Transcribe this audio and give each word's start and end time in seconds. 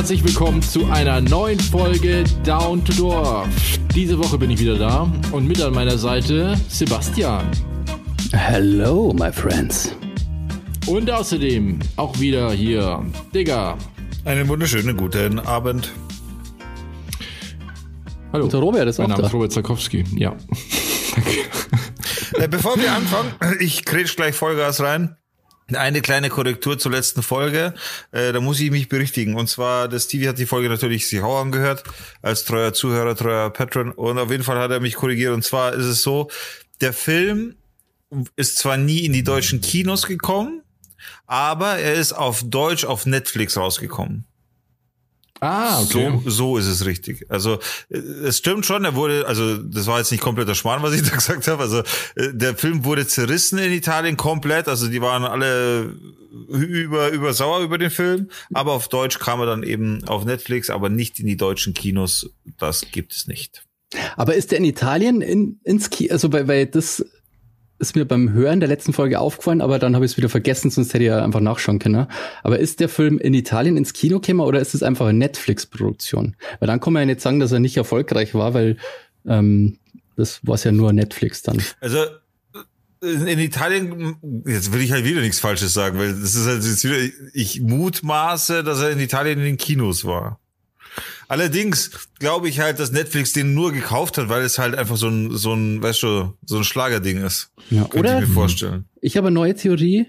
herzlich 0.00 0.24
willkommen 0.24 0.62
zu 0.62 0.86
einer 0.86 1.20
neuen 1.20 1.60
Folge 1.60 2.24
Down 2.42 2.82
to 2.86 2.92
Dorf. 2.94 3.46
Diese 3.94 4.18
Woche 4.18 4.38
bin 4.38 4.50
ich 4.50 4.58
wieder 4.58 4.78
da 4.78 5.12
und 5.30 5.46
mit 5.46 5.60
an 5.60 5.74
meiner 5.74 5.98
Seite 5.98 6.58
Sebastian. 6.68 7.46
Hello, 8.32 9.12
my 9.12 9.30
friends. 9.30 9.94
Und 10.86 11.10
außerdem 11.10 11.80
auch 11.96 12.18
wieder 12.18 12.50
hier 12.50 13.04
Digga. 13.34 13.76
Einen 14.24 14.48
wunderschönen 14.48 14.96
guten 14.96 15.38
Abend. 15.38 15.92
Hallo. 18.32 18.44
Und 18.44 18.54
der 18.54 18.60
Robert 18.60 18.88
ist 18.88 18.96
mein 18.96 19.04
auch 19.04 19.10
Name 19.10 19.20
da. 19.20 19.26
ist 19.28 19.34
Robert 19.34 19.52
Zakowski. 19.52 20.04
Ja. 20.16 20.34
Äh, 22.38 22.48
Bevor 22.48 22.78
wir 22.78 22.90
anfangen, 22.90 23.34
ich 23.58 23.84
kretsch 23.84 24.16
gleich 24.16 24.34
Vollgas 24.34 24.80
rein. 24.80 25.16
Eine 25.76 26.00
kleine 26.00 26.28
Korrektur 26.28 26.78
zur 26.78 26.92
letzten 26.92 27.22
Folge. 27.22 27.74
Äh, 28.12 28.32
da 28.32 28.40
muss 28.40 28.60
ich 28.60 28.70
mich 28.70 28.88
berichtigen. 28.88 29.34
Und 29.34 29.48
zwar, 29.48 29.88
der 29.88 29.98
Stevie 29.98 30.28
hat 30.28 30.38
die 30.38 30.46
Folge 30.46 30.68
natürlich 30.68 31.08
sich 31.08 31.20
auch 31.20 31.40
angehört, 31.40 31.84
als 32.22 32.44
treuer 32.44 32.72
Zuhörer, 32.72 33.16
treuer 33.16 33.50
Patron. 33.50 33.92
Und 33.92 34.18
auf 34.18 34.30
jeden 34.30 34.44
Fall 34.44 34.58
hat 34.58 34.70
er 34.70 34.80
mich 34.80 34.94
korrigiert. 34.94 35.34
Und 35.34 35.44
zwar 35.44 35.72
ist 35.72 35.86
es 35.86 36.02
so, 36.02 36.30
der 36.80 36.92
Film 36.92 37.56
ist 38.36 38.58
zwar 38.58 38.76
nie 38.76 39.04
in 39.04 39.12
die 39.12 39.22
deutschen 39.22 39.60
Kinos 39.60 40.06
gekommen, 40.06 40.62
aber 41.26 41.78
er 41.78 41.94
ist 41.94 42.12
auf 42.12 42.42
Deutsch 42.44 42.84
auf 42.84 43.06
Netflix 43.06 43.56
rausgekommen. 43.56 44.24
Ah, 45.40 45.80
okay. 45.80 46.12
So, 46.24 46.30
so 46.30 46.56
ist 46.58 46.66
es 46.66 46.84
richtig. 46.84 47.26
Also 47.28 47.58
äh, 47.88 47.98
es 47.98 48.38
stimmt 48.38 48.66
schon, 48.66 48.84
er 48.84 48.94
wurde, 48.94 49.26
also 49.26 49.56
das 49.56 49.86
war 49.86 49.98
jetzt 49.98 50.12
nicht 50.12 50.20
kompletter 50.20 50.54
Schmarrn, 50.54 50.82
was 50.82 50.94
ich 50.94 51.02
da 51.08 51.14
gesagt 51.14 51.48
habe. 51.48 51.62
Also 51.62 51.78
äh, 52.14 52.32
der 52.32 52.54
Film 52.56 52.84
wurde 52.84 53.06
zerrissen 53.06 53.58
in 53.58 53.72
Italien 53.72 54.16
komplett. 54.16 54.68
Also 54.68 54.88
die 54.88 55.00
waren 55.00 55.24
alle 55.24 55.94
über, 56.48 57.10
über 57.10 57.32
sauer 57.32 57.60
über 57.60 57.78
den 57.78 57.90
Film. 57.90 58.28
Aber 58.52 58.72
auf 58.72 58.88
Deutsch 58.88 59.18
kam 59.18 59.40
er 59.40 59.46
dann 59.46 59.62
eben 59.62 60.04
auf 60.06 60.24
Netflix, 60.24 60.68
aber 60.68 60.88
nicht 60.90 61.18
in 61.18 61.26
die 61.26 61.36
deutschen 61.36 61.74
Kinos. 61.74 62.30
Das 62.58 62.86
gibt 62.92 63.12
es 63.12 63.26
nicht. 63.26 63.64
Aber 64.16 64.34
ist 64.34 64.50
der 64.50 64.58
in 64.58 64.64
Italien 64.64 65.20
in, 65.20 65.58
ins 65.64 65.90
Kino, 65.90 66.12
also 66.12 66.32
weil, 66.32 66.46
weil 66.46 66.66
das 66.66 67.04
ist 67.80 67.96
mir 67.96 68.04
beim 68.04 68.32
Hören 68.32 68.60
der 68.60 68.68
letzten 68.68 68.92
Folge 68.92 69.18
aufgefallen, 69.18 69.60
aber 69.60 69.78
dann 69.78 69.94
habe 69.94 70.04
ich 70.04 70.12
es 70.12 70.16
wieder 70.16 70.28
vergessen, 70.28 70.70
sonst 70.70 70.92
hätte 70.92 71.04
ich 71.04 71.08
ja 71.08 71.24
einfach 71.24 71.40
nachschauen 71.40 71.78
können. 71.78 72.06
Aber 72.42 72.58
ist 72.58 72.80
der 72.80 72.88
Film 72.88 73.18
in 73.18 73.34
Italien 73.34 73.76
ins 73.76 73.92
Kino 73.92 74.20
gekommen 74.20 74.40
oder 74.40 74.60
ist 74.60 74.74
es 74.74 74.82
einfach 74.82 75.06
eine 75.06 75.18
Netflix-Produktion? 75.18 76.36
Weil 76.58 76.66
dann 76.66 76.80
kann 76.80 76.92
man 76.92 77.00
ja 77.02 77.06
nicht 77.06 77.20
sagen, 77.20 77.40
dass 77.40 77.52
er 77.52 77.58
nicht 77.58 77.76
erfolgreich 77.76 78.34
war, 78.34 78.54
weil 78.54 78.76
ähm, 79.26 79.78
das 80.16 80.40
war 80.46 80.58
ja 80.58 80.72
nur 80.72 80.92
Netflix 80.92 81.42
dann. 81.42 81.62
Also 81.80 82.04
in 83.02 83.26
in 83.26 83.38
Italien, 83.38 84.16
jetzt 84.46 84.72
will 84.72 84.82
ich 84.82 84.92
halt 84.92 85.06
wieder 85.06 85.22
nichts 85.22 85.40
Falsches 85.40 85.72
sagen, 85.72 85.98
weil 85.98 86.12
das 86.12 86.34
ist 86.34 86.46
halt 86.46 86.62
jetzt 86.62 86.84
wieder, 86.84 86.98
ich 87.32 87.62
mutmaße, 87.62 88.62
dass 88.62 88.80
er 88.80 88.90
in 88.90 89.00
Italien 89.00 89.38
in 89.38 89.44
den 89.44 89.56
Kinos 89.56 90.04
war. 90.04 90.38
Allerdings 91.28 91.90
glaube 92.18 92.48
ich 92.48 92.60
halt, 92.60 92.78
dass 92.78 92.92
Netflix 92.92 93.32
den 93.32 93.54
nur 93.54 93.72
gekauft 93.72 94.18
hat, 94.18 94.28
weil 94.28 94.42
es 94.42 94.58
halt 94.58 94.74
einfach 94.74 94.96
so 94.96 95.08
ein, 95.08 95.36
so 95.36 95.52
ein, 95.52 95.82
weißt 95.82 96.02
du, 96.02 96.34
so 96.44 96.56
ein 96.56 96.64
Schlagerding 96.64 97.24
ist. 97.24 97.50
Ja, 97.70 97.82
Könnte 97.84 97.98
oder 97.98 98.22
ich 98.22 98.28
mir 98.28 98.34
vorstellen. 98.34 98.84
ich 99.00 99.16
habe 99.16 99.28
eine 99.28 99.34
neue 99.34 99.54
Theorie. 99.54 100.06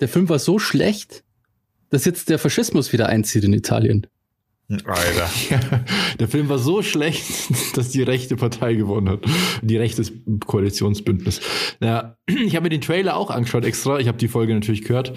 Der 0.00 0.08
Film 0.08 0.28
war 0.28 0.38
so 0.38 0.58
schlecht, 0.58 1.24
dass 1.90 2.04
jetzt 2.04 2.28
der 2.28 2.38
Faschismus 2.38 2.92
wieder 2.92 3.08
einzieht 3.08 3.44
in 3.44 3.52
Italien. 3.52 4.06
Alter. 4.84 5.30
Der 6.18 6.28
Film 6.28 6.50
war 6.50 6.58
so 6.58 6.82
schlecht, 6.82 7.24
dass 7.76 7.88
die 7.88 8.02
rechte 8.02 8.36
Partei 8.36 8.74
gewonnen 8.74 9.08
hat. 9.08 9.20
Die 9.62 9.78
rechte 9.78 10.02
Koalitionsbündnis. 10.46 11.40
Ja, 11.80 12.18
ich 12.26 12.54
habe 12.54 12.64
mir 12.64 12.68
den 12.68 12.82
Trailer 12.82 13.16
auch 13.16 13.30
angeschaut 13.30 13.64
extra. 13.64 13.98
Ich 13.98 14.08
habe 14.08 14.18
die 14.18 14.28
Folge 14.28 14.52
natürlich 14.52 14.82
gehört. 14.84 15.14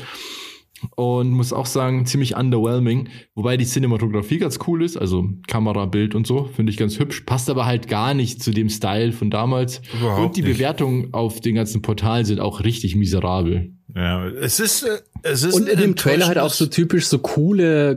Und 0.95 1.29
muss 1.29 1.53
auch 1.53 1.67
sagen, 1.67 2.05
ziemlich 2.07 2.35
underwhelming. 2.35 3.09
Wobei 3.35 3.55
die 3.57 3.65
Cinematografie 3.65 4.39
ganz 4.39 4.57
cool 4.67 4.83
ist, 4.83 4.97
also 4.97 5.25
Kamera, 5.47 5.85
Bild 5.85 6.15
und 6.15 6.25
so, 6.25 6.45
finde 6.55 6.71
ich 6.71 6.77
ganz 6.77 6.97
hübsch. 6.97 7.21
Passt 7.21 7.49
aber 7.51 7.65
halt 7.67 7.87
gar 7.87 8.13
nicht 8.15 8.41
zu 8.41 8.51
dem 8.51 8.67
Style 8.69 9.11
von 9.11 9.29
damals. 9.29 9.81
Überhaupt 9.99 10.19
und 10.25 10.37
die 10.37 10.41
nicht. 10.41 10.53
Bewertungen 10.57 11.13
auf 11.13 11.39
den 11.39 11.55
ganzen 11.55 11.81
Portalen 11.83 12.25
sind 12.25 12.39
auch 12.39 12.63
richtig 12.63 12.95
miserabel. 12.95 13.73
Ja, 13.95 14.27
es 14.27 14.59
ist, 14.59 14.83
äh, 14.83 14.99
es 15.23 15.43
ist 15.43 15.53
Und 15.53 15.67
in 15.69 15.77
dem 15.79 15.95
Trailer 15.95 16.27
halt 16.27 16.37
auch 16.39 16.49
so 16.53 16.65
typisch 16.65 17.05
so 17.07 17.19
coole 17.19 17.95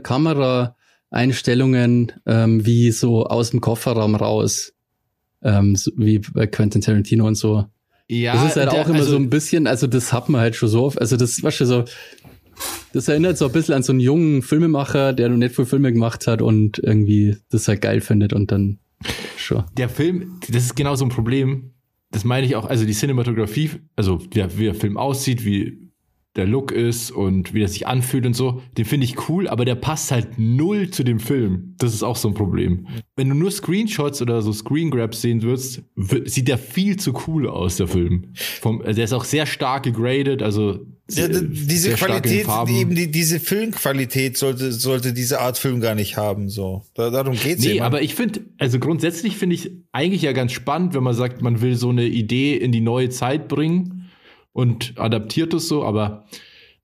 Kameraeinstellungen, 1.11 2.11
ähm, 2.25 2.65
wie 2.65 2.91
so 2.91 3.25
aus 3.25 3.51
dem 3.51 3.61
Kofferraum 3.61 4.15
raus, 4.15 4.73
ähm, 5.43 5.75
so 5.75 5.91
wie 5.97 6.19
bei 6.19 6.47
Quentin 6.47 6.81
Tarantino 6.81 7.25
und 7.25 7.35
so. 7.35 7.65
Ja, 8.07 8.33
Das 8.33 8.45
ist 8.51 8.55
halt 8.57 8.71
der- 8.71 8.81
auch 8.81 8.87
immer 8.87 8.99
also- 8.99 9.11
so 9.11 9.17
ein 9.17 9.29
bisschen, 9.29 9.65
also 9.67 9.87
das 9.87 10.13
hat 10.13 10.29
man 10.29 10.41
halt 10.41 10.55
schon 10.55 10.69
so 10.69 10.83
oft, 10.83 10.99
also 11.01 11.17
das 11.17 11.41
war 11.41 11.51
schon 11.51 11.65
so, 11.67 11.85
das 12.93 13.07
erinnert 13.07 13.37
so 13.37 13.45
ein 13.45 13.51
bisschen 13.51 13.75
an 13.75 13.83
so 13.83 13.91
einen 13.91 13.99
jungen 13.99 14.41
Filmemacher, 14.41 15.13
der 15.13 15.29
noch 15.29 15.37
nicht 15.37 15.55
viel 15.55 15.65
Filme 15.65 15.91
gemacht 15.91 16.27
hat 16.27 16.41
und 16.41 16.79
irgendwie 16.79 17.37
das 17.49 17.67
halt 17.67 17.81
geil 17.81 18.01
findet 18.01 18.33
und 18.33 18.51
dann 18.51 18.79
schon. 19.37 19.63
der 19.77 19.89
Film, 19.89 20.39
das 20.49 20.63
ist 20.63 20.75
genau 20.75 20.95
so 20.95 21.05
ein 21.05 21.09
Problem. 21.09 21.71
Das 22.11 22.23
meine 22.23 22.45
ich 22.47 22.55
auch, 22.55 22.65
also 22.65 22.85
die 22.85 22.93
Cinematografie, 22.93 23.71
also 23.95 24.21
wie, 24.31 24.45
wie 24.57 24.63
der 24.65 24.75
Film 24.75 24.97
aussieht, 24.97 25.43
wie 25.43 25.85
der 26.35 26.45
Look 26.45 26.71
ist 26.71 27.11
und 27.11 27.53
wie 27.53 27.63
er 27.63 27.67
sich 27.67 27.87
anfühlt 27.87 28.25
und 28.25 28.33
so, 28.33 28.61
den 28.77 28.85
finde 28.85 29.05
ich 29.05 29.29
cool, 29.29 29.47
aber 29.47 29.63
der 29.63 29.75
passt 29.75 30.11
halt 30.11 30.37
null 30.37 30.89
zu 30.89 31.03
dem 31.03 31.19
Film. 31.19 31.75
Das 31.77 31.93
ist 31.93 32.03
auch 32.03 32.17
so 32.17 32.27
ein 32.27 32.33
Problem. 32.33 32.87
Wenn 33.15 33.29
du 33.29 33.35
nur 33.35 33.51
Screenshots 33.51 34.21
oder 34.21 34.41
so 34.41 34.51
Screen 34.51 34.91
Grabs 34.91 35.21
sehen 35.21 35.41
würdest, 35.41 35.83
sieht 36.25 36.47
der 36.47 36.57
viel 36.57 36.97
zu 36.97 37.13
cool 37.27 37.47
aus, 37.47 37.77
der 37.77 37.87
Film. 37.87 38.33
Vom, 38.33 38.81
also 38.81 38.95
der 38.95 39.05
ist 39.05 39.13
auch 39.13 39.23
sehr 39.23 39.45
stark 39.45 39.83
gegradet, 39.83 40.41
also 40.43 40.85
sehr- 41.07 41.29
diese 41.29 41.89
sehr 41.89 41.95
Qualität, 41.97 42.47
eben 42.69 42.95
die, 42.95 43.11
diese 43.11 43.39
Filmqualität 43.39 44.37
sollte, 44.37 44.71
sollte 44.71 45.13
diese 45.13 45.39
Art 45.39 45.57
Film 45.57 45.79
gar 45.81 45.95
nicht 45.95 46.17
haben, 46.17 46.49
so. 46.49 46.83
Da, 46.95 47.09
darum 47.09 47.35
geht's 47.35 47.63
Nee, 47.63 47.73
eben. 47.73 47.81
aber 47.83 48.01
ich 48.01 48.15
finde, 48.15 48.41
also 48.57 48.79
grundsätzlich 48.79 49.37
finde 49.37 49.55
ich 49.55 49.71
eigentlich 49.91 50.23
ja 50.23 50.31
ganz 50.31 50.51
spannend, 50.51 50.93
wenn 50.95 51.03
man 51.03 51.13
sagt, 51.13 51.41
man 51.41 51.61
will 51.61 51.75
so 51.75 51.89
eine 51.89 52.05
Idee 52.05 52.55
in 52.57 52.71
die 52.71 52.81
neue 52.81 53.09
Zeit 53.09 53.47
bringen 53.47 54.09
und 54.53 54.93
adaptiert 54.97 55.53
es 55.53 55.67
so, 55.67 55.83
aber 55.83 56.25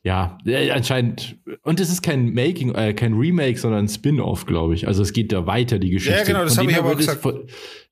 ja, 0.04 0.38
äh, 0.48 0.72
anscheinend, 0.72 1.38
und 1.64 1.80
es 1.80 1.92
ist 1.92 2.02
kein 2.02 2.34
Making, 2.34 2.74
äh, 2.74 2.94
kein 2.94 3.14
Remake, 3.14 3.58
sondern 3.60 3.86
ein 3.86 3.88
Spin-off, 3.88 4.48
glaube 4.48 4.74
ich. 4.74 4.88
Also 4.88 5.04
es 5.04 5.14
geht 5.14 5.32
da 5.32 5.46
weiter, 5.46 5.78
die 5.78 5.92
Geschichte. 5.92 6.18
Ja, 6.18 6.24
genau, 6.26 6.44
das 6.44 6.56
Von 6.56 6.64
hab 6.66 6.68
dem 6.68 6.72
ich 6.76 6.78
aber 6.84 6.96
gesagt. 6.96 7.22
von- 7.22 7.42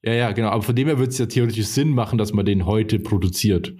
ja, 0.03 0.13
ja, 0.13 0.31
genau, 0.31 0.49
aber 0.49 0.63
von 0.63 0.75
dem 0.75 0.87
her 0.87 0.97
würde 0.97 1.11
es 1.11 1.17
ja 1.19 1.27
theoretisch 1.27 1.65
Sinn 1.67 1.89
machen, 1.89 2.17
dass 2.17 2.33
man 2.33 2.45
den 2.47 2.65
heute 2.65 2.97
produziert, 2.99 3.73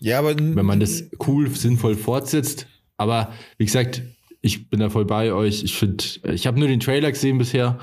ja, 0.00 0.18
aber 0.18 0.36
wenn 0.38 0.66
man 0.66 0.80
das 0.80 1.04
cool, 1.26 1.48
sinnvoll 1.50 1.94
fortsetzt. 1.96 2.66
Aber 2.96 3.32
wie 3.58 3.64
gesagt, 3.66 4.02
ich 4.40 4.68
bin 4.70 4.80
da 4.80 4.90
voll 4.90 5.04
bei 5.04 5.32
euch. 5.32 5.62
Ich 5.64 5.76
finde, 5.76 6.02
ich 6.32 6.46
habe 6.46 6.58
nur 6.58 6.68
den 6.68 6.80
Trailer 6.80 7.10
gesehen 7.10 7.38
bisher. 7.38 7.78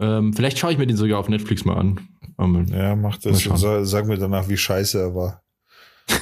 Ähm, 0.00 0.32
vielleicht 0.32 0.58
schaue 0.58 0.72
ich 0.72 0.78
mir 0.78 0.86
den 0.86 0.96
sogar 0.96 1.18
auf 1.18 1.28
Netflix 1.28 1.64
mal 1.64 1.76
an. 1.76 2.00
Ähm, 2.38 2.66
Ja, 2.72 2.94
mach 2.94 3.16
das 3.16 3.44
und 3.46 3.58
sag, 3.58 3.84
sag 3.84 4.06
mir 4.06 4.16
danach, 4.16 4.48
wie 4.48 4.56
scheiße 4.56 4.98
er 5.00 5.14
war. 5.14 5.42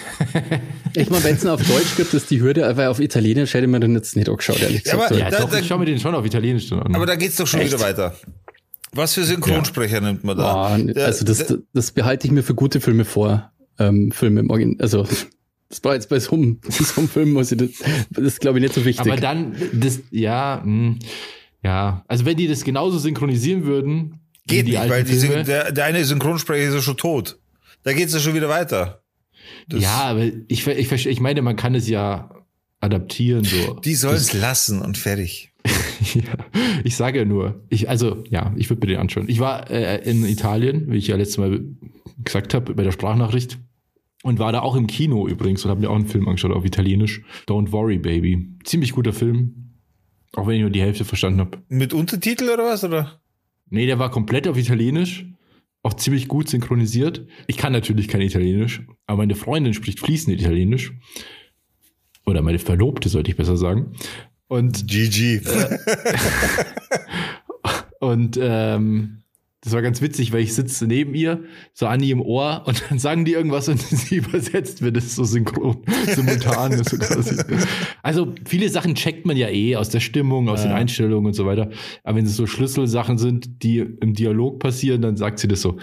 Ich 0.95 1.11
meine, 1.11 1.25
wenn 1.25 1.37
es 1.37 1.45
auf 1.45 1.63
Deutsch 1.63 1.95
gibt, 1.97 2.15
ist 2.15 2.31
die 2.31 2.41
Hürde, 2.41 2.67
aber 2.67 2.89
auf 2.89 3.01
Italienisch 3.01 3.53
hätte 3.53 3.67
man 3.67 3.83
den 3.83 3.95
jetzt 3.95 4.17
nicht 4.17 4.31
angeschaut, 4.31 4.61
ehrlich 4.63 4.83
Ja, 4.87 4.93
gesagt. 4.93 5.11
aber- 5.13 5.19
Ja, 5.21 5.31
Da- 5.31 5.41
doch, 5.41 5.51
da- 5.51 5.59
ich 5.59 5.67
schaue 5.67 5.79
mir 5.79 5.85
den 5.85 5.99
schon 6.01 6.15
auf 6.15 6.25
Italienisch 6.25 6.71
dann 6.71 6.81
an. 6.81 6.95
Aber 6.95 7.05
da 7.05 7.17
geht's 7.17 7.37
doch 7.37 7.47
schon 7.47 7.61
Echt? 7.61 7.73
wieder 7.73 7.83
weiter. 7.83 8.15
Was 8.93 9.13
für 9.13 9.25
Synchronsprecher 9.25 10.01
nimmt 10.01 10.25
man 10.25 10.39
da? 10.39 10.79
Der- 10.79 11.05
also 11.05 11.25
das, 11.27 11.47
der- 11.47 11.59
das 11.75 11.91
behalte 11.91 12.27
ich 12.27 12.33
mir 12.33 12.43
für 12.43 12.55
gute 12.55 12.81
Filme 12.81 13.05
vor. 13.05 13.53
Ähm, 13.79 14.11
Filme 14.13 14.41
im 14.41 14.51
Origin, 14.51 14.77
also 14.81 15.03
das 15.69 15.83
war 15.85 15.95
jetzt 15.95 16.09
bei 16.09 16.19
so 16.19 16.35
einem, 16.35 16.59
so 16.69 17.01
einem 17.01 17.09
Film, 17.09 17.33
muss 17.33 17.53
ich 17.53 17.59
das, 17.59 17.71
das 18.11 18.25
ist 18.25 18.41
glaube 18.41 18.59
ich 18.59 18.63
nicht 18.63 18.75
so 18.75 18.85
wichtig. 18.85 19.07
Aber 19.07 19.21
dann, 19.21 19.55
das, 19.73 20.01
ja, 20.11 20.63
mh, 20.65 20.97
ja, 21.63 22.05
also 22.09 22.25
wenn 22.25 22.37
die 22.37 22.47
das 22.49 22.65
genauso 22.65 22.99
synchronisieren 22.99 23.65
würden, 23.65 24.21
Geht 24.47 24.69
die 24.69 24.73
nicht, 24.79 24.89
weil 24.89 25.03
die, 25.03 25.15
Filme, 25.15 25.43
der, 25.43 25.73
der 25.73 25.85
eine 25.87 26.05
Synchronsprecher 26.05 26.69
ist 26.69 26.75
ja 26.75 26.81
schon 26.81 26.97
tot. 26.97 27.39
Da 27.83 27.93
geht's 27.93 28.13
ja 28.15 28.21
schon 28.21 28.35
wieder 28.35 28.49
weiter. 28.49 29.03
Das- 29.69 29.83
ja, 29.83 30.05
aber 30.05 30.25
ich, 30.25 30.67
ich, 30.67 30.89
verstehe- 30.89 31.11
ich 31.11 31.21
meine, 31.21 31.43
man 31.43 31.57
kann 31.57 31.75
es 31.75 31.89
ja 31.89 32.31
adaptieren, 32.81 33.43
so. 33.45 33.75
Die 33.81 33.95
sollen's 33.97 34.33
lassen 34.33 34.81
und 34.83 34.97
fertig. 34.99 35.53
ja, 36.15 36.23
ich 36.85 36.95
sage 36.95 37.19
ja 37.21 37.25
nur, 37.25 37.65
ich, 37.71 37.89
also, 37.89 38.23
ja, 38.31 38.53
ich 38.57 38.71
würde 38.71 38.87
mir 38.87 38.93
den 38.93 39.01
anschauen. 39.01 39.29
Ich 39.29 39.41
war 39.41 39.69
äh, 39.71 40.09
in 40.09 40.25
Italien, 40.25 40.91
wie 40.93 40.97
ich 40.99 41.09
ja 41.09 41.17
letztes 41.17 41.39
Mal 41.39 41.61
gesagt 42.23 42.55
habe, 42.55 42.75
bei 42.75 42.85
der 42.85 42.93
Sprachnachricht. 42.93 43.59
Und 44.27 44.41
war 44.41 44.51
da 44.51 44.59
auch 44.59 44.75
im 44.75 44.89
Kino 44.89 45.29
übrigens 45.29 45.65
und 45.65 45.71
habe 45.71 45.83
mir 45.83 45.89
auch 45.89 45.95
einen 45.95 46.09
Film 46.09 46.27
angeschaut 46.27 46.51
auf 46.51 46.65
Italienisch. 46.65 47.23
Don't 47.47 47.71
Worry, 47.71 47.99
Baby. 47.99 48.49
Ziemlich 48.65 48.91
guter 48.91 49.13
Film. 49.13 49.71
Auch 50.33 50.49
wenn 50.49 50.57
ich 50.57 50.63
nur 50.63 50.71
die 50.71 50.81
Hälfte 50.81 51.05
verstanden 51.05 51.39
habe. 51.39 51.59
Mit 51.69 51.95
Untertitel 51.95 52.51
oder 52.51 52.65
was? 52.65 52.83
Oder? 52.83 53.21
Nee, 53.71 53.87
der 53.87 54.01
war 54.01 54.11
komplett 54.11 54.49
auf 54.49 54.59
Italienisch. 54.59 55.27
Auch 55.85 55.95
ziemlich 55.95 56.27
gut 56.27 56.49
synchronisiert. 56.49 57.25
Ich 57.47 57.57
kann 57.57 57.73
natürlich 57.73 58.09
kein 58.09 58.21
Italienisch, 58.21 58.83
aber 59.07 59.19
meine 59.19 59.37
Freundin 59.37 59.75
spricht 59.75 60.01
fließend 60.01 60.41
Italienisch. 60.41 60.93
Oder 62.25 62.43
meine 62.43 62.59
Verlobte, 62.59 63.09
sollte 63.09 63.31
ich 63.31 63.37
besser 63.37 63.57
sagen. 63.57 63.93
Und 64.49 64.89
GG. 64.89 65.43
Und 68.01 68.37
ähm, 68.43 69.23
das 69.67 69.73
war 69.73 69.83
ganz 69.83 70.01
witzig, 70.01 70.33
weil 70.33 70.43
ich 70.43 70.55
sitze 70.55 70.87
neben 70.87 71.13
ihr, 71.17 71.43
so 71.73 71.87
Anni 71.87 72.13
im 72.13 72.21
Ohr 72.21 72.63
und 72.67 72.85
dann 72.89 73.01
sagen 73.01 73.25
die 73.25 73.33
irgendwas 73.33 73.69
und 73.69 73.81
sie 73.83 74.19
übersetzt 74.19 74.81
wird 74.81 74.97
das 74.97 75.17
so 75.17 75.25
synchron, 75.25 75.83
simultan. 76.07 76.85
so 76.85 76.97
quasi. 76.97 77.43
Also 78.05 78.33
viele 78.45 78.69
Sachen 78.69 78.95
checkt 78.95 79.27
man 79.27 79.37
ja 79.37 79.49
eh 79.49 79.75
aus 79.75 79.89
der 79.89 79.99
Stimmung, 79.99 80.49
aus 80.49 80.63
ja. 80.63 80.69
den 80.69 80.77
Einstellungen 80.77 81.27
und 81.27 81.33
so 81.33 81.47
weiter. 81.47 81.71
Aber 82.05 82.17
wenn 82.17 82.27
es 82.27 82.37
so 82.37 82.47
Schlüsselsachen 82.47 83.19
sind, 83.19 83.65
die 83.65 83.79
im 83.79 84.15
Dialog 84.15 84.61
passieren, 84.61 85.03
dann 85.03 85.17
sagt 85.17 85.41
sie 85.41 85.49
das 85.49 85.63
so, 85.63 85.79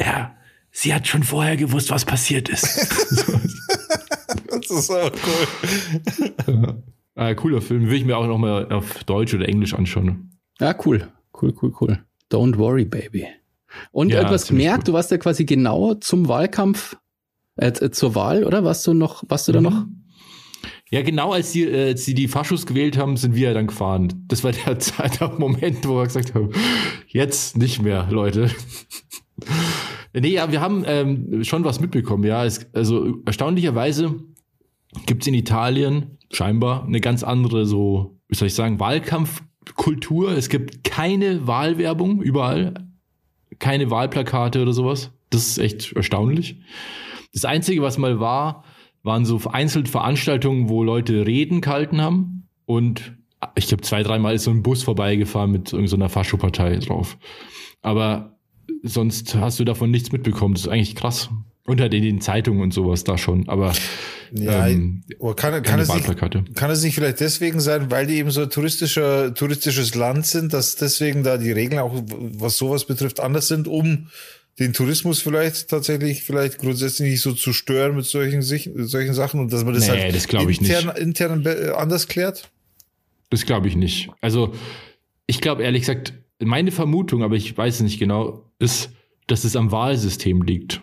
ja, 0.00 0.34
sie 0.72 0.92
hat 0.92 1.06
schon 1.06 1.22
vorher 1.22 1.56
gewusst, 1.56 1.92
was 1.92 2.04
passiert 2.04 2.48
ist. 2.48 2.76
das 4.50 4.68
ist 4.68 4.90
auch 4.90 5.12
cool. 5.12 6.34
Ja. 6.48 6.82
Ah, 7.14 7.34
cooler 7.34 7.60
Film, 7.60 7.88
will 7.88 7.98
ich 7.98 8.04
mir 8.04 8.16
auch 8.16 8.26
noch 8.26 8.38
mal 8.38 8.72
auf 8.72 9.04
Deutsch 9.04 9.32
oder 9.32 9.48
Englisch 9.48 9.74
anschauen. 9.74 10.32
Ja, 10.58 10.74
cool, 10.84 11.06
cool, 11.40 11.54
cool, 11.62 11.72
cool. 11.80 12.04
Don't 12.30 12.58
worry, 12.58 12.84
baby. 12.84 13.26
Und 13.92 14.10
ja, 14.10 14.18
irgendwas 14.18 14.48
gemerkt, 14.48 14.78
gut. 14.80 14.88
du 14.88 14.92
warst 14.94 15.10
ja 15.10 15.18
quasi 15.18 15.44
genau 15.44 15.94
zum 15.94 16.28
Wahlkampf, 16.28 16.96
äh, 17.56 17.68
äh, 17.68 17.90
zur 17.90 18.14
Wahl, 18.14 18.44
oder? 18.44 18.64
Warst 18.64 18.86
du 18.86 18.94
noch, 18.94 19.24
warst 19.28 19.48
du 19.48 19.52
da 19.52 19.60
noch? 19.60 19.86
Ja, 20.90 21.02
genau 21.02 21.32
als 21.32 21.52
sie, 21.52 21.64
äh, 21.64 21.96
sie 21.96 22.14
die 22.14 22.28
Faschos 22.28 22.64
gewählt 22.64 22.96
haben, 22.96 23.16
sind 23.16 23.34
wir 23.34 23.52
dann 23.52 23.66
gefahren. 23.66 24.24
Das 24.28 24.42
war 24.42 24.52
der 24.52 24.78
Zeit, 24.78 25.20
der 25.20 25.30
Moment, 25.38 25.86
wo 25.86 25.96
wir 25.96 26.04
gesagt 26.04 26.34
haben, 26.34 26.50
jetzt 27.06 27.56
nicht 27.58 27.82
mehr, 27.82 28.08
Leute. 28.10 28.50
nee, 30.14 30.28
ja, 30.28 30.50
wir 30.50 30.60
haben 30.60 30.84
ähm, 30.86 31.44
schon 31.44 31.64
was 31.64 31.80
mitbekommen, 31.80 32.24
ja. 32.24 32.44
Es, 32.44 32.66
also 32.72 33.18
erstaunlicherweise 33.26 34.14
gibt's 35.04 35.26
in 35.26 35.34
Italien 35.34 36.18
scheinbar 36.30 36.84
eine 36.84 37.00
ganz 37.00 37.22
andere, 37.22 37.66
so, 37.66 38.18
wie 38.28 38.36
soll 38.36 38.48
ich 38.48 38.54
sagen, 38.54 38.80
Wahlkampf 38.80 39.42
Kultur. 39.74 40.32
Es 40.32 40.48
gibt 40.48 40.84
keine 40.84 41.46
Wahlwerbung 41.46 42.22
überall, 42.22 42.74
keine 43.58 43.90
Wahlplakate 43.90 44.62
oder 44.62 44.72
sowas. 44.72 45.12
Das 45.30 45.46
ist 45.46 45.58
echt 45.58 45.92
erstaunlich. 45.92 46.60
Das 47.32 47.44
Einzige, 47.44 47.82
was 47.82 47.98
mal 47.98 48.20
war, 48.20 48.64
waren 49.02 49.24
so 49.24 49.38
vereinzelt 49.38 49.88
Veranstaltungen, 49.88 50.68
wo 50.68 50.82
Leute 50.82 51.26
Reden 51.26 51.60
gehalten 51.60 52.00
haben. 52.00 52.48
Und 52.66 53.14
ich 53.54 53.68
glaube, 53.68 53.82
zwei, 53.82 54.02
dreimal 54.02 54.34
ist 54.34 54.44
so 54.44 54.50
ein 54.50 54.62
Bus 54.62 54.82
vorbeigefahren 54.82 55.50
mit 55.50 55.72
irgendeiner 55.72 56.08
Faschopartei 56.08 56.76
drauf. 56.78 57.18
Aber 57.82 58.38
sonst 58.82 59.34
hast 59.34 59.60
du 59.60 59.64
davon 59.64 59.90
nichts 59.90 60.12
mitbekommen. 60.12 60.54
Das 60.54 60.62
ist 60.62 60.68
eigentlich 60.68 60.96
krass. 60.96 61.30
Unter 61.68 61.88
den, 61.88 62.02
den 62.02 62.20
Zeitungen 62.20 62.62
und 62.62 62.72
sowas 62.72 63.04
da 63.04 63.18
schon. 63.18 63.48
Aber 63.48 63.72
ja, 64.32 64.66
ähm, 64.66 65.02
kann, 65.36 65.62
kann, 65.62 65.80
es 65.80 65.92
nicht, 65.92 66.16
kann 66.54 66.70
es 66.70 66.82
nicht 66.82 66.94
vielleicht 66.94 67.20
deswegen 67.20 67.60
sein, 67.60 67.90
weil 67.90 68.06
die 68.06 68.16
eben 68.16 68.30
so 68.30 68.46
touristischer, 68.46 69.34
touristisches 69.34 69.94
Land 69.94 70.26
sind, 70.26 70.52
dass 70.52 70.76
deswegen 70.76 71.22
da 71.22 71.38
die 71.38 71.52
Regeln 71.52 71.80
auch, 71.80 72.02
was 72.06 72.58
sowas 72.58 72.84
betrifft, 72.84 73.20
anders 73.20 73.48
sind, 73.48 73.68
um 73.68 74.08
den 74.58 74.72
Tourismus 74.72 75.20
vielleicht 75.20 75.68
tatsächlich 75.68 76.24
vielleicht 76.24 76.58
grundsätzlich 76.58 77.10
nicht 77.12 77.20
so 77.20 77.32
zu 77.32 77.52
stören 77.52 77.94
mit 77.94 78.06
solchen, 78.06 78.42
solchen 78.42 79.14
Sachen 79.14 79.40
und 79.40 79.52
dass 79.52 79.64
man 79.64 79.74
das 79.74 79.88
nee, 79.88 80.12
halt 80.12 80.14
das 80.14 80.26
intern, 80.26 80.96
intern 80.96 81.46
anders 81.76 82.08
klärt? 82.08 82.50
Das 83.30 83.46
glaube 83.46 83.68
ich 83.68 83.76
nicht. 83.76 84.10
Also 84.20 84.54
ich 85.26 85.40
glaube 85.40 85.62
ehrlich 85.62 85.82
gesagt, 85.82 86.14
meine 86.40 86.70
Vermutung, 86.70 87.22
aber 87.22 87.36
ich 87.36 87.56
weiß 87.56 87.76
es 87.76 87.80
nicht 87.82 87.98
genau, 87.98 88.50
ist, 88.58 88.90
dass 89.26 89.44
es 89.44 89.54
am 89.54 89.70
Wahlsystem 89.70 90.42
liegt. 90.42 90.80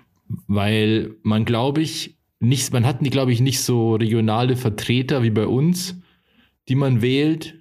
Weil 0.48 1.16
man, 1.24 1.46
glaube 1.46 1.82
ich, 1.82 2.18
nicht, 2.40 2.74
man 2.74 2.86
hat, 2.86 3.00
glaube 3.00 3.32
ich, 3.32 3.42
nicht 3.42 3.62
so 3.62 3.96
regionale 3.96 4.56
Vertreter 4.56 5.24
wie 5.24 5.30
bei 5.30 5.48
uns, 5.48 6.00
die 6.68 6.76
man 6.76 7.02
wählt, 7.02 7.56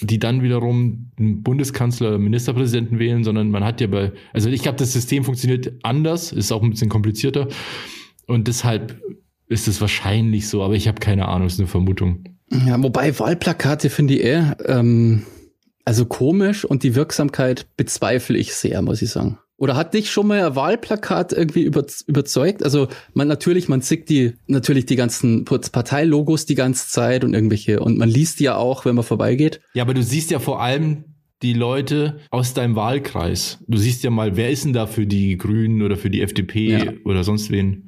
die 0.00 0.18
dann 0.18 0.42
wiederum 0.42 1.10
einen 1.16 1.42
Bundeskanzler, 1.42 2.18
Ministerpräsidenten 2.18 2.98
wählen, 2.98 3.22
sondern 3.22 3.50
man 3.50 3.64
hat 3.64 3.80
ja 3.80 3.86
bei, 3.86 4.12
also 4.32 4.48
ich 4.48 4.62
glaube, 4.62 4.78
das 4.78 4.92
System 4.92 5.24
funktioniert 5.24 5.72
anders, 5.82 6.32
ist 6.32 6.50
auch 6.50 6.62
ein 6.62 6.70
bisschen 6.70 6.88
komplizierter 6.88 7.48
und 8.26 8.48
deshalb 8.48 9.00
ist 9.46 9.68
es 9.68 9.80
wahrscheinlich 9.80 10.48
so, 10.48 10.62
aber 10.62 10.74
ich 10.74 10.88
habe 10.88 11.00
keine 11.00 11.28
Ahnung, 11.28 11.46
ist 11.46 11.60
eine 11.60 11.68
Vermutung. 11.68 12.24
Ja, 12.66 12.82
wobei 12.82 13.16
Wahlplakate 13.18 13.90
finde 13.90 14.14
ich 14.14 14.20
eher, 14.20 14.56
ähm, 14.66 15.22
also 15.84 16.04
komisch 16.04 16.64
und 16.64 16.82
die 16.82 16.94
Wirksamkeit 16.94 17.66
bezweifle 17.76 18.36
ich 18.36 18.54
sehr, 18.54 18.82
muss 18.82 19.02
ich 19.02 19.10
sagen. 19.10 19.38
Oder 19.58 19.74
hat 19.74 19.92
dich 19.92 20.10
schon 20.10 20.28
mal 20.28 20.46
ein 20.46 20.54
Wahlplakat 20.54 21.32
irgendwie 21.32 21.62
über, 21.62 21.84
überzeugt? 22.06 22.62
Also 22.62 22.86
man 23.12 23.26
natürlich, 23.26 23.68
man 23.68 23.80
sieht 23.80 24.08
die 24.08 24.34
natürlich 24.46 24.86
die 24.86 24.96
ganzen 24.96 25.44
Parteilogos 25.44 26.46
die 26.46 26.54
ganze 26.54 26.88
Zeit 26.88 27.24
und 27.24 27.34
irgendwelche 27.34 27.80
und 27.80 27.98
man 27.98 28.08
liest 28.08 28.38
die 28.38 28.44
ja 28.44 28.56
auch, 28.56 28.84
wenn 28.84 28.94
man 28.94 29.04
vorbeigeht. 29.04 29.60
Ja, 29.74 29.82
aber 29.82 29.94
du 29.94 30.02
siehst 30.02 30.30
ja 30.30 30.38
vor 30.38 30.62
allem 30.62 31.04
die 31.42 31.52
Leute 31.52 32.18
aus 32.30 32.54
deinem 32.54 32.76
Wahlkreis. 32.76 33.58
Du 33.66 33.78
siehst 33.78 34.02
ja 34.04 34.10
mal, 34.10 34.36
wer 34.36 34.50
ist 34.50 34.64
denn 34.64 34.72
da 34.72 34.86
für 34.86 35.06
die 35.06 35.36
Grünen 35.36 35.82
oder 35.82 35.96
für 35.96 36.10
die 36.10 36.22
FDP 36.22 36.68
ja. 36.70 36.92
oder 37.04 37.24
sonst 37.24 37.50
wen? 37.50 37.87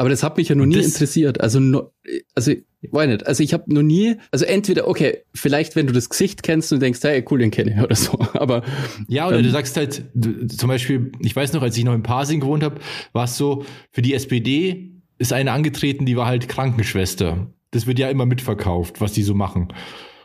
Aber 0.00 0.08
das 0.08 0.22
hat 0.22 0.38
mich 0.38 0.48
ja 0.48 0.54
noch 0.54 0.64
nie 0.64 0.78
interessiert. 0.78 1.42
Also, 1.42 1.60
no, 1.60 1.92
also, 2.34 2.52
weiß 2.90 3.06
nicht. 3.06 3.26
Also 3.26 3.42
ich 3.42 3.52
habe 3.52 3.70
noch 3.70 3.82
nie, 3.82 4.16
also 4.30 4.46
entweder, 4.46 4.88
okay, 4.88 5.18
vielleicht 5.34 5.76
wenn 5.76 5.86
du 5.86 5.92
das 5.92 6.08
Gesicht 6.08 6.42
kennst 6.42 6.72
und 6.72 6.80
denkst, 6.80 7.00
hey, 7.02 7.22
cool, 7.30 7.40
den 7.40 7.50
kenne 7.50 7.74
ich 7.74 7.82
oder 7.82 7.94
so. 7.94 8.18
Aber 8.32 8.62
ja, 9.08 9.28
oder 9.28 9.36
ähm, 9.36 9.42
du 9.42 9.50
sagst 9.50 9.76
halt, 9.76 10.06
du, 10.14 10.46
zum 10.46 10.68
Beispiel, 10.68 11.12
ich 11.20 11.36
weiß 11.36 11.52
noch, 11.52 11.60
als 11.60 11.76
ich 11.76 11.84
noch 11.84 11.92
in 11.92 12.02
Pasing 12.02 12.40
gewohnt 12.40 12.62
habe, 12.62 12.80
war 13.12 13.24
es 13.24 13.36
so, 13.36 13.66
für 13.92 14.00
die 14.00 14.14
SPD 14.14 14.90
ist 15.18 15.34
eine 15.34 15.52
angetreten, 15.52 16.06
die 16.06 16.16
war 16.16 16.24
halt 16.24 16.48
Krankenschwester. 16.48 17.52
Das 17.70 17.86
wird 17.86 17.98
ja 17.98 18.08
immer 18.08 18.24
mitverkauft, 18.24 19.02
was 19.02 19.12
die 19.12 19.22
so 19.22 19.34
machen. 19.34 19.68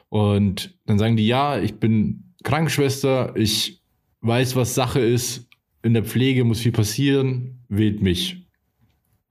Und 0.07 0.73
dann 0.85 0.99
sagen 0.99 1.17
die, 1.17 1.27
ja, 1.27 1.59
ich 1.59 1.81
bin 1.81 2.33
Krankenschwester, 2.45 3.33
ich 3.35 3.81
weiß, 4.21 4.55
was 4.55 4.73
Sache 4.73 5.01
ist, 5.01 5.49
in 5.83 5.93
der 5.93 6.05
Pflege 6.05 6.45
muss 6.45 6.61
viel 6.61 6.71
passieren, 6.71 7.59
wählt 7.67 8.01
mich. 8.01 8.44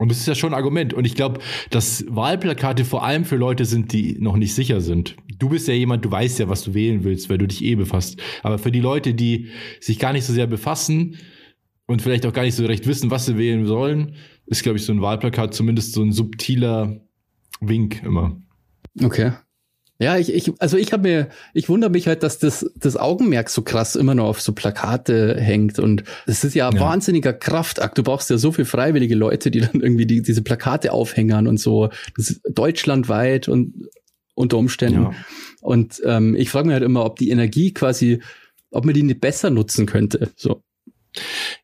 Und 0.04 0.10
das 0.10 0.18
ist 0.18 0.26
ja 0.26 0.34
schon 0.34 0.52
ein 0.52 0.54
Argument. 0.54 0.92
Und 0.92 1.06
ich 1.06 1.14
glaube, 1.14 1.40
dass 1.70 2.04
Wahlplakate 2.10 2.84
vor 2.84 3.04
allem 3.04 3.24
für 3.24 3.36
Leute 3.36 3.64
sind, 3.64 3.90
die 3.94 4.18
noch 4.20 4.36
nicht 4.36 4.54
sicher 4.54 4.82
sind. 4.82 5.16
Du 5.38 5.48
bist 5.48 5.66
ja 5.66 5.72
jemand, 5.72 6.04
du 6.04 6.10
weißt 6.10 6.40
ja, 6.40 6.48
was 6.50 6.62
du 6.62 6.74
wählen 6.74 7.04
willst, 7.04 7.30
weil 7.30 7.38
du 7.38 7.48
dich 7.48 7.64
eh 7.64 7.74
befasst. 7.74 8.20
Aber 8.42 8.58
für 8.58 8.70
die 8.70 8.80
Leute, 8.80 9.14
die 9.14 9.48
sich 9.80 9.98
gar 9.98 10.12
nicht 10.12 10.26
so 10.26 10.34
sehr 10.34 10.46
befassen 10.46 11.16
und 11.86 12.02
vielleicht 12.02 12.26
auch 12.26 12.34
gar 12.34 12.42
nicht 12.42 12.54
so 12.54 12.66
recht 12.66 12.86
wissen, 12.86 13.10
was 13.10 13.24
sie 13.24 13.38
wählen 13.38 13.64
sollen, 13.64 14.16
ist, 14.44 14.62
glaube 14.62 14.76
ich, 14.76 14.84
so 14.84 14.92
ein 14.92 15.00
Wahlplakat 15.00 15.54
zumindest 15.54 15.94
so 15.94 16.02
ein 16.02 16.12
subtiler 16.12 17.00
Wink 17.62 18.02
immer. 18.02 18.36
Okay. 19.02 19.32
Ja, 20.00 20.19
ich, 20.19 20.35
ich 20.35 20.52
also 20.58 20.76
ich 20.76 20.93
habe 20.93 21.05
mir, 21.05 21.29
ich 21.52 21.69
wundere 21.69 21.91
mich 21.91 22.08
halt, 22.08 22.25
dass 22.25 22.41
das, 22.41 22.69
das 22.75 22.96
Augenmerk 22.96 23.49
so 23.49 23.62
krass 23.62 23.94
immer 23.94 24.14
noch 24.17 24.26
auf 24.26 24.41
so 24.41 24.52
Plakate 24.52 25.41
hängt 25.41 25.79
und 25.79 26.02
es 26.26 26.43
ist 26.43 26.55
ja, 26.55 26.70
ja. 26.73 26.81
wahnsinniger 26.81 27.32
Kraftakt. 27.32 27.96
Du 27.96 28.02
brauchst 28.02 28.29
ja 28.29 28.37
so 28.37 28.50
viel 28.50 28.64
freiwillige 28.64 29.14
Leute, 29.14 29.53
die 29.53 29.60
dann 29.60 29.81
irgendwie 29.81 30.06
die, 30.06 30.22
diese 30.22 30.43
Plakate 30.43 30.93
aufhängern 30.93 31.46
und 31.46 31.60
so. 31.60 31.91
Das 32.17 32.31
ist 32.31 32.41
deutschlandweit 32.51 33.48
und 33.48 33.89
unter 34.34 34.58
Umständen. 34.58 35.03
Ja. 35.03 35.13
Und 35.60 36.03
ähm, 36.05 36.34
ich 36.34 36.51
frage 36.51 36.67
mich 36.67 36.74
halt 36.74 36.84
immer, 36.84 37.05
ob 37.05 37.17
die 37.17 37.31
Energie 37.31 37.72
quasi, 37.72 38.20
ob 38.72 38.84
man 38.84 38.94
die 38.94 39.05
nicht 39.05 39.20
besser 39.20 39.51
nutzen 39.51 39.86
könnte. 39.86 40.32
So. 40.34 40.63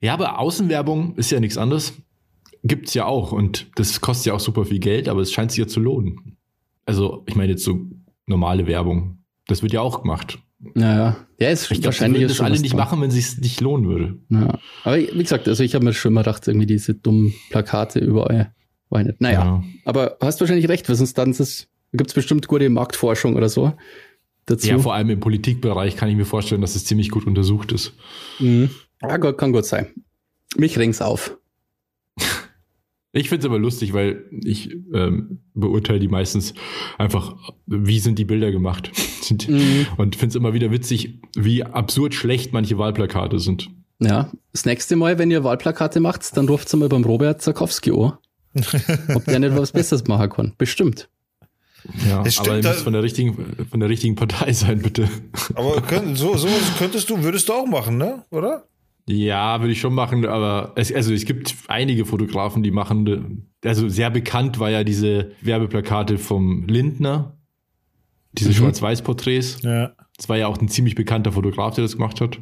Ja, 0.00 0.14
aber 0.14 0.38
Außenwerbung 0.38 1.16
ist 1.16 1.32
ja 1.32 1.40
nichts 1.40 1.58
anderes. 1.58 1.94
Gibt's 2.62 2.94
ja 2.94 3.06
auch 3.06 3.32
und 3.32 3.66
das 3.74 4.00
kostet 4.00 4.26
ja 4.26 4.34
auch 4.34 4.40
super 4.40 4.66
viel 4.66 4.78
Geld, 4.78 5.08
aber 5.08 5.20
es 5.20 5.32
scheint 5.32 5.50
sich 5.50 5.58
ja 5.58 5.66
zu 5.66 5.80
lohnen. 5.80 6.36
Also, 6.86 7.24
ich 7.26 7.34
meine 7.34 7.52
jetzt 7.52 7.64
so 7.64 7.80
normale 8.30 8.66
Werbung. 8.66 9.18
Das 9.46 9.62
wird 9.62 9.72
ja 9.72 9.82
auch 9.82 10.02
gemacht. 10.02 10.38
Naja, 10.74 11.16
ja, 11.38 11.48
ist 11.48 11.70
ich 11.70 11.82
wahrscheinlich 11.84 12.20
glaub, 12.20 12.28
das 12.28 12.40
alle 12.40 12.60
nicht 12.60 12.74
machen, 12.74 13.00
wenn 13.00 13.08
es 13.08 13.14
sich 13.14 13.38
nicht 13.38 13.60
lohnen 13.60 13.88
würde. 13.88 14.18
Ja. 14.28 14.58
Aber 14.84 14.98
wie 14.98 15.22
gesagt, 15.22 15.48
also 15.48 15.62
ich 15.62 15.74
habe 15.74 15.84
mir 15.84 15.94
schon 15.94 16.12
mal 16.12 16.20
gedacht, 16.22 16.46
irgendwie 16.46 16.66
diese 16.66 16.94
dummen 16.94 17.34
Plakate 17.50 17.98
überall. 17.98 18.52
Naja, 18.90 19.30
ja. 19.30 19.64
aber 19.84 20.16
hast 20.20 20.40
wahrscheinlich 20.40 20.68
recht, 20.68 20.88
Wissenstanzes 20.88 21.68
gibt 21.92 22.10
es 22.10 22.14
bestimmt 22.14 22.46
gute 22.48 22.68
Marktforschung 22.68 23.36
oder 23.36 23.48
so. 23.48 23.72
Dazu. 24.46 24.68
Ja, 24.68 24.78
vor 24.78 24.94
allem 24.94 25.10
im 25.10 25.20
Politikbereich 25.20 25.96
kann 25.96 26.08
ich 26.08 26.16
mir 26.16 26.24
vorstellen, 26.24 26.60
dass 26.60 26.74
es 26.74 26.84
ziemlich 26.84 27.10
gut 27.10 27.26
untersucht 27.26 27.72
ist. 27.72 27.94
Mhm. 28.38 28.70
Ja, 29.00 29.16
Gott, 29.16 29.38
kann 29.38 29.52
gut 29.52 29.64
sein. 29.64 29.88
Mich 30.56 30.76
ring's 30.78 31.00
auf. 31.00 31.38
Ich 33.12 33.28
finde 33.28 33.40
es 33.40 33.46
aber 33.46 33.58
lustig, 33.58 33.92
weil 33.92 34.24
ich 34.44 34.70
ähm, 34.94 35.40
beurteile 35.54 35.98
die 35.98 36.08
meistens 36.08 36.54
einfach, 36.96 37.34
wie 37.66 37.98
sind 37.98 38.18
die 38.18 38.24
Bilder 38.24 38.52
gemacht. 38.52 38.92
mhm. 39.48 39.86
Und 39.96 40.14
finde 40.16 40.28
es 40.28 40.36
immer 40.36 40.54
wieder 40.54 40.70
witzig, 40.70 41.20
wie 41.36 41.64
absurd 41.64 42.14
schlecht 42.14 42.52
manche 42.52 42.78
Wahlplakate 42.78 43.38
sind. 43.40 43.68
Ja, 43.98 44.30
das 44.52 44.64
nächste 44.64 44.96
Mal, 44.96 45.18
wenn 45.18 45.30
ihr 45.30 45.44
Wahlplakate 45.44 46.00
macht, 46.00 46.36
dann 46.36 46.48
ruft 46.48 46.74
mal 46.76 46.88
beim 46.88 47.04
Robert 47.04 47.42
Zarkowski 47.42 47.90
an. 47.90 48.12
ob 49.14 49.24
der 49.26 49.38
nicht 49.38 49.56
was 49.56 49.72
Besseres 49.72 50.06
machen 50.06 50.30
kann. 50.30 50.54
Bestimmt. 50.58 51.08
Ja, 52.08 52.22
das 52.22 52.38
aber 52.38 52.56
muss 52.56 52.82
von 52.82 52.92
der 52.92 53.02
richtigen, 53.02 53.66
von 53.70 53.80
der 53.80 53.88
richtigen 53.88 54.14
Partei 54.14 54.52
sein, 54.52 54.82
bitte. 54.82 55.08
Aber 55.54 55.80
könnt, 55.80 56.18
so, 56.18 56.36
so 56.36 56.48
könntest 56.78 57.08
du, 57.08 57.22
würdest 57.22 57.48
du 57.48 57.54
auch 57.54 57.66
machen, 57.66 57.96
ne? 57.96 58.24
Oder? 58.30 58.64
Ja, 59.10 59.60
würde 59.60 59.72
ich 59.72 59.80
schon 59.80 59.94
machen, 59.94 60.24
aber 60.24 60.72
es, 60.76 60.92
also 60.92 61.12
es 61.12 61.24
gibt 61.24 61.54
einige 61.66 62.04
Fotografen, 62.04 62.62
die 62.62 62.70
machen, 62.70 63.50
also 63.64 63.88
sehr 63.88 64.10
bekannt 64.10 64.60
war 64.60 64.70
ja 64.70 64.84
diese 64.84 65.32
Werbeplakate 65.40 66.16
vom 66.16 66.66
Lindner, 66.68 67.36
diese 68.32 68.50
mhm. 68.50 68.54
Schwarz-Weiß-Porträts. 68.54 69.62
Ja. 69.62 69.92
Das 70.16 70.28
war 70.28 70.36
ja 70.36 70.46
auch 70.46 70.58
ein 70.58 70.68
ziemlich 70.68 70.94
bekannter 70.94 71.32
Fotograf, 71.32 71.74
der 71.74 71.82
das 71.82 71.96
gemacht 71.96 72.20
hat. 72.20 72.38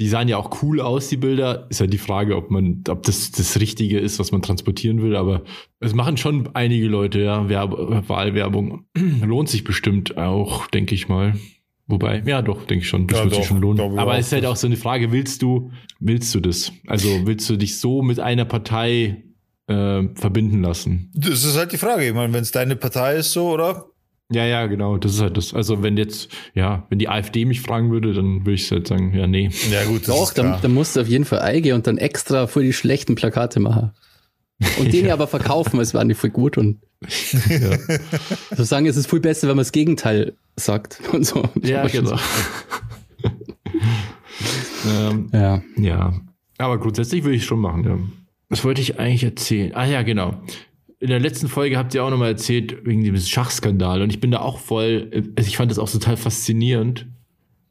Die 0.00 0.08
sahen 0.08 0.28
ja 0.28 0.36
auch 0.38 0.62
cool 0.62 0.80
aus, 0.80 1.08
die 1.08 1.16
Bilder. 1.16 1.66
Ist 1.70 1.80
ja 1.80 1.86
die 1.86 1.98
Frage, 1.98 2.36
ob 2.36 2.50
man, 2.50 2.82
ob 2.88 3.04
das 3.04 3.30
das 3.30 3.60
Richtige 3.60 4.00
ist, 4.00 4.18
was 4.18 4.32
man 4.32 4.42
transportieren 4.42 5.00
will. 5.00 5.14
Aber 5.14 5.44
es 5.78 5.94
machen 5.94 6.16
schon 6.16 6.50
einige 6.54 6.88
Leute, 6.88 7.20
ja, 7.20 7.48
Werbe, 7.48 8.02
Wahlwerbung. 8.08 8.86
Lohnt 9.22 9.48
sich 9.48 9.62
bestimmt 9.62 10.18
auch, 10.18 10.66
denke 10.66 10.96
ich 10.96 11.08
mal. 11.08 11.34
Wobei, 11.86 12.22
ja 12.24 12.40
doch, 12.40 12.64
denke 12.66 12.82
ich 12.82 12.88
schon, 12.88 13.06
das 13.06 13.18
Ja, 13.18 13.24
wird 13.24 13.34
sich 13.34 13.44
schon 13.46 13.60
lohnen. 13.60 13.76
glaube 13.76 14.00
Aber 14.00 14.16
es 14.16 14.26
ist 14.26 14.32
halt 14.32 14.46
auch 14.46 14.56
so 14.56 14.66
eine 14.66 14.76
Frage, 14.76 15.12
willst 15.12 15.42
du, 15.42 15.70
willst 16.00 16.34
du 16.34 16.40
das? 16.40 16.72
Also 16.86 17.26
willst 17.26 17.48
du 17.50 17.56
dich 17.56 17.78
so 17.78 18.02
mit 18.02 18.20
einer 18.20 18.46
Partei 18.46 19.24
äh, 19.66 20.02
verbinden 20.14 20.62
lassen? 20.62 21.10
Das 21.14 21.44
ist 21.44 21.56
halt 21.58 21.72
die 21.72 21.76
Frage. 21.78 22.06
Ich 22.08 22.14
meine, 22.14 22.32
wenn 22.32 22.42
es 22.42 22.52
deine 22.52 22.76
Partei 22.76 23.16
ist, 23.16 23.32
so, 23.32 23.50
oder? 23.50 23.86
Ja, 24.32 24.46
ja, 24.46 24.66
genau, 24.66 24.96
das 24.96 25.12
ist 25.12 25.20
halt 25.20 25.36
das. 25.36 25.52
Also 25.52 25.82
wenn 25.82 25.98
jetzt, 25.98 26.28
ja, 26.54 26.86
wenn 26.88 26.98
die 26.98 27.10
AfD 27.10 27.44
mich 27.44 27.60
fragen 27.60 27.90
würde, 27.90 28.14
dann 28.14 28.40
würde 28.40 28.54
ich 28.54 28.70
halt 28.70 28.86
sagen, 28.86 29.12
ja, 29.14 29.26
nee. 29.26 29.50
Ja, 29.70 29.84
gut, 29.84 30.08
das 30.08 30.16
Doch, 30.16 30.28
ist 30.28 30.38
dann, 30.38 30.46
klar. 30.46 30.60
dann 30.62 30.72
musst 30.72 30.96
du 30.96 31.02
auf 31.02 31.08
jeden 31.08 31.26
Fall 31.26 31.40
eingehen 31.40 31.74
und 31.74 31.86
dann 31.86 31.98
extra 31.98 32.46
für 32.46 32.62
die 32.62 32.72
schlechten 32.72 33.14
Plakate 33.14 33.60
machen. 33.60 33.90
Und 34.78 34.92
den 34.92 35.10
aber 35.10 35.26
verkaufen, 35.26 35.80
es 35.80 35.94
waren 35.94 36.08
die 36.08 36.14
voll 36.14 36.30
gut 36.30 36.58
und 36.58 36.78
Ja, 37.48 37.78
so 38.56 38.64
sagen, 38.64 38.86
es 38.86 38.96
ist 38.96 39.08
viel 39.10 39.20
besser, 39.20 39.48
wenn 39.48 39.56
man 39.56 39.64
das 39.64 39.72
Gegenteil 39.72 40.34
sagt 40.56 41.00
und 41.12 41.24
so. 41.24 41.44
ja 41.62 41.86
genau. 41.86 42.18
ähm, 44.86 45.28
Ja. 45.32 45.62
ja, 45.76 46.12
aber 46.58 46.78
grundsätzlich 46.78 47.24
würde 47.24 47.36
ich 47.36 47.44
schon 47.44 47.60
machen, 47.60 47.84
ja. 47.84 47.98
Was 48.48 48.64
wollte 48.64 48.80
ich 48.80 48.98
eigentlich 48.98 49.24
erzählen? 49.24 49.74
Ah 49.74 49.86
ja, 49.86 50.02
genau. 50.02 50.34
In 51.00 51.08
der 51.08 51.18
letzten 51.20 51.48
Folge 51.48 51.76
habt 51.76 51.94
ihr 51.94 52.04
auch 52.04 52.10
nochmal 52.10 52.28
erzählt, 52.30 52.84
wegen 52.86 53.02
dem 53.02 53.16
Schachskandal. 53.16 54.00
Und 54.00 54.10
ich 54.10 54.20
bin 54.20 54.30
da 54.30 54.40
auch 54.40 54.58
voll, 54.58 55.10
also 55.36 55.48
ich 55.48 55.56
fand 55.56 55.70
das 55.70 55.78
auch 55.78 55.90
total 55.90 56.16
faszinierend 56.16 57.06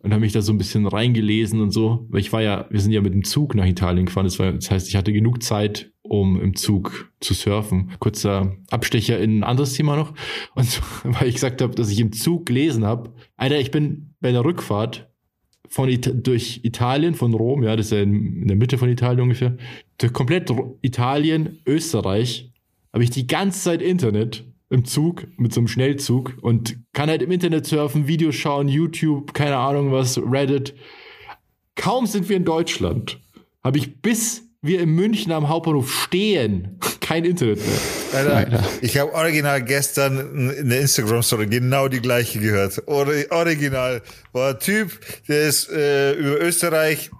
und 0.04 0.12
habe 0.12 0.22
mich 0.22 0.34
da 0.34 0.42
so 0.42 0.52
ein 0.52 0.58
bisschen 0.58 0.86
reingelesen 0.86 1.62
und 1.62 1.72
so. 1.72 2.06
Weil 2.10 2.20
ich 2.20 2.34
war 2.34 2.42
ja, 2.42 2.68
wir 2.70 2.82
sind 2.82 2.92
ja 2.92 3.02
mit 3.02 3.14
dem 3.14 3.24
Zug 3.24 3.56
nach 3.56 3.66
Italien 3.66 4.06
gefahren. 4.06 4.26
Das, 4.26 4.38
war, 4.38 4.52
das 4.52 4.70
heißt, 4.70 4.90
ich 4.90 4.98
hatte 4.98 5.14
genug 5.14 5.42
Zeit, 5.42 5.92
um 6.02 6.40
im 6.42 6.56
Zug 6.56 7.10
zu 7.22 7.34
surfen. 7.34 7.92
Kurzer 8.00 8.58
Abstecher 8.70 9.18
in 9.18 9.40
ein 9.40 9.44
anderes 9.46 9.74
Thema 9.74 9.96
noch. 9.96 10.14
Und 10.56 10.66
so, 10.66 10.82
weil 11.04 11.30
ich 11.30 11.36
gesagt 11.36 11.62
habe, 11.62 11.74
dass 11.74 11.90
ich 11.90 12.02
im 12.02 12.12
Zug 12.12 12.46
gelesen 12.46 12.86
habe, 12.86 13.14
Alter, 13.38 13.60
ich 13.60 13.72
bin 13.72 14.14
bei 14.20 14.34
der 14.34 14.44
Rückfahrt 14.44 15.10
von 15.70 15.88
Ita 15.88 16.12
durch 16.12 16.60
Italien, 16.64 17.16
von 17.16 17.34
Rom, 17.34 17.64
ja, 17.64 17.76
das 17.78 17.88
ist 17.88 17.92
ja 17.94 18.02
in, 18.02 18.48
der 18.48 18.58
Mitte 18.58 18.78
von 18.78 18.90
Italien 18.90 19.22
ungefähr, 19.22 19.58
durch 19.98 20.12
komplett 20.12 20.54
Italien, 20.82 21.60
Österreich, 21.66 22.52
habe 22.92 23.04
ich 23.04 23.10
die 23.10 23.26
ganze 23.26 23.62
Zeit 23.62 23.82
Internet 23.82 24.46
im 24.74 24.86
Zug, 24.86 25.28
mit 25.38 25.54
so 25.54 25.62
einem 25.62 25.68
Schnellzug 25.68 26.34
und 26.42 26.78
kann 26.94 27.08
halt 27.08 27.22
im 27.22 27.32
Internet 27.32 27.68
surfen, 27.68 28.08
Videos 28.08 28.34
schauen, 28.34 28.68
YouTube, 28.68 29.36
keine 29.36 29.58
Ahnung 29.58 29.92
was, 29.92 30.18
Reddit. 30.18 30.74
Kaum 31.76 32.08
sind 32.08 32.28
wir 32.28 32.38
in 32.38 32.44
Deutschland, 32.44 33.20
habe 33.64 33.78
ich 33.78 34.02
bis 34.02 34.42
wir 34.64 34.80
in 34.80 34.90
München 34.90 35.32
am 35.32 35.48
Hauptbahnhof 35.48 35.92
stehen, 35.92 36.80
kein 37.02 37.24
Internet 37.24 37.60
mehr. 37.60 37.80
Alter, 38.14 38.36
Alter. 38.36 38.64
ich 38.82 38.98
habe 38.98 39.14
original 39.14 39.62
gestern 39.64 40.54
in 40.58 40.70
der 40.70 40.82
Instagram-Story 40.82 41.48
genau 41.48 41.88
die 41.88 42.00
gleiche 42.00 42.40
gehört. 42.40 42.82
Ori 42.88 43.26
original 43.30 44.02
war 44.32 44.52
ein 44.52 44.60
Typ, 44.60 45.00
der 45.28 45.50
ist 45.50 45.70
äh, 45.70 46.14
über 46.14 46.40
Österreich 46.42 47.12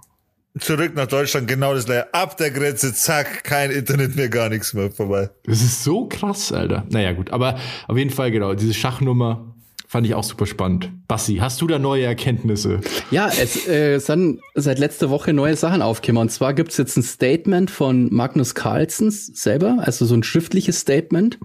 zurück 0.58 0.92
nach 0.94 1.06
Deutschland, 1.06 1.48
genau 1.48 1.74
das 1.74 1.86
gleiche. 1.86 2.12
Ab 2.14 2.36
der 2.36 2.50
Grenze, 2.50 2.94
zack, 2.94 3.44
kein 3.44 3.70
Internet 3.70 4.16
mehr, 4.16 4.28
gar 4.28 4.48
nichts 4.48 4.74
mehr 4.74 4.90
vorbei. 4.90 5.30
Das 5.44 5.62
ist 5.62 5.84
so 5.84 6.06
krass, 6.06 6.52
Alter. 6.52 6.86
Naja, 6.90 7.12
gut, 7.12 7.30
aber 7.30 7.58
auf 7.88 7.96
jeden 7.96 8.10
Fall, 8.10 8.30
genau, 8.30 8.54
diese 8.54 8.74
Schachnummer 8.74 9.54
fand 9.94 10.08
ich 10.08 10.14
auch 10.14 10.24
super 10.24 10.46
spannend. 10.46 10.90
Bassi, 11.06 11.36
hast 11.36 11.60
du 11.60 11.68
da 11.68 11.78
neue 11.78 12.04
Erkenntnisse? 12.04 12.80
Ja, 13.12 13.28
es 13.28 13.68
äh, 13.68 14.00
sind 14.00 14.40
seit 14.54 14.80
letzter 14.80 15.08
Woche 15.08 15.32
neue 15.32 15.54
Sachen 15.54 15.82
aufgekommen. 15.82 16.22
Und 16.22 16.30
zwar 16.30 16.52
gibt's 16.52 16.78
jetzt 16.78 16.96
ein 16.96 17.04
Statement 17.04 17.70
von 17.70 18.12
Magnus 18.12 18.56
Carlsen 18.56 19.12
selber, 19.12 19.76
also 19.82 20.04
so 20.04 20.16
ein 20.16 20.24
schriftliches 20.24 20.80
Statement, 20.80 21.38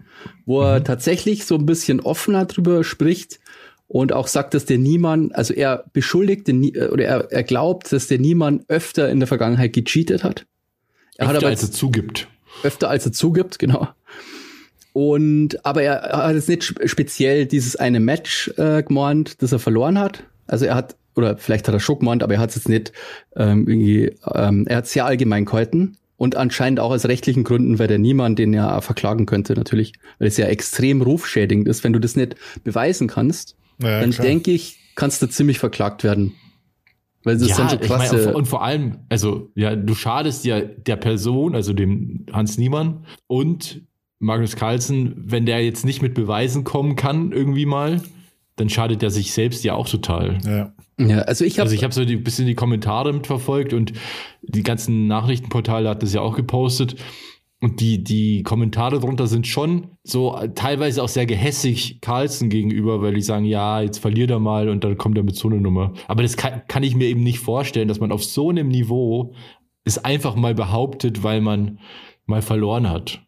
wo 0.48 0.64
er 0.64 0.84
tatsächlich 0.84 1.46
so 1.46 1.56
ein 1.56 1.68
bisschen 1.68 2.00
offener 2.00 2.46
drüber 2.46 2.84
spricht 2.84 3.40
und 3.90 4.14
auch 4.14 4.28
sagt, 4.28 4.54
dass 4.54 4.66
der 4.66 4.78
Niemann, 4.78 5.32
also 5.34 5.54
er 5.54 5.84
beschuldigt 5.94 6.48
den, 6.48 6.64
oder 6.64 7.04
er, 7.04 7.32
er 7.32 7.44
glaubt, 7.44 7.92
dass 7.92 8.08
der 8.08 8.20
Niemann 8.20 8.64
öfter 8.68 9.10
in 9.10 9.20
der 9.20 9.28
Vergangenheit 9.28 9.74
gecheatet 9.74 10.24
hat. 10.24 10.46
Er 11.18 11.28
hat 11.28 11.36
Öfter, 11.36 11.48
aber 11.48 11.52
als 11.52 11.64
er 11.64 11.72
zugibt. 11.72 12.28
öfter 12.64 12.90
als 12.90 13.06
er 13.06 13.12
zugibt, 13.12 13.60
genau. 13.60 13.90
Und 14.94 15.66
aber 15.66 15.82
er 15.82 16.02
hat 16.02 16.36
jetzt 16.36 16.50
nicht 16.50 16.64
sp- 16.70 16.86
speziell 16.88 17.46
dieses 17.46 17.76
eine 17.76 18.00
Match 18.00 18.52
äh, 18.58 18.84
gemeint, 18.84 19.42
das 19.42 19.52
er 19.52 19.60
verloren 19.60 20.00
hat. 20.00 20.24
Also 20.48 20.66
er 20.66 20.76
hat 20.76 20.96
oder 21.16 21.38
vielleicht 21.38 21.68
hat 21.68 21.74
er 21.74 21.80
schon 21.80 22.00
gemeint, 22.00 22.22
aber 22.24 22.36
er 22.36 22.40
hat 22.40 22.50
es 22.52 22.56
jetzt 22.56 22.70
nicht 22.70 22.94
ähm, 23.36 23.68
irgendwie. 23.68 24.16
Ähm, 24.34 24.66
er 24.68 24.78
hat 24.78 24.86
es 24.86 24.94
sehr 24.94 25.06
allgemein 25.06 25.46
gehalten 25.46 25.98
und 26.18 26.36
anscheinend 26.36 26.80
auch 26.80 26.92
aus 26.92 27.06
rechtlichen 27.06 27.44
Gründen, 27.44 27.80
weil 27.80 27.88
der 27.88 27.98
niemand 27.98 28.40
den 28.40 28.54
ja 28.54 28.82
verklagen 28.82 29.26
könnte 29.26 29.54
natürlich, 29.54 29.94
weil 30.20 30.28
es 30.28 30.38
ja 30.38 30.46
extrem 30.46 31.02
rufschädigend 31.02 31.68
ist, 31.68 31.84
wenn 31.84 31.94
du 31.94 32.00
das 32.00 32.16
nicht 32.16 32.36
beweisen 32.64 33.08
kannst. 33.08 33.56
Ja, 33.82 34.02
dann 34.02 34.12
klar. 34.12 34.28
denke 34.28 34.52
ich, 34.52 34.78
kannst 34.96 35.22
du 35.22 35.28
ziemlich 35.28 35.60
verklagt 35.60 36.04
werden. 36.04 36.34
Weil 37.24 37.38
das 37.38 37.56
sind 37.56 37.70
so 37.70 37.76
ich 37.82 37.90
meine, 37.90 38.10
krasse. 38.10 38.34
und- 38.34 38.48
vor 38.48 38.64
allem, 38.64 39.00
also, 39.10 39.52
ja, 39.56 39.76
du 39.76 39.94
schadest 39.94 40.46
ja 40.46 40.62
der 40.62 40.96
Person, 40.96 41.54
also 41.54 41.74
dem 41.74 42.26
Hans 42.32 42.58
Niemann 42.58 43.06
und 43.28 43.82
Magnus 44.20 44.56
Carlsen, 44.56 45.14
wenn 45.26 45.46
der 45.46 45.64
jetzt 45.64 45.86
nicht 45.86 46.02
mit 46.02 46.14
Beweisen 46.14 46.64
kommen 46.64 46.96
kann, 46.96 47.32
irgendwie 47.32 47.66
mal, 47.66 48.02
dann 48.56 48.70
schadet 48.70 49.02
er 49.04 49.10
sich 49.12 49.32
selbst 49.32 49.64
ja 49.64 49.74
auch 49.74 49.88
total. 49.88 50.38
Ja. 50.46 50.74
ja, 50.98 51.20
also 51.20 51.46
ich 51.46 51.60
habe 51.60 51.64
Also 51.64 51.76
ich 51.76 51.84
habe 51.84 51.94
so 51.94 52.02
ein 52.02 52.24
bisschen 52.24 52.46
die 52.46 52.56
Kommentare 52.56 53.14
mitverfolgt 53.14 53.74
und 53.74 53.94
die 54.42 54.64
ganzen 54.64 55.08
Nachrichtenportale 55.08 55.88
hat 55.90 56.04
das 56.04 56.14
ja 56.14 56.22
auch 56.22 56.36
gepostet. 56.36 56.96
Und 57.62 57.82
die, 57.82 58.04
die 58.04 58.44
Kommentare 58.44 59.00
drunter 59.00 59.28
sind 59.28 59.46
schon 59.46 59.90
so 60.04 60.38
äh, 60.38 60.54
teilweise 60.54 61.04
auch 61.04 61.10
sehr 61.10 61.26
gehässig 61.26 62.00
Carlsen 62.00 62.50
gegenüber, 62.50 63.02
weil 63.02 63.14
die 63.14 63.22
sagen, 63.22 63.44
ja, 63.44 63.82
jetzt 63.82 63.98
verliert 63.98 64.32
er 64.32 64.40
mal 64.40 64.70
und 64.70 64.84
dann 64.84 64.98
kommt 64.98 65.18
er 65.18 65.24
mit 65.24 65.36
so 65.36 65.50
einer 65.50 65.60
Nummer. 65.60 65.94
Aber 66.08 66.24
das 66.24 66.38
kann, 66.38 66.62
kann 66.70 66.84
ich 66.84 66.96
mir 66.96 67.08
eben 67.08 67.24
nicht 67.24 67.40
vorstellen, 67.40 67.90
dass 67.90 68.00
man 68.00 68.14
auf 68.14 68.24
so 68.24 68.50
einem 68.50 68.70
Niveau 68.70 69.34
es 69.84 69.98
einfach 70.04 70.36
mal 70.36 70.56
behauptet, 70.56 71.24
weil 71.24 71.42
man 71.42 71.80
mal 72.26 72.42
verloren 72.42 72.90
hat. 72.90 73.22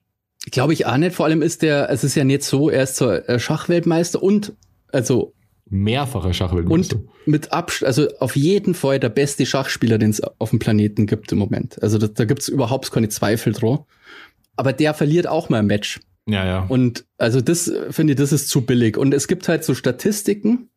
Glaube 0.50 0.74
ich 0.74 0.86
auch 0.86 0.98
nicht. 0.98 1.14
Vor 1.14 1.26
allem 1.26 1.42
ist 1.42 1.62
der, 1.62 1.90
es 1.90 2.04
ist 2.06 2.16
ja 2.16 2.24
nicht 2.24 2.44
so, 2.44 2.70
er 2.70 2.84
ist 2.84 2.96
zwar 2.96 3.28
äh, 3.28 3.38
Schachweltmeister 3.38 4.24
und, 4.24 4.54
also, 4.92 5.34
Mehrfacher 5.72 6.34
Schachweltmeister. 6.34 6.98
und 6.98 7.10
mit 7.26 7.54
Abstand, 7.54 7.88
also 7.88 8.08
auf 8.20 8.36
jeden 8.36 8.74
Fall 8.74 9.00
der 9.00 9.10
beste 9.10 9.46
Schachspieler, 9.46 9.98
den 9.98 10.10
es 10.10 10.22
auf 10.22 10.50
dem 10.50 10.60
Planeten 10.60 11.08
gibt 11.08 11.32
im 11.32 11.40
Moment. 11.40 11.82
Also 11.82 11.98
da, 11.98 12.08
da 12.08 12.26
gibt 12.26 12.42
es 12.42 12.50
überhaupt 12.50 12.92
keine 12.92 13.08
Zweifel 13.08 13.54
dran. 13.54 13.80
Aber 14.58 14.74
der 14.74 14.94
verliert 14.94 15.28
auch 15.28 15.48
mal 15.48 15.60
ein 15.60 15.68
Match. 15.68 16.02
Ja, 16.28 16.46
ja. 16.46 16.66
Und 16.68 17.06
also 17.18 17.40
das 17.40 17.70
äh, 17.70 17.92
finde 17.92 18.14
ich, 18.14 18.18
das 18.18 18.34
ist 18.34 18.50
zu 18.50 18.66
billig. 18.66 18.98
Und 18.98 19.14
es 19.14 19.30
gibt 19.30 19.48
halt 19.48 19.64
so 19.64 19.74
Statistiken. 19.74 20.70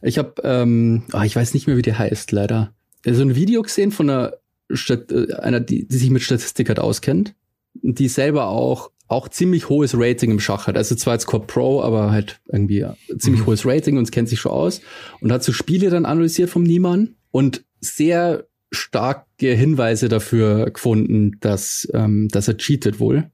Ich 0.00 0.16
habe, 0.16 0.34
ähm, 0.42 1.04
ah, 1.12 1.24
ich 1.24 1.36
weiß 1.36 1.52
nicht 1.52 1.66
mehr, 1.66 1.76
wie 1.76 1.82
die 1.82 1.94
heißt, 1.94 2.32
leider. 2.32 2.72
So 3.04 3.22
ein 3.22 3.34
Video 3.34 3.62
gesehen 3.62 3.92
von 3.92 4.08
einer, 4.08 4.32
Stat 4.72 5.12
äh, 5.12 5.34
einer 5.34 5.60
die, 5.60 5.86
die 5.86 5.96
sich 5.96 6.10
mit 6.10 6.22
Statistik 6.22 6.68
halt 6.68 6.78
auskennt, 6.78 7.34
die 7.74 8.08
selber 8.08 8.48
auch 8.48 8.90
auch 9.08 9.28
ziemlich 9.28 9.68
hohes 9.68 9.94
Rating 9.96 10.30
im 10.30 10.40
Schach 10.40 10.66
hat. 10.66 10.76
Also 10.76 10.94
zwar 10.94 11.14
jetzt 11.14 11.26
Core 11.26 11.46
Pro, 11.46 11.82
aber 11.82 12.10
halt 12.10 12.40
irgendwie 12.46 12.84
ziemlich 13.18 13.42
Mhm. 13.42 13.46
hohes 13.46 13.66
Rating 13.66 13.96
und 13.96 14.04
es 14.04 14.10
kennt 14.10 14.28
sich 14.28 14.38
schon 14.40 14.52
aus. 14.52 14.80
Und 15.20 15.32
hat 15.32 15.42
so 15.42 15.52
Spiele 15.52 15.90
dann 15.90 16.04
analysiert 16.04 16.50
vom 16.50 16.62
Niemann 16.62 17.16
und 17.30 17.64
sehr 17.80 18.44
starke 18.70 19.52
Hinweise 19.54 20.08
dafür 20.08 20.70
gefunden, 20.70 21.38
dass, 21.40 21.88
ähm, 21.94 22.28
dass 22.28 22.48
er 22.48 22.58
cheatet 22.58 23.00
wohl. 23.00 23.30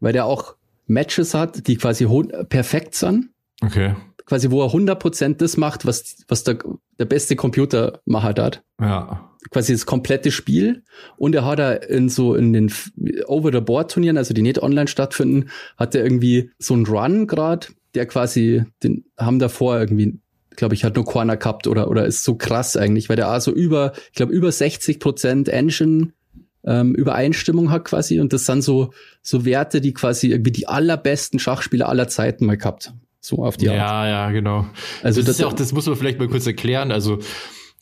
Weil 0.00 0.12
der 0.14 0.24
auch 0.24 0.54
Matches 0.86 1.34
hat, 1.34 1.66
die 1.66 1.76
quasi 1.76 2.06
perfekt 2.48 2.94
sind. 2.94 3.28
Okay. 3.60 3.94
Quasi, 4.24 4.50
wo 4.50 4.62
er 4.62 4.72
100% 4.72 5.42
das 5.42 5.56
macht, 5.58 5.84
was, 5.84 6.16
was 6.28 6.44
der, 6.44 6.58
der 6.98 7.04
beste 7.04 7.36
Computermacher 7.36 8.28
hat 8.28 8.62
Ja. 8.80 9.27
Quasi 9.50 9.72
das 9.72 9.86
komplette 9.86 10.30
Spiel 10.30 10.82
und 11.16 11.34
er 11.34 11.44
hat 11.44 11.58
da 11.58 11.72
in 11.72 12.08
so 12.08 12.34
in 12.34 12.52
den 12.52 12.72
Over-the-Board-Turnieren, 13.26 14.16
also 14.18 14.34
die 14.34 14.42
nicht 14.42 14.62
online 14.62 14.88
stattfinden, 14.88 15.50
hat 15.76 15.94
er 15.94 16.02
irgendwie 16.02 16.50
so 16.58 16.74
einen 16.74 16.86
Run 16.86 17.26
gerade, 17.26 17.68
der 17.94 18.06
quasi, 18.06 18.64
den 18.82 19.04
haben 19.16 19.38
davor 19.38 19.78
irgendwie, 19.78 20.18
glaube 20.56 20.74
ich, 20.74 20.84
hat 20.84 20.96
nur 20.96 21.04
Corner 21.04 21.36
gehabt 21.36 21.66
oder, 21.66 21.88
oder 21.88 22.04
ist 22.06 22.24
so 22.24 22.34
krass 22.34 22.76
eigentlich, 22.76 23.08
weil 23.08 23.16
der 23.16 23.32
auch 23.32 23.40
so 23.40 23.52
über, 23.52 23.92
ich 24.10 24.14
glaube, 24.16 24.32
über 24.32 24.50
60 24.50 24.98
Prozent 25.00 25.48
Engine 25.48 26.12
ähm, 26.64 26.94
Übereinstimmung 26.94 27.70
hat 27.70 27.84
quasi 27.84 28.20
und 28.20 28.32
das 28.32 28.44
sind 28.44 28.62
so, 28.62 28.90
so 29.22 29.44
Werte, 29.44 29.80
die 29.80 29.94
quasi 29.94 30.28
irgendwie 30.30 30.52
die 30.52 30.66
allerbesten 30.68 31.38
Schachspieler 31.38 31.88
aller 31.88 32.08
Zeiten 32.08 32.44
mal 32.46 32.56
gehabt. 32.56 32.92
So 33.20 33.44
auf 33.44 33.56
die 33.56 33.68
Art. 33.68 33.76
Ja, 33.76 34.08
ja, 34.08 34.30
genau. 34.30 34.66
Also 35.02 35.20
das, 35.20 35.26
das- 35.26 35.36
ist 35.36 35.40
ja 35.40 35.46
auch, 35.46 35.52
das 35.52 35.72
muss 35.72 35.86
man 35.86 35.96
vielleicht 35.96 36.18
mal 36.18 36.28
kurz 36.28 36.46
erklären. 36.46 36.92
Also 36.92 37.18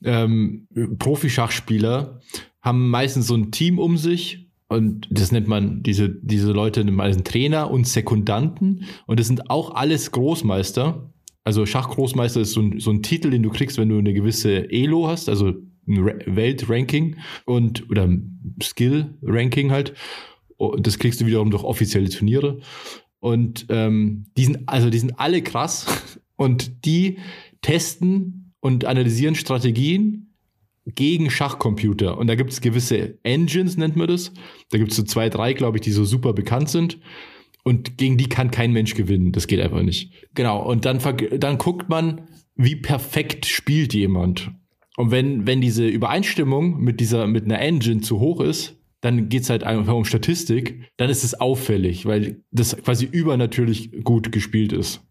ähm, 0.05 0.67
Profi-Schachspieler 0.99 2.21
haben 2.61 2.91
meistens 2.91 3.27
so 3.27 3.35
ein 3.35 3.51
Team 3.51 3.79
um 3.79 3.97
sich 3.97 4.49
und 4.69 5.07
das 5.11 5.31
nennt 5.33 5.47
man 5.47 5.83
diese 5.83 6.09
diese 6.09 6.51
Leute 6.53 6.85
nennt 6.85 6.97
man 6.97 7.07
als 7.07 7.23
Trainer 7.23 7.71
und 7.71 7.87
Sekundanten 7.87 8.85
und 9.07 9.21
das 9.21 9.27
sind 9.29 9.51
auch 9.51 9.75
alles 9.75 10.11
Großmeister. 10.11 11.13
Also 11.45 11.65
Schachgroßmeister 11.65 12.41
ist 12.41 12.53
so 12.53 12.61
ein, 12.63 12.81
so 12.81 12.91
ein 12.91 13.03
Titel, 13.03 13.31
den 13.31 13.45
du 13.45 13.51
kriegst, 13.51 13.79
wenn 13.79 13.89
du 13.89 13.99
eine 13.99 14.13
gewisse 14.13 14.69
Elo 14.71 15.07
hast, 15.07 15.29
also 15.29 15.53
ein 15.87 15.99
Ra- 16.03 16.19
Weltranking 16.27 17.19
und 17.45 17.89
oder 17.89 18.09
Skill-Ranking 18.61 19.71
halt. 19.71 19.95
Oh, 20.59 20.75
Das 20.77 20.99
kriegst 20.99 21.21
du 21.21 21.27
wiederum 21.27 21.51
durch 21.51 21.63
offizielle 21.63 22.09
Turniere. 22.09 22.59
Und 23.21 23.67
ähm, 23.69 24.27
die 24.37 24.45
sind, 24.47 24.69
also 24.69 24.91
die 24.91 24.99
sind 24.99 25.19
alle 25.21 25.43
krass 25.43 26.19
und 26.37 26.85
die 26.85 27.19
testen 27.63 28.46
und 28.67 28.85
analysieren 28.85 29.37
Strategien 29.37 30.35
gegen 30.87 31.31
Schachcomputer. 31.31 32.19
Und 32.19 32.27
da 32.27 32.35
gibt 32.35 32.51
es 32.51 32.61
gewisse 32.61 33.17
Engines, 33.23 33.77
nennt 33.77 33.95
man 33.95 34.09
das. 34.09 34.33
Da 34.71 34.79
gibt 34.79 34.91
es 34.91 34.97
so 34.97 35.05
zwei, 35.05 35.29
drei, 35.29 35.53
glaube 35.53 35.77
ich, 35.77 35.83
die 35.83 35.93
so 35.93 36.05
super 36.05 36.33
bekannt 36.33 36.69
sind. 36.69 36.99
Und 37.63 37.97
gegen 37.97 38.17
die 38.17 38.29
kann 38.29 38.51
kein 38.51 38.73
Mensch 38.73 38.95
gewinnen. 38.95 39.31
Das 39.31 39.47
geht 39.47 39.61
einfach 39.61 39.83
nicht. 39.83 40.13
Genau. 40.35 40.69
Und 40.69 40.85
dann, 40.85 40.99
dann 41.39 41.59
guckt 41.59 41.89
man, 41.89 42.23
wie 42.57 42.75
perfekt 42.75 43.47
spielt 43.47 43.95
jemand. 43.95 44.51
Und 44.97 45.13
wenn, 45.13 45.47
wenn 45.47 45.61
diese 45.61 45.87
Übereinstimmung 45.87 46.81
mit 46.81 46.99
dieser, 46.99 47.29
mit 47.29 47.45
einer 47.45 47.61
Engine 47.61 48.01
zu 48.01 48.19
hoch 48.19 48.41
ist, 48.41 48.77
dann 49.01 49.29
geht's 49.29 49.49
halt 49.49 49.63
einfach 49.63 49.95
um 49.95 50.05
Statistik, 50.05 50.91
dann 50.97 51.09
ist 51.09 51.23
es 51.23 51.41
auffällig, 51.41 52.05
weil 52.05 52.43
das 52.51 52.77
quasi 52.77 53.05
übernatürlich 53.05 54.03
gut 54.03 54.33
gespielt 54.33 54.73
ist. 54.73 55.07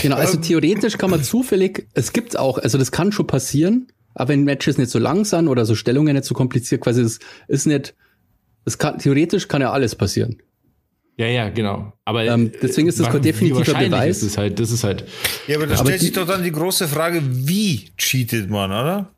Genau, 0.00 0.16
also 0.16 0.38
theoretisch 0.38 0.96
kann 0.98 1.10
man 1.10 1.22
zufällig, 1.22 1.88
es 1.94 2.12
gibt 2.12 2.38
auch, 2.38 2.58
also 2.58 2.78
das 2.78 2.92
kann 2.92 3.10
schon 3.12 3.26
passieren, 3.26 3.88
aber 4.14 4.28
wenn 4.30 4.44
Matches 4.44 4.78
nicht 4.78 4.90
so 4.90 4.98
lang 4.98 5.24
sind 5.24 5.48
oder 5.48 5.64
so 5.64 5.74
Stellungen 5.74 6.14
nicht 6.14 6.24
so 6.24 6.34
kompliziert, 6.34 6.80
quasi 6.82 7.02
es 7.02 7.18
ist 7.48 7.66
nicht, 7.66 7.94
es 8.64 8.78
kann, 8.78 8.98
theoretisch 8.98 9.48
kann 9.48 9.60
ja 9.62 9.72
alles 9.72 9.94
passieren. 9.94 10.40
Ja, 11.16 11.26
ja, 11.26 11.48
genau. 11.48 11.92
Aber 12.04 12.24
Ähm, 12.24 12.52
deswegen 12.62 12.86
ist 12.86 13.00
das 13.00 13.08
kein 13.08 13.22
definitiver 13.22 13.74
Beweis. 13.74 14.18
Ist 14.18 14.22
es 14.22 14.38
halt, 14.38 14.60
das 14.60 14.70
ist 14.70 14.84
halt. 14.84 15.04
Ja, 15.48 15.56
aber 15.56 15.66
da 15.66 15.74
Aber 15.74 15.86
stellt 15.86 16.00
die- 16.00 16.04
sich 16.06 16.14
doch 16.14 16.28
dann 16.28 16.44
die 16.44 16.52
große 16.52 16.86
Frage, 16.86 17.20
wie 17.24 17.90
cheatet 17.96 18.48
man, 18.50 18.70
oder? 18.70 19.10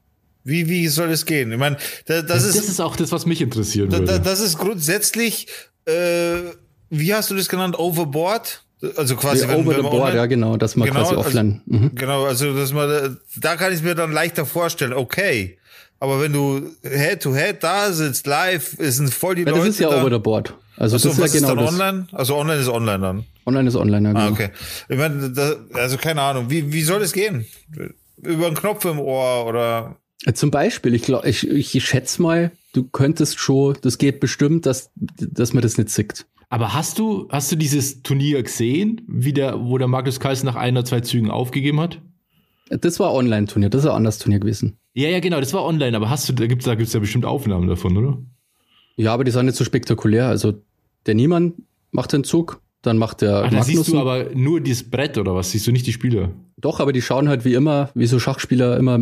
Wie, 0.43 0.67
wie 0.69 0.89
soll 0.89 1.11
es 1.11 1.27
gehen? 1.27 1.53
Ich 1.53 1.59
meine, 1.59 1.77
da, 2.07 2.23
das, 2.23 2.47
Das, 2.47 2.57
ist, 2.57 2.69
ist 2.71 2.81
auch 2.81 2.97
das, 2.97 3.12
was 3.12 3.27
mich 3.27 3.43
interessieren 3.43 3.91
da, 3.91 3.99
da, 3.99 4.12
würde. 4.12 4.21
das 4.25 4.41
ist 4.41 4.57
grundsätzlich, 4.57 5.47
äh, 5.85 6.37
wie 6.89 7.12
hast 7.12 7.31
du 7.31 7.35
das 7.35 7.50
genannt, 7.50 7.79
overboard? 7.79 8.65
Also 8.96 9.16
quasi, 9.16 9.46
Ja, 9.46 9.54
over 9.54 9.75
the 9.75 9.82
man 9.82 9.90
board, 9.90 9.94
online- 10.02 10.16
ja 10.16 10.26
genau, 10.26 10.56
dass 10.56 10.75
man 10.76 10.88
Genau, 10.88 11.00
quasi 11.00 11.14
also- 11.14 11.26
offline. 11.28 11.60
mhm. 11.66 11.94
Genau, 11.94 12.25
also 12.25 12.54
dass 12.54 12.72
man, 12.72 12.88
da- 12.88 13.16
da 13.37 13.56
kann 13.56 13.72
ich 13.75 13.82
mir 13.82 13.94
dann 13.94 14.12
leichter 14.12 14.46
vorstellen, 14.46 14.92
okay. 14.94 15.58
Aber 15.99 16.20
wenn 16.22 16.32
du 16.32 16.62
head 16.82 17.22
to 17.22 17.34
head 17.34 17.58
da 17.62 17.92
sitzt, 17.92 18.26
live, 18.26 18.72
ist 18.75 18.99
ein 19.00 19.08
voll 19.08 19.34
die 19.34 19.42
Ja, 19.42 19.50
Leute 19.50 19.60
das 19.66 19.68
ist 19.75 19.80
ja 19.80 19.90
da. 19.90 20.00
over 20.00 20.10
the 20.10 20.18
board. 20.18 20.54
Also 20.78 20.96
Achso, 20.96 21.08
das 21.08 21.18
ist 21.18 21.20
ja 21.20 21.25
ist 21.26 21.32
genau 21.34 21.49
dann 21.56 21.64
das. 21.66 21.75
online? 21.75 22.06
Also 22.12 22.37
online 22.37 22.60
ist 22.62 22.68
online 22.68 22.99
dann. 23.00 23.25
Online 23.44 23.68
ist 23.68 23.76
online, 23.76 24.08
ja, 24.08 24.12
genau. 24.14 24.25
Ah, 24.26 24.30
okay. 24.30 24.49
Ich 24.88 24.96
meine, 24.96 25.30
da, 25.30 25.56
also 25.75 25.99
keine 25.99 26.22
Ahnung, 26.22 26.46
wie, 26.49 26.72
wie 26.72 26.80
soll 26.82 27.00
das 27.00 27.12
gehen? 27.12 27.44
Über 28.22 28.46
einen 28.46 28.56
Knopf 28.56 28.84
im 28.87 28.99
Ohr 28.99 29.44
oder 29.46 29.96
Äh, 30.25 30.32
Zum 30.32 30.50
Beispiel, 30.50 30.94
ich, 30.94 31.02
glaub, 31.02 31.26
ich, 31.26 31.46
ich 31.49 31.84
schätze 31.84 32.20
mal, 32.22 32.50
du 32.72 32.84
könntest 32.84 33.38
schon, 33.38 33.76
das 33.82 33.99
geht 33.99 34.20
bestimmt, 34.20 34.64
dass, 34.64 34.90
dass 34.96 35.52
man 35.52 35.62
das 35.62 35.76
nicht 35.76 35.90
sieht. 35.90 36.25
Aber 36.50 36.75
hast 36.75 36.99
du, 36.99 37.28
hast 37.30 37.50
du 37.52 37.57
dieses 37.57 38.02
Turnier 38.02 38.42
gesehen, 38.42 39.02
wie 39.07 39.33
der, 39.33 39.64
wo 39.64 39.78
der 39.78 39.87
Markus 39.87 40.19
Kals 40.19 40.42
nach 40.42 40.57
ein 40.57 40.76
oder 40.76 40.85
zwei 40.85 41.00
Zügen 41.00 41.30
aufgegeben 41.30 41.80
hat? 41.80 42.02
Das 42.69 42.99
war 42.99 43.14
Online-Turnier, 43.14 43.71
das 43.71 43.85
ist 43.85 43.90
ein 43.90 43.97
anderes 43.97 44.19
Turnier 44.19 44.40
gewesen. 44.40 44.76
Ja, 44.92 45.09
ja, 45.09 45.21
genau, 45.21 45.38
das 45.38 45.54
war 45.54 45.64
online, 45.64 45.97
aber 45.97 46.11
hast 46.11 46.28
du, 46.28 46.33
da 46.33 46.47
gibt's, 46.47 46.64
da 46.64 46.75
gibt's 46.75 46.92
ja 46.92 47.00
bestimmt 47.00 47.25
Aufnahmen 47.25 47.69
davon, 47.69 47.97
oder? 47.97 48.19
Ja, 48.97 49.14
aber 49.14 49.23
die 49.23 49.30
sind 49.30 49.47
nicht 49.47 49.57
so 49.57 49.64
spektakulär. 49.64 50.26
Also 50.26 50.54
der 51.07 51.14
Niemann 51.14 51.54
macht 51.92 52.12
den 52.12 52.25
Zug, 52.25 52.61
dann 52.82 52.96
macht 52.99 53.20
der 53.22 53.44
Ach, 53.44 53.50
da 53.50 53.62
siehst 53.62 53.88
du 53.88 53.99
aber 53.99 54.26
nur 54.34 54.60
dieses 54.60 54.88
Brett 54.88 55.18
oder 55.18 55.34
was? 55.34 55.50
Siehst 55.50 55.66
du 55.66 55.72
nicht 55.72 55.87
die 55.87 55.92
Spieler? 55.92 56.30
Doch, 56.56 56.80
aber 56.80 56.92
die 56.92 57.02
schauen 57.02 57.28
halt 57.28 57.44
wie 57.44 57.54
immer, 57.54 57.90
wie 57.94 58.06
so 58.06 58.18
Schachspieler 58.18 58.76
immer 58.76 58.99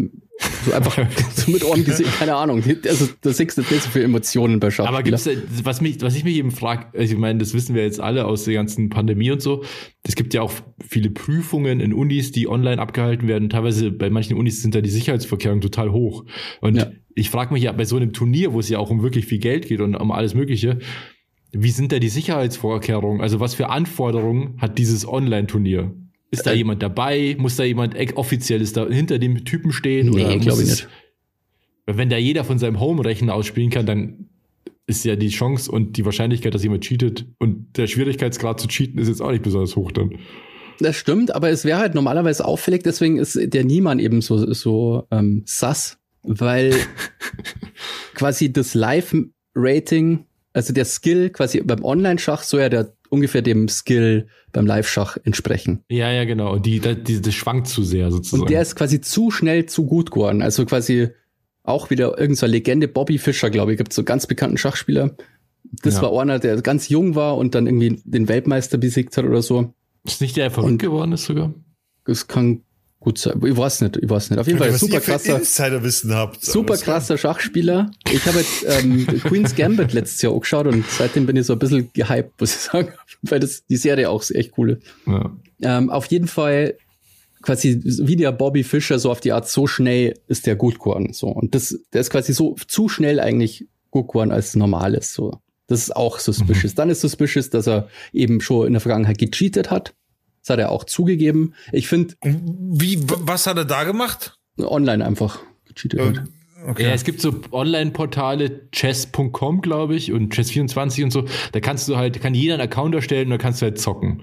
so 0.64 0.72
einfach 0.72 0.96
so 1.34 1.50
mit 1.50 1.64
Ohren 1.64 1.84
gesehen, 1.84 2.08
keine 2.18 2.36
Ahnung. 2.36 2.62
Also 2.86 3.08
da 3.20 3.32
siehst 3.32 3.56
du 3.58 3.62
nicht 3.62 3.82
so 3.82 3.90
viele 3.90 4.04
Emotionen 4.04 4.60
bei 4.60 4.66
Aber 4.68 4.72
Schachspielern. 4.72 5.04
gibt's 5.04 5.24
da, 5.24 5.32
was 5.64 5.80
mich, 5.80 6.00
was 6.00 6.14
ich 6.16 6.22
mich 6.24 6.36
eben 6.36 6.50
frage, 6.52 6.86
also 6.96 7.12
ich 7.14 7.18
meine, 7.18 7.38
das 7.40 7.54
wissen 7.54 7.74
wir 7.74 7.82
jetzt 7.82 7.98
alle 8.00 8.26
aus 8.26 8.44
der 8.44 8.54
ganzen 8.54 8.88
Pandemie 8.90 9.30
und 9.32 9.42
so. 9.42 9.64
Es 10.04 10.14
gibt 10.14 10.34
ja 10.34 10.42
auch 10.42 10.52
viele 10.86 11.10
Prüfungen 11.10 11.80
in 11.80 11.92
Unis, 11.92 12.30
die 12.32 12.48
online 12.48 12.80
abgehalten 12.80 13.26
werden. 13.28 13.48
Teilweise 13.50 13.90
bei 13.90 14.08
manchen 14.10 14.36
Unis 14.36 14.62
sind 14.62 14.74
da 14.74 14.80
die 14.80 14.90
Sicherheitsvorkehrungen 14.90 15.60
total 15.60 15.90
hoch. 15.92 16.24
Und 16.60 16.76
Ja. 16.76 16.86
ich 17.16 17.30
frage 17.30 17.52
mich 17.52 17.64
ja 17.64 17.72
bei 17.72 17.84
so 17.84 17.96
einem 17.96 18.12
Turnier, 18.12 18.52
wo 18.52 18.60
es 18.60 18.68
ja 18.68 18.78
auch 18.78 18.90
um 18.90 19.02
wirklich 19.02 19.26
viel 19.26 19.38
Geld 19.38 19.66
geht 19.66 19.80
und 19.80 19.96
um 19.96 20.12
alles 20.12 20.34
Mögliche, 20.34 20.78
wie 21.52 21.70
sind 21.70 21.92
da 21.92 21.98
die 21.98 22.08
Sicherheitsvorkehrungen? 22.08 23.20
Also 23.20 23.40
was 23.40 23.54
für 23.54 23.70
Anforderungen 23.70 24.54
hat 24.58 24.78
dieses 24.78 25.06
Online-Turnier? 25.06 25.94
Ist 26.30 26.46
da 26.46 26.52
Äh, 26.52 26.56
jemand 26.56 26.82
dabei? 26.82 27.36
Muss 27.38 27.56
da 27.56 27.64
jemand 27.64 27.96
offizielles 28.16 28.72
da 28.72 28.86
hinter 28.86 29.18
dem 29.18 29.44
Typen 29.44 29.72
stehen? 29.72 30.10
Nee, 30.10 30.36
muss 30.36 30.44
glaub 30.44 30.60
ich 30.60 30.66
nicht. 30.66 30.88
Wenn 31.86 32.10
da 32.10 32.18
jeder 32.18 32.44
von 32.44 32.58
seinem 32.58 32.80
Home-Rechner 32.80 33.34
ausspielen 33.34 33.70
kann, 33.70 33.86
dann 33.86 34.28
ist 34.86 35.04
ja 35.04 35.16
die 35.16 35.28
Chance 35.28 35.70
und 35.70 35.96
die 35.96 36.04
Wahrscheinlichkeit, 36.04 36.54
dass 36.54 36.62
jemand 36.62 36.84
cheatet 36.84 37.26
und 37.38 37.76
der 37.76 37.86
Schwierigkeitsgrad 37.86 38.60
zu 38.60 38.68
cheaten 38.68 38.98
ist 38.98 39.08
jetzt 39.08 39.20
auch 39.20 39.30
nicht 39.30 39.42
besonders 39.42 39.76
hoch 39.76 39.92
dann. 39.92 40.18
Das 40.80 40.96
stimmt, 40.96 41.34
aber 41.34 41.50
es 41.50 41.64
wäre 41.64 41.78
halt 41.78 41.94
normalerweise 41.94 42.44
auffällig, 42.44 42.82
deswegen 42.84 43.18
ist 43.18 43.38
der 43.40 43.64
Niemann 43.64 43.98
eben 43.98 44.20
so, 44.22 44.52
so 44.52 45.06
ähm, 45.10 45.42
sass, 45.44 45.98
weil 46.22 46.74
quasi 48.14 48.52
das 48.52 48.74
Live-Rating, 48.74 50.24
also 50.52 50.72
der 50.72 50.84
Skill 50.84 51.30
quasi 51.30 51.60
beim 51.60 51.84
Online-Schach 51.84 52.42
soll 52.42 52.60
ja 52.60 52.68
der 52.68 52.92
ungefähr 53.10 53.42
dem 53.42 53.68
Skill 53.68 54.26
beim 54.52 54.66
Live-Schach 54.66 55.16
entsprechen. 55.24 55.82
Ja, 55.88 56.10
ja, 56.10 56.24
genau. 56.24 56.54
Und 56.54 56.66
die, 56.66 56.80
die, 56.80 57.20
das 57.20 57.34
schwankt 57.34 57.68
zu 57.68 57.82
sehr 57.82 58.10
sozusagen. 58.10 58.42
Und 58.42 58.50
der 58.50 58.62
ist 58.62 58.76
quasi 58.76 59.00
zu 59.00 59.30
schnell 59.30 59.66
zu 59.66 59.86
gut 59.86 60.10
geworden. 60.10 60.42
Also 60.42 60.66
quasi 60.66 61.08
auch 61.62 61.90
wieder 61.90 62.08
irgendeine 62.10 62.34
so 62.36 62.46
eine 62.46 62.52
Legende, 62.52 62.88
Bobby 62.88 63.18
Fischer, 63.18 63.50
glaube 63.50 63.72
ich, 63.72 63.78
gibt 63.78 63.92
so 63.92 64.04
ganz 64.04 64.26
bekannten 64.26 64.58
Schachspieler. 64.58 65.16
Das 65.82 65.96
Ja. 65.96 66.02
war 66.02 66.20
einer, 66.20 66.38
der 66.38 66.60
ganz 66.62 66.88
jung 66.88 67.14
war 67.14 67.36
und 67.36 67.54
dann 67.54 67.66
irgendwie 67.66 68.00
den 68.04 68.28
Weltmeister 68.28 68.78
besiegt 68.78 69.16
hat 69.16 69.24
oder 69.24 69.42
so. 69.42 69.74
ist 70.04 70.20
nicht 70.20 70.36
der 70.36 70.44
der 70.44 70.50
verrückt 70.50 70.78
geworden 70.80 71.12
ist 71.12 71.26
sogar? 71.26 71.54
Das 72.04 72.26
kann 72.26 72.62
gut 73.00 73.18
sein. 73.18 73.40
Ich 73.44 73.56
weiß 73.56 73.82
nicht, 73.82 73.96
ich 73.96 74.08
weiß 74.10 74.30
nicht. 74.30 74.38
Auf 74.40 74.46
jeden 74.46 74.58
Fall 74.58 74.72
super 74.72 75.00
krasser, 75.00 75.38
Insiderwissen 75.38 76.14
habt. 76.14 76.44
super 76.44 76.74
Das- 76.74 76.82
krasser 76.82 77.16
Schachspieler. 77.18 77.90
Ich 78.12 78.24
habe 78.26 78.38
jetzt 78.38 78.64
ähm, 78.66 79.06
Queen's 79.06 79.54
Gambit 79.54 79.92
letztes 79.92 80.20
Jahr 80.22 80.32
auch 80.32 80.40
geschaut 80.40 80.66
und 80.66 80.84
seitdem 80.90 81.24
bin 81.26 81.36
ich 81.36 81.46
so 81.46 81.52
ein 81.54 81.58
bisschen 81.58 81.90
gehypt, 81.92 82.40
muss 82.40 82.52
ich 82.54 82.60
sagen, 82.60 82.88
weil 83.22 83.40
das 83.40 83.64
die 83.66 83.76
Serie 83.76 84.10
auch 84.10 84.22
echt 84.30 84.52
cool 84.58 84.70
ist. 84.72 84.82
Ja. 85.06 85.30
Ähm, 85.62 85.90
auf 85.90 86.06
jeden 86.06 86.26
Fall 86.28 86.74
quasi 87.40 87.80
wie 87.84 88.16
der 88.16 88.32
Bobby 88.32 88.64
Fischer 88.64 88.98
so 88.98 89.10
auf 89.12 89.20
die 89.20 89.30
Art 89.32 89.48
so 89.48 89.66
schnell 89.68 90.18
ist 90.26 90.46
der 90.46 90.56
gut 90.56 90.80
geworden 90.80 91.12
so 91.12 91.28
und 91.28 91.54
das 91.54 91.78
der 91.92 92.00
ist 92.00 92.10
quasi 92.10 92.32
so 92.32 92.56
zu 92.66 92.88
schnell 92.88 93.20
eigentlich 93.20 93.68
gut 93.92 94.08
geworden 94.08 94.32
als 94.32 94.56
normal 94.56 94.94
ist 94.94 95.14
so 95.14 95.38
das 95.68 95.78
ist 95.82 95.94
auch 95.94 96.18
suspicious 96.18 96.74
dann 96.74 96.90
ist 96.90 97.00
suspicious 97.00 97.48
dass 97.48 97.68
er 97.68 97.88
eben 98.12 98.40
schon 98.40 98.66
in 98.66 98.72
der 98.72 98.80
Vergangenheit 98.80 99.18
gecheatet 99.18 99.70
hat 99.70 99.94
das 100.48 100.54
hat 100.54 100.60
er 100.60 100.70
auch 100.70 100.84
zugegeben 100.84 101.54
ich 101.72 101.88
finde 101.88 102.14
Wie, 102.22 102.98
was 103.02 103.46
hat 103.46 103.56
er 103.56 103.64
da 103.64 103.84
gemacht? 103.84 104.38
online 104.58 105.04
einfach 105.04 105.38
gecheatet 105.66 106.18
hat. 106.18 106.28
Okay. 106.66 106.82
Ja, 106.82 106.90
es 106.90 107.04
gibt 107.04 107.20
so 107.20 107.40
Online-Portale, 107.52 108.68
chess.com, 108.72 109.60
glaube 109.60 109.94
ich, 109.94 110.12
und 110.12 110.34
chess24 110.34 111.04
und 111.04 111.12
so. 111.12 111.24
Da 111.52 111.60
kannst 111.60 111.88
du 111.88 111.96
halt, 111.96 112.20
kann 112.20 112.34
jeder 112.34 112.54
einen 112.54 112.62
Account 112.62 112.94
erstellen 112.94 113.26
und 113.26 113.30
dann 113.30 113.38
kannst 113.38 113.62
du 113.62 113.66
halt 113.66 113.78
zocken. 113.78 114.22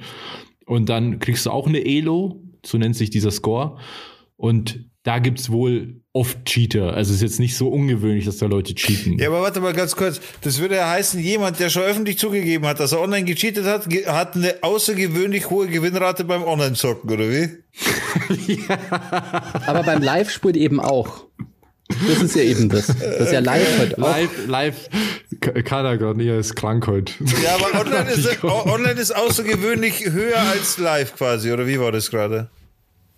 Und 0.66 0.90
dann 0.90 1.20
kriegst 1.20 1.46
du 1.46 1.52
auch 1.52 1.66
eine 1.66 1.86
Elo, 1.86 2.44
so 2.66 2.78
nennt 2.78 2.96
sich 2.98 3.10
dieser 3.10 3.32
Score. 3.32 3.78
Und 4.36 4.86
da 5.06 5.20
gibt's 5.20 5.50
wohl 5.52 6.02
oft 6.14 6.44
Cheater. 6.46 6.94
Also 6.94 7.12
es 7.12 7.18
ist 7.18 7.22
jetzt 7.22 7.40
nicht 7.40 7.56
so 7.56 7.70
ungewöhnlich, 7.70 8.26
dass 8.26 8.38
da 8.38 8.48
Leute 8.48 8.74
cheaten. 8.74 9.20
Ja, 9.20 9.28
aber 9.30 9.42
warte 9.42 9.62
mal 9.62 9.72
ganz 9.74 9.96
kurz. 9.96 10.20
Das 10.42 10.60
würde 10.60 10.76
ja 10.76 10.90
heißen, 10.90 11.20
jemand, 11.20 11.60
der 11.60 11.70
schon 11.70 11.84
öffentlich 11.84 12.18
zugegeben 12.18 12.66
hat, 12.66 12.80
dass 12.80 12.92
er 12.92 13.02
online 13.02 13.24
gecheatet 13.26 13.66
hat, 13.66 13.88
ge 13.90 14.08
hat 14.08 14.36
eine 14.36 14.56
außergewöhnlich 14.62 15.50
hohe 15.50 15.68
Gewinnrate 15.68 16.24
beim 16.24 16.44
Online-Zocken, 16.44 17.12
oder 17.12 17.30
wie? 17.30 17.50
aber 19.68 19.84
beim 19.84 20.02
Live 20.02 20.32
spielt 20.32 20.58
eben 20.58 20.80
auch 20.80 21.26
das 21.88 22.24
ist 22.24 22.36
ja 22.36 22.42
eben 22.42 22.68
das 22.68 22.88
dass 22.88 23.32
er 23.32 23.42
live 23.42 23.78
halt 23.78 23.94
auch 24.02 24.02
Live, 24.02 24.48
live, 24.48 24.90
K- 25.40 25.62
kann 25.62 25.86
er 25.86 25.98
gerade 25.98 26.18
nicht, 26.18 26.28
er 26.28 26.40
ist 26.40 26.56
krank 26.56 26.88
heute. 26.88 27.14
Ja, 27.44 27.56
aber 27.56 27.80
online 27.80 28.10
ist, 28.16 28.44
online 28.44 29.00
ist 29.00 29.16
außergewöhnlich 29.16 30.10
höher 30.10 30.40
als 30.40 30.80
live 30.80 31.16
quasi, 31.16 31.52
oder 31.52 31.68
wie 31.68 31.80
war 31.80 31.92
das 31.92 32.10
gerade? 32.10 32.50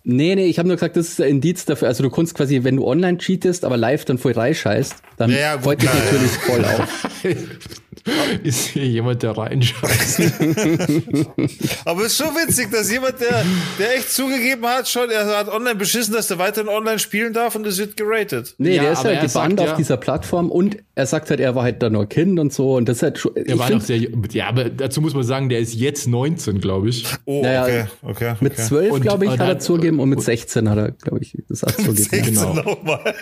Nee, 0.04 0.34
nee, 0.36 0.46
ich 0.46 0.58
habe 0.58 0.68
nur 0.68 0.76
gesagt, 0.76 0.96
das 0.96 1.08
ist 1.08 1.20
ein 1.20 1.28
Indiz 1.28 1.64
dafür. 1.64 1.88
Also 1.88 2.02
du 2.02 2.10
kannst 2.10 2.34
quasi, 2.34 2.64
wenn 2.64 2.76
du 2.76 2.86
online 2.86 3.18
cheatest, 3.18 3.64
aber 3.64 3.76
live 3.76 4.04
dann 4.04 4.16
voll 4.18 4.32
reinscheißt, 4.32 4.94
dann 5.16 5.30
Ja, 5.30 5.58
freut 5.58 5.82
dich 5.82 5.90
natürlich 5.92 6.30
voll 6.32 6.64
auf. 6.64 7.06
ist 8.44 8.68
hier 8.68 8.86
jemand, 8.86 9.22
der 9.22 9.36
reinscheißt. 9.36 10.20
Aber 11.84 12.00
es 12.02 12.06
ist 12.08 12.16
schon 12.18 12.34
witzig, 12.34 12.70
dass 12.70 12.90
jemand, 12.90 13.20
der, 13.20 13.44
der 13.78 13.96
echt 13.96 14.10
zugegeben 14.12 14.64
hat, 14.66 14.88
schon, 14.88 15.10
er 15.10 15.26
hat 15.38 15.48
online 15.48 15.74
beschissen, 15.76 16.14
dass 16.14 16.28
der 16.28 16.38
weiterhin 16.38 16.68
online 16.68 16.98
spielen 16.98 17.32
darf 17.32 17.54
und 17.56 17.66
es 17.66 17.78
wird 17.78 17.96
geratet. 17.96 18.54
Nee, 18.58 18.76
Ja, 18.76 18.82
der 18.82 18.92
ist 18.92 19.04
halt 19.04 19.16
er 19.22 19.28
sagt 19.28 19.48
gebannt 19.50 19.60
ja- 19.66 19.70
auf 19.72 19.76
dieser 19.76 19.96
Plattform 19.96 20.50
und 20.50 20.76
er 20.94 21.06
sagt 21.06 21.30
halt, 21.30 21.40
er 21.40 21.54
war 21.54 21.62
halt 21.64 21.82
da 21.82 21.90
nur 21.90 22.06
Kind 22.06 22.38
und 22.38 22.52
so 22.52 22.76
und 22.76 22.88
das 22.88 22.98
ist 22.98 23.02
halt 23.02 23.18
schon, 23.18 23.32
ich 23.36 23.58
war 23.58 23.70
noch 23.70 23.80
sehr, 23.80 23.98
ja, 24.32 24.48
aber 24.48 24.64
dazu 24.70 25.00
muss 25.00 25.14
man 25.14 25.22
sagen, 25.24 25.48
der 25.48 25.60
ist 25.60 25.74
jetzt 25.74 26.06
19, 26.08 26.60
glaube 26.60 26.88
ich. 26.88 27.04
Oh, 27.24 27.42
Naja, 27.42 27.62
okay, 27.62 27.84
okay. 28.02 28.34
mit 28.40 28.52
okay. 28.54 28.62
zwölf, 28.62 28.92
Und- 28.92 29.02
glaube 29.02 29.24
ich, 29.24 29.30
und 29.32 29.38
hat 29.40 29.48
er 29.48 29.58
zugeben 29.58 30.00
und 30.00 30.08
mit 30.08 30.20
16 30.22 30.68
hat 30.68 30.78
er, 30.78 30.90
glaube 30.92 31.20
ich, 31.22 31.36
das 31.48 31.64
auch 31.64 31.70
zugegeben. 31.76 32.26
Genau. 32.26 32.54
nochmal. 32.54 33.14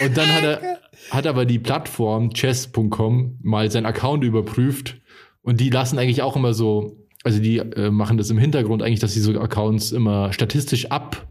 Und 0.00 0.16
dann 0.16 0.32
hat 0.34 0.44
er, 0.44 0.78
hat 1.10 1.26
aber 1.26 1.44
die 1.44 1.58
Plattform 1.58 2.30
chess.com 2.30 3.38
mal 3.42 3.70
seinen 3.70 3.86
Account 3.86 4.24
überprüft 4.24 5.00
und 5.42 5.60
die 5.60 5.70
lassen 5.70 5.98
eigentlich 5.98 6.22
auch 6.22 6.36
immer 6.36 6.54
so, 6.54 6.96
also 7.22 7.38
die 7.40 7.58
äh, 7.58 7.90
machen 7.90 8.16
das 8.16 8.30
im 8.30 8.38
Hintergrund 8.38 8.82
eigentlich, 8.82 9.00
dass 9.00 9.14
sie 9.14 9.20
so 9.20 9.38
Accounts 9.38 9.92
immer 9.92 10.32
statistisch 10.32 10.90
ab, 10.90 11.26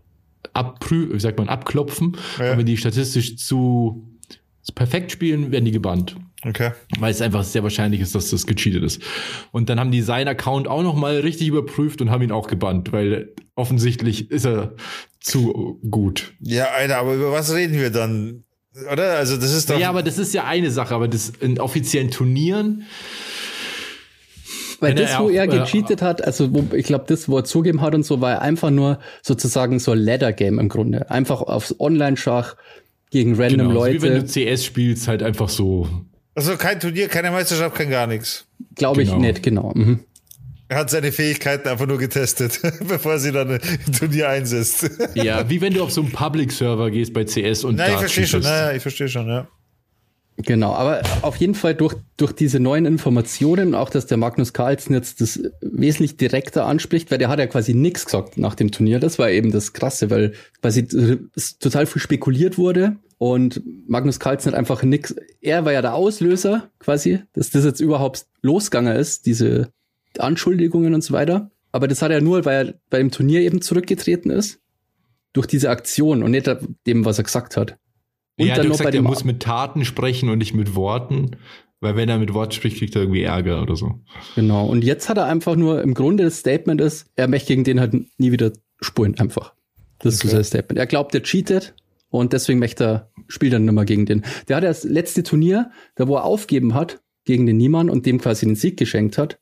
abprü, 0.54 1.14
wie 1.14 1.20
sagt 1.20 1.40
man, 1.40 1.50
abklopfen. 1.50 2.18
Ja. 2.40 2.52
Und 2.52 2.60
wenn 2.60 2.66
die 2.66 2.78
statistisch 2.78 3.38
zu, 3.38 4.08
perfekt 4.76 5.12
spielen, 5.12 5.52
werden 5.52 5.66
die 5.66 5.72
gebannt. 5.72 6.16
Okay. 6.46 6.72
Weil 7.00 7.12
es 7.12 7.22
einfach 7.22 7.44
sehr 7.44 7.64
wahrscheinlich 7.64 8.02
ist, 8.02 8.16
dass 8.16 8.30
das 8.30 8.46
gecheatet 8.46 8.84
ist. 8.84 9.02
Und 9.52 9.70
dann 9.70 9.80
haben 9.80 9.92
die 9.92 10.02
seinen 10.02 10.28
Account 10.28 10.68
auch 10.68 10.84
noch 10.84 10.96
mal 10.96 11.20
richtig 11.20 11.48
überprüft 11.48 12.02
und 12.02 12.12
haben 12.12 12.22
ihn 12.22 12.32
auch 12.32 12.48
gebannt, 12.48 12.92
weil 12.92 13.34
offensichtlich 13.56 14.30
ist 14.30 14.46
er 14.46 14.76
zu 15.20 15.80
gut. 15.90 16.34
Ja, 16.40 16.66
Alter, 16.76 16.98
aber 16.98 17.16
über 17.16 17.32
was 17.32 17.54
reden 17.54 17.80
wir 17.80 17.92
dann? 17.92 18.44
Oder? 18.92 19.18
Also, 19.18 19.38
das 19.38 19.54
ist 19.54 19.70
doch. 19.70 19.80
Ja, 19.80 19.90
aber 19.90 20.04
das 20.04 20.18
ist 20.18 20.34
ja 20.34 20.46
eine 20.46 20.72
Sache, 20.72 20.96
aber 20.96 21.08
das 21.08 21.32
in 21.40 21.60
offiziellen 21.60 22.10
Turnieren 22.12 22.84
Weil 24.80 24.96
das, 24.96 25.18
wo 25.20 25.30
er 25.30 25.48
gecheatet 25.48 26.02
hat, 26.02 26.24
also 26.24 26.54
wo, 26.54 26.76
ich 26.76 26.86
glaube, 26.86 27.06
das, 27.08 27.30
wo 27.30 27.38
er 27.38 27.44
zugeben 27.46 27.82
hat 27.82 27.96
und 27.96 28.04
so, 28.06 28.20
war 28.20 28.42
einfach 28.42 28.70
nur 28.72 29.00
sozusagen 29.22 29.80
so 29.80 29.92
ein 29.92 30.00
Ladder-Game 30.00 30.60
im 30.60 30.70
Grunde. 30.70 31.10
Einfach 31.10 31.42
aufs 31.42 31.76
Online-Schach 31.80 32.56
gegen 33.12 33.36
random 33.36 33.70
genau, 33.70 33.86
so 33.86 33.94
wie 33.94 34.02
wenn 34.02 34.14
Leute. 34.14 34.26
du 34.26 34.52
CS 34.54 34.66
spielst, 34.66 35.08
halt 35.08 35.24
einfach 35.24 35.48
so. 35.50 35.88
Also 36.36 36.58
kein 36.58 36.80
Turnier, 36.80 37.08
keine 37.08 37.30
Meisterschaft, 37.32 37.76
kein 37.76 37.92
gar 37.92 38.08
nichts. 38.08 38.46
Glaube 38.76 39.04
ich 39.04 39.10
Genau. 39.10 39.22
nicht, 39.22 39.44
genau. 39.44 39.72
Mhm. 39.76 40.00
Er 40.74 40.80
hat 40.80 40.90
seine 40.90 41.12
Fähigkeiten 41.12 41.68
einfach 41.68 41.86
nur 41.86 42.00
getestet, 42.00 42.60
bevor 42.88 43.20
sie 43.20 43.32
dann 43.32 43.60
im 43.86 43.94
Turnier 43.94 44.30
einsetzt. 44.30 44.90
Ja, 45.14 45.48
wie 45.48 45.62
wenn 45.62 45.72
du 45.72 45.84
auf 45.84 45.92
so 45.92 46.02
einen 46.02 46.12
Public-Server 46.12 46.90
gehst 46.90 47.14
bei 47.14 47.26
CS 47.26 47.64
und 47.64 47.76
Nein, 47.76 47.92
ich 47.92 47.98
verstehe 48.00 48.26
schon, 48.26 48.42
naja, 48.42 48.76
ich 48.76 48.82
verstehe 48.82 49.08
schon, 49.08 49.28
ja. 49.28 49.48
Genau, 50.38 50.74
aber 50.74 51.04
auf 51.22 51.36
jeden 51.36 51.54
Fall 51.54 51.76
durch, 51.76 51.94
durch 52.18 52.32
diese 52.32 52.60
neuen 52.60 52.88
Informationen, 52.88 53.76
auch 53.76 53.92
dass 53.92 54.08
der 54.08 54.18
Magnus 54.18 54.52
Carlsen 54.52 54.96
jetzt 54.96 55.22
das 55.22 55.40
wesentlich 55.62 56.18
direkter 56.18 56.66
anspricht, 56.66 57.12
weil 57.12 57.20
der 57.20 57.30
hat 57.30 57.38
ja 57.38 57.46
quasi 57.46 57.76
nichts 57.76 58.06
gesagt 58.06 58.40
nach 58.40 58.56
dem 58.56 58.72
Turnier. 58.72 59.00
Das 59.00 59.20
war 59.20 59.30
eben 59.30 59.52
das 59.52 59.74
Krasse, 59.74 60.10
weil 60.10 60.34
quasi 60.60 60.88
es 61.36 61.60
total 61.60 61.86
viel 61.86 62.02
spekuliert 62.02 62.58
wurde 62.58 62.96
und 63.20 63.62
Magnus 63.88 64.20
Carlsen 64.20 64.54
hat 64.54 64.58
einfach 64.58 64.82
nichts. 64.82 65.14
Er 65.40 65.66
war 65.66 65.72
ja 65.72 65.84
der 65.84 65.94
Auslöser 65.94 66.72
quasi, 66.80 67.20
dass 67.34 67.52
das 67.52 67.64
jetzt 67.64 67.80
überhaupt 67.80 68.26
losgegangen 68.42 68.96
ist, 68.96 69.28
diese 69.28 69.72
Anschuldigungen 70.20 70.94
und 70.94 71.04
so 71.04 71.14
weiter. 71.14 71.52
Aber 71.72 71.88
das 71.88 72.02
hat 72.02 72.12
er 72.12 72.22
nur, 72.22 72.46
weil 72.46 72.68
er 72.68 72.74
bei 72.90 73.00
dem 73.00 73.12
Turnier 73.12 73.42
eben 73.42 73.62
zurückgetreten 73.62 74.32
ist. 74.32 74.60
Durch 75.34 75.48
diese 75.48 75.72
Aktion 75.72 76.22
und 76.22 76.30
nicht 76.30 76.48
dem, 76.86 77.06
was 77.06 77.18
er 77.18 77.24
gesagt 77.24 77.58
hat. 77.58 77.78
Und 78.38 78.48
ja, 78.48 78.56
dann 78.56 78.68
noch 78.68 78.74
gesagt, 78.74 78.92
bei 78.92 78.98
er 78.98 79.02
dem 79.02 79.06
muss 79.06 79.24
mit 79.24 79.42
Taten 79.42 79.84
sprechen 79.84 80.30
und 80.30 80.38
nicht 80.38 80.54
mit 80.54 80.76
Worten, 80.76 81.38
weil 81.80 81.96
wenn 81.96 82.08
er 82.08 82.20
mit 82.20 82.34
Worten 82.34 82.52
spricht, 82.52 82.78
kriegt 82.78 82.96
er 82.96 83.02
irgendwie 83.02 83.24
Ärger 83.24 83.62
oder 83.62 83.76
so. 83.76 84.00
Genau. 84.36 84.66
Und 84.68 84.84
jetzt 84.84 85.10
hat 85.10 85.18
er 85.18 85.26
einfach 85.26 85.56
nur, 85.56 85.82
im 85.82 85.96
Grunde 85.96 86.24
das 86.24 86.38
Statement 86.38 86.82
ist, 86.82 87.08
er 87.16 87.28
möchte 87.28 87.48
gegen 87.48 87.64
den 87.64 87.80
halt 87.80 87.94
nie 88.18 88.32
wieder 88.32 88.54
spulen, 88.80 89.20
einfach. 89.20 89.54
Das 90.00 90.14
ist 90.14 90.22
so 90.22 90.28
Okay. 90.28 90.36
sein 90.36 90.44
Statement. 90.44 90.80
Er 90.80 90.88
glaubt, 90.88 91.16
er 91.16 91.24
cheatet 91.24 91.76
und 92.10 92.34
deswegen 92.34 92.60
möchte 92.60 92.84
er, 92.84 93.12
spielt 93.28 93.54
dann 93.54 93.66
nicht 93.66 93.74
mehr 93.74 93.86
gegen 93.86 94.06
den. 94.06 94.24
Der 94.48 94.58
hat 94.58 94.64
das 94.64 94.84
letzte 94.84 95.24
Turnier, 95.24 95.72
da 95.96 96.08
wo 96.08 96.16
er 96.16 96.26
aufgeben 96.26 96.74
hat, 96.74 97.02
gegen 97.26 97.46
den 97.46 97.58
Niemann 97.58 97.90
und 97.90 98.06
dem 98.06 98.20
quasi 98.20 98.46
den 98.46 98.56
Sieg 98.56 98.78
geschenkt 98.78 99.18
hat, 99.18 99.40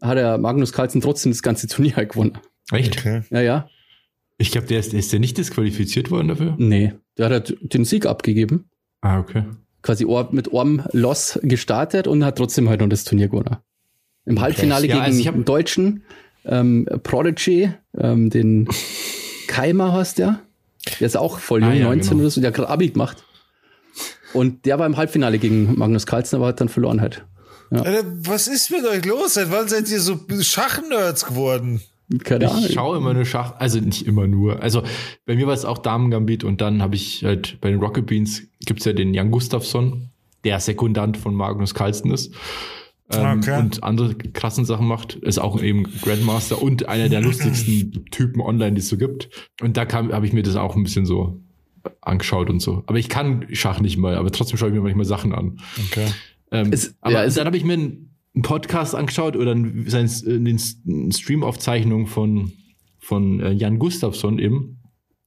hat 0.00 0.18
er 0.18 0.38
Magnus 0.38 0.72
Carlsen 0.72 1.00
trotzdem 1.00 1.32
das 1.32 1.42
ganze 1.42 1.66
Turnier 1.66 1.96
halt 1.96 2.08
gewonnen. 2.12 2.38
Echt? 2.72 2.98
Okay. 2.98 3.22
Ja, 3.30 3.40
ja. 3.40 3.68
Ich 4.36 4.50
glaube, 4.52 4.66
der 4.68 4.78
ist, 4.78 4.94
ist 4.94 5.12
der 5.12 5.18
nicht 5.20 5.36
disqualifiziert 5.38 6.10
worden 6.10 6.28
dafür? 6.28 6.54
Nee. 6.58 6.92
Der 7.16 7.26
hat 7.26 7.32
halt 7.32 7.58
den 7.74 7.84
Sieg 7.84 8.06
abgegeben, 8.06 8.70
Ah, 9.00 9.18
okay. 9.18 9.44
quasi 9.82 10.06
mit 10.30 10.52
Orm 10.52 10.82
Loss 10.92 11.38
gestartet 11.42 12.06
und 12.06 12.24
hat 12.24 12.38
trotzdem 12.38 12.68
halt 12.68 12.80
noch 12.80 12.88
das 12.88 13.02
Turnier 13.04 13.28
gewonnen. 13.28 13.56
Im 14.26 14.40
Halbfinale 14.40 14.86
Ja, 14.86 14.94
gegen 14.94 15.04
also 15.06 15.28
einen 15.30 15.44
Deutschen, 15.44 16.02
ähm, 16.44 16.86
Prodigy, 17.02 17.72
ähm, 17.96 18.30
den 18.30 18.68
Keimer 19.48 19.92
heißt 19.92 20.18
der. 20.18 20.40
Der 21.00 21.06
ist 21.06 21.16
auch 21.16 21.38
voll 21.40 21.60
jung, 21.62 21.70
Ah, 21.70 21.74
ja, 21.74 21.84
19 21.86 22.10
genau. 22.10 22.20
oder 22.22 22.30
so, 22.30 22.40
der 22.40 22.48
hat 22.48 22.54
gerade 22.56 22.68
Abi 22.68 22.90
gemacht. 22.90 23.24
Und 24.34 24.66
der 24.66 24.78
war 24.78 24.86
im 24.86 24.96
Halbfinale 24.96 25.38
gegen 25.38 25.76
Magnus 25.78 26.06
Carlsen, 26.06 26.36
aber 26.36 26.46
hat 26.48 26.60
dann 26.60 26.68
verloren 26.68 27.00
halt. 27.00 27.26
Alter, 27.70 28.04
was 28.22 28.48
ist 28.48 28.70
mit 28.70 28.84
euch 28.84 29.04
los? 29.04 29.34
Seit 29.34 29.50
wann 29.50 29.68
seid 29.68 29.88
ihr 29.90 30.00
so 30.00 30.18
Schachnerds 30.40 31.26
geworden? 31.26 31.80
Keine 32.24 32.50
Ahnung. 32.50 32.64
Ich 32.66 32.72
schaue 32.72 32.96
immer 32.96 33.12
nur 33.12 33.26
Schach, 33.26 33.56
also 33.58 33.80
nicht 33.80 34.06
immer 34.06 34.26
nur. 34.26 34.62
Also 34.62 34.82
bei 35.26 35.36
mir 35.36 35.46
war 35.46 35.52
es 35.54 35.66
auch 35.66 35.78
Damen-Gambit 35.78 36.42
und 36.42 36.60
dann 36.62 36.80
habe 36.80 36.94
ich 36.94 37.22
halt 37.22 37.60
bei 37.60 37.70
den 37.70 37.80
Rocket 37.80 38.06
Beans 38.06 38.42
gibt's 38.64 38.86
ja 38.86 38.94
den 38.94 39.12
Jan 39.12 39.30
Gustafsson, 39.30 40.08
der 40.44 40.58
Sekundant 40.60 41.18
von 41.18 41.34
Magnus 41.34 41.74
Carlsen 41.74 42.10
ist. 42.10 42.32
Ähm, 43.10 43.40
Okay. 43.40 43.58
Und 43.58 43.84
andere 43.84 44.14
krassen 44.14 44.64
Sachen 44.64 44.86
macht, 44.86 45.14
ist 45.16 45.38
auch 45.38 45.62
eben 45.62 45.84
Grandmaster 46.02 46.60
und 46.60 46.88
einer 46.88 47.08
der 47.08 47.20
lustigsten 47.20 48.06
Typen 48.10 48.40
online, 48.40 48.72
die 48.72 48.80
es 48.80 48.88
so 48.88 48.96
gibt. 48.96 49.28
Und 49.60 49.76
da 49.76 49.86
habe 49.90 50.26
ich 50.26 50.32
mir 50.32 50.42
das 50.42 50.56
auch 50.56 50.76
ein 50.76 50.82
bisschen 50.82 51.06
so 51.06 51.40
angeschaut 52.00 52.50
und 52.50 52.60
so. 52.60 52.82
Aber 52.86 52.98
ich 52.98 53.08
kann 53.08 53.46
Schach 53.52 53.80
nicht 53.80 53.96
mal, 53.96 54.16
aber 54.16 54.30
trotzdem 54.30 54.58
schaue 54.58 54.68
ich 54.68 54.74
mir 54.74 54.80
manchmal 54.82 55.06
Sachen 55.06 55.34
an. 55.34 55.58
Okay. 55.90 56.06
Ähm, 56.52 56.70
Es- 56.72 56.94
aber 57.00 57.12
ja, 57.14 57.24
es- 57.24 57.34
dann 57.34 57.46
habe 57.46 57.56
ich 57.56 57.64
mir 57.64 57.74
einen 57.74 58.04
einen 58.34 58.42
Podcast 58.42 58.94
angeschaut 58.94 59.34
oder 59.36 59.50
einen, 59.50 59.88
sein, 59.88 60.08
äh, 60.26 60.34
eine 60.36 61.12
Streamaufzeichnung 61.12 62.06
von, 62.06 62.52
von 63.00 63.40
äh, 63.40 63.50
Jan 63.52 63.78
Gustafsson 63.80 64.38
eben, 64.38 64.78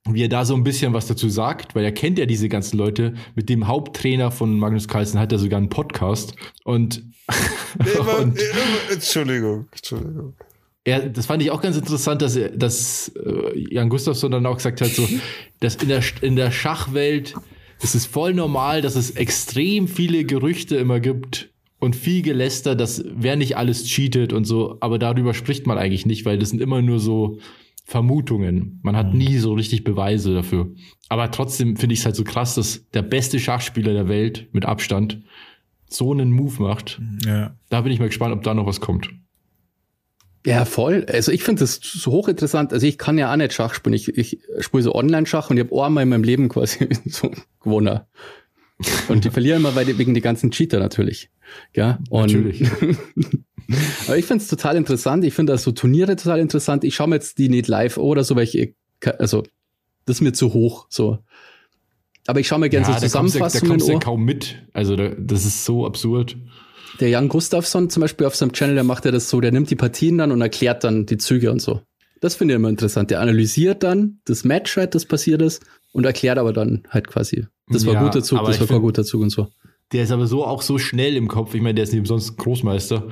wie 0.09 0.23
er 0.23 0.29
da 0.29 0.45
so 0.45 0.55
ein 0.55 0.63
bisschen 0.63 0.93
was 0.93 1.07
dazu 1.07 1.27
sagt, 1.27 1.75
weil 1.75 1.83
er 1.83 1.91
kennt 1.91 2.17
ja 2.19 2.25
diese 2.25 2.47
ganzen 2.47 2.77
Leute. 2.77 3.15
Mit 3.35 3.49
dem 3.49 3.67
Haupttrainer 3.67 4.31
von 4.31 4.57
Magnus 4.57 4.87
Carlsen 4.87 5.19
hat 5.19 5.31
er 5.33 5.39
sogar 5.39 5.57
einen 5.57 5.67
Podcast 5.69 6.35
und, 6.63 7.03
Immer, 7.79 8.19
und 8.19 8.37
immer, 8.39 8.93
Entschuldigung, 8.93 9.67
Entschuldigung. 9.71 10.33
er, 10.85 11.09
das 11.09 11.25
fand 11.25 11.41
ich 11.43 11.51
auch 11.51 11.61
ganz 11.61 11.75
interessant, 11.77 12.21
dass, 12.21 12.35
er, 12.35 12.49
dass 12.49 13.09
äh, 13.09 13.73
Jan 13.73 13.89
Gustafsson 13.89 14.31
dann 14.31 14.45
auch 14.45 14.55
gesagt 14.57 14.79
hat, 14.81 14.89
so, 14.89 15.07
dass 15.59 15.75
in 15.75 15.89
der, 15.89 16.01
in 16.21 16.35
der 16.35 16.51
Schachwelt 16.51 17.33
ist 17.83 17.95
es 17.95 18.05
voll 18.05 18.33
normal, 18.33 18.81
dass 18.81 18.95
es 18.95 19.11
extrem 19.11 19.87
viele 19.87 20.23
Gerüchte 20.23 20.75
immer 20.75 20.99
gibt 20.99 21.49
und 21.79 21.95
viel 21.95 22.21
Geläster, 22.21 22.75
dass 22.75 23.03
wer 23.07 23.35
nicht 23.35 23.57
alles 23.57 23.85
cheatet 23.85 24.33
und 24.33 24.45
so, 24.45 24.77
aber 24.81 24.99
darüber 24.99 25.33
spricht 25.33 25.65
man 25.65 25.77
eigentlich 25.77 26.05
nicht, 26.05 26.25
weil 26.25 26.37
das 26.37 26.49
sind 26.49 26.61
immer 26.61 26.81
nur 26.81 26.99
so 26.99 27.39
Vermutungen. 27.85 28.79
Man 28.83 28.95
hat 28.95 29.13
nie 29.13 29.37
so 29.37 29.53
richtig 29.53 29.83
Beweise 29.83 30.33
dafür. 30.33 30.71
Aber 31.09 31.31
trotzdem 31.31 31.75
finde 31.75 31.93
ich 31.93 31.99
es 31.99 32.05
halt 32.05 32.15
so 32.15 32.23
krass, 32.23 32.55
dass 32.55 32.87
der 32.91 33.01
beste 33.01 33.39
Schachspieler 33.39 33.93
der 33.93 34.07
Welt 34.07 34.47
mit 34.53 34.65
Abstand 34.65 35.21
so 35.89 36.11
einen 36.11 36.31
Move 36.31 36.61
macht. 36.61 37.01
Ja. 37.25 37.55
Da 37.69 37.81
bin 37.81 37.91
ich 37.91 37.99
mal 37.99 38.07
gespannt, 38.07 38.33
ob 38.33 38.43
da 38.43 38.53
noch 38.53 38.65
was 38.65 38.79
kommt. 38.79 39.09
Ja, 40.45 40.65
voll. 40.65 41.05
Also 41.07 41.31
ich 41.31 41.43
finde 41.43 41.59
das 41.59 41.79
so 41.83 42.11
hochinteressant. 42.11 42.73
Also 42.73 42.87
ich 42.87 42.97
kann 42.97 43.17
ja 43.17 43.31
auch 43.31 43.35
nicht 43.35 43.53
Schach 43.53 43.73
spielen. 43.75 43.93
Ich, 43.93 44.07
ich 44.17 44.39
spiele 44.59 44.81
so 44.83 44.95
Online-Schach 44.95 45.49
und 45.51 45.57
ich 45.57 45.63
habe 45.65 45.83
einmal 45.85 46.03
in 46.03 46.09
meinem 46.09 46.23
Leben 46.23 46.49
quasi 46.49 46.89
so 47.05 47.31
gewonnen. 47.61 47.99
Und 49.09 49.23
die 49.25 49.29
verlieren 49.29 49.59
immer 49.59 49.75
weil 49.75 49.85
die, 49.85 49.97
wegen 49.99 50.15
die 50.15 50.21
ganzen 50.21 50.49
Cheater 50.49 50.79
natürlich. 50.79 51.29
Ja, 51.75 51.99
und 52.09 52.31
Natürlich. 52.33 52.63
Aber 54.07 54.17
ich 54.17 54.25
finde 54.25 54.41
es 54.43 54.49
total 54.49 54.75
interessant. 54.75 55.23
Ich 55.23 55.33
finde 55.33 55.53
das 55.53 55.63
so 55.63 55.71
Turniere 55.71 56.15
total 56.15 56.39
interessant. 56.39 56.83
Ich 56.83 56.95
schaue 56.95 57.07
mir 57.07 57.15
jetzt 57.15 57.37
die 57.37 57.47
nicht 57.47 57.67
live 57.67 57.97
an 57.97 58.03
oder 58.03 58.23
so, 58.23 58.35
weil 58.35 58.43
ich, 58.43 58.73
ke- 58.99 59.19
also, 59.19 59.43
das 60.05 60.17
ist 60.17 60.21
mir 60.21 60.33
zu 60.33 60.53
hoch, 60.53 60.87
so. 60.89 61.19
Aber 62.27 62.39
ich 62.39 62.47
schaue 62.47 62.59
mir 62.59 62.69
gerne 62.69 62.85
so 62.85 62.91
da 62.93 62.97
kommst 62.99 63.13
du- 63.13 63.17
Da 63.17 63.47
Zusammenfassungen 63.49 63.69
kommst 63.69 63.87
du 63.87 63.91
ja 63.91 63.97
an. 63.97 64.01
kaum 64.03 64.23
mit. 64.23 64.61
Also 64.73 64.95
da, 64.95 65.09
das 65.17 65.45
ist 65.45 65.63
so 65.63 65.85
absurd. 65.85 66.35
Der 66.99 67.09
Jan 67.09 67.29
Gustafsson 67.29 67.89
zum 67.89 68.01
Beispiel 68.01 68.27
auf 68.27 68.35
seinem 68.35 68.51
Channel, 68.53 68.75
der 68.75 68.83
macht 68.83 69.05
ja 69.05 69.11
das 69.11 69.29
so, 69.29 69.41
der 69.41 69.51
nimmt 69.51 69.69
die 69.69 69.75
Partien 69.75 70.17
dann 70.17 70.31
und 70.31 70.41
erklärt 70.41 70.83
dann 70.83 71.05
die 71.05 71.17
Züge 71.17 71.51
und 71.51 71.61
so. 71.61 71.81
Das 72.19 72.35
finde 72.35 72.53
ich 72.53 72.55
immer 72.57 72.69
interessant. 72.69 73.09
Der 73.09 73.19
analysiert 73.21 73.81
dann 73.83 74.19
das 74.25 74.43
Match 74.43 74.75
halt, 74.77 74.93
das 74.93 75.05
passiert 75.05 75.41
ist 75.41 75.63
und 75.91 76.05
erklärt 76.05 76.37
aber 76.37 76.53
dann 76.53 76.83
halt 76.89 77.07
quasi, 77.07 77.47
das 77.67 77.85
war 77.87 77.93
Ja, 77.95 78.03
guter 78.03 78.21
Zug, 78.21 78.39
das 78.39 78.47
war 78.47 78.57
kein 78.57 78.67
find- 78.67 78.81
guter 78.81 79.03
Zug 79.03 79.21
und 79.21 79.29
so. 79.31 79.47
Der 79.91 80.03
ist 80.03 80.11
aber 80.11 80.27
so 80.27 80.45
auch 80.45 80.61
so 80.61 80.77
schnell 80.77 81.15
im 81.17 81.27
Kopf. 81.27 81.53
Ich 81.53 81.61
meine, 81.61 81.73
der 81.75 81.83
ist 81.83 81.91
nicht 81.91 81.99
umsonst 81.99 82.37
Großmeister. 82.37 83.09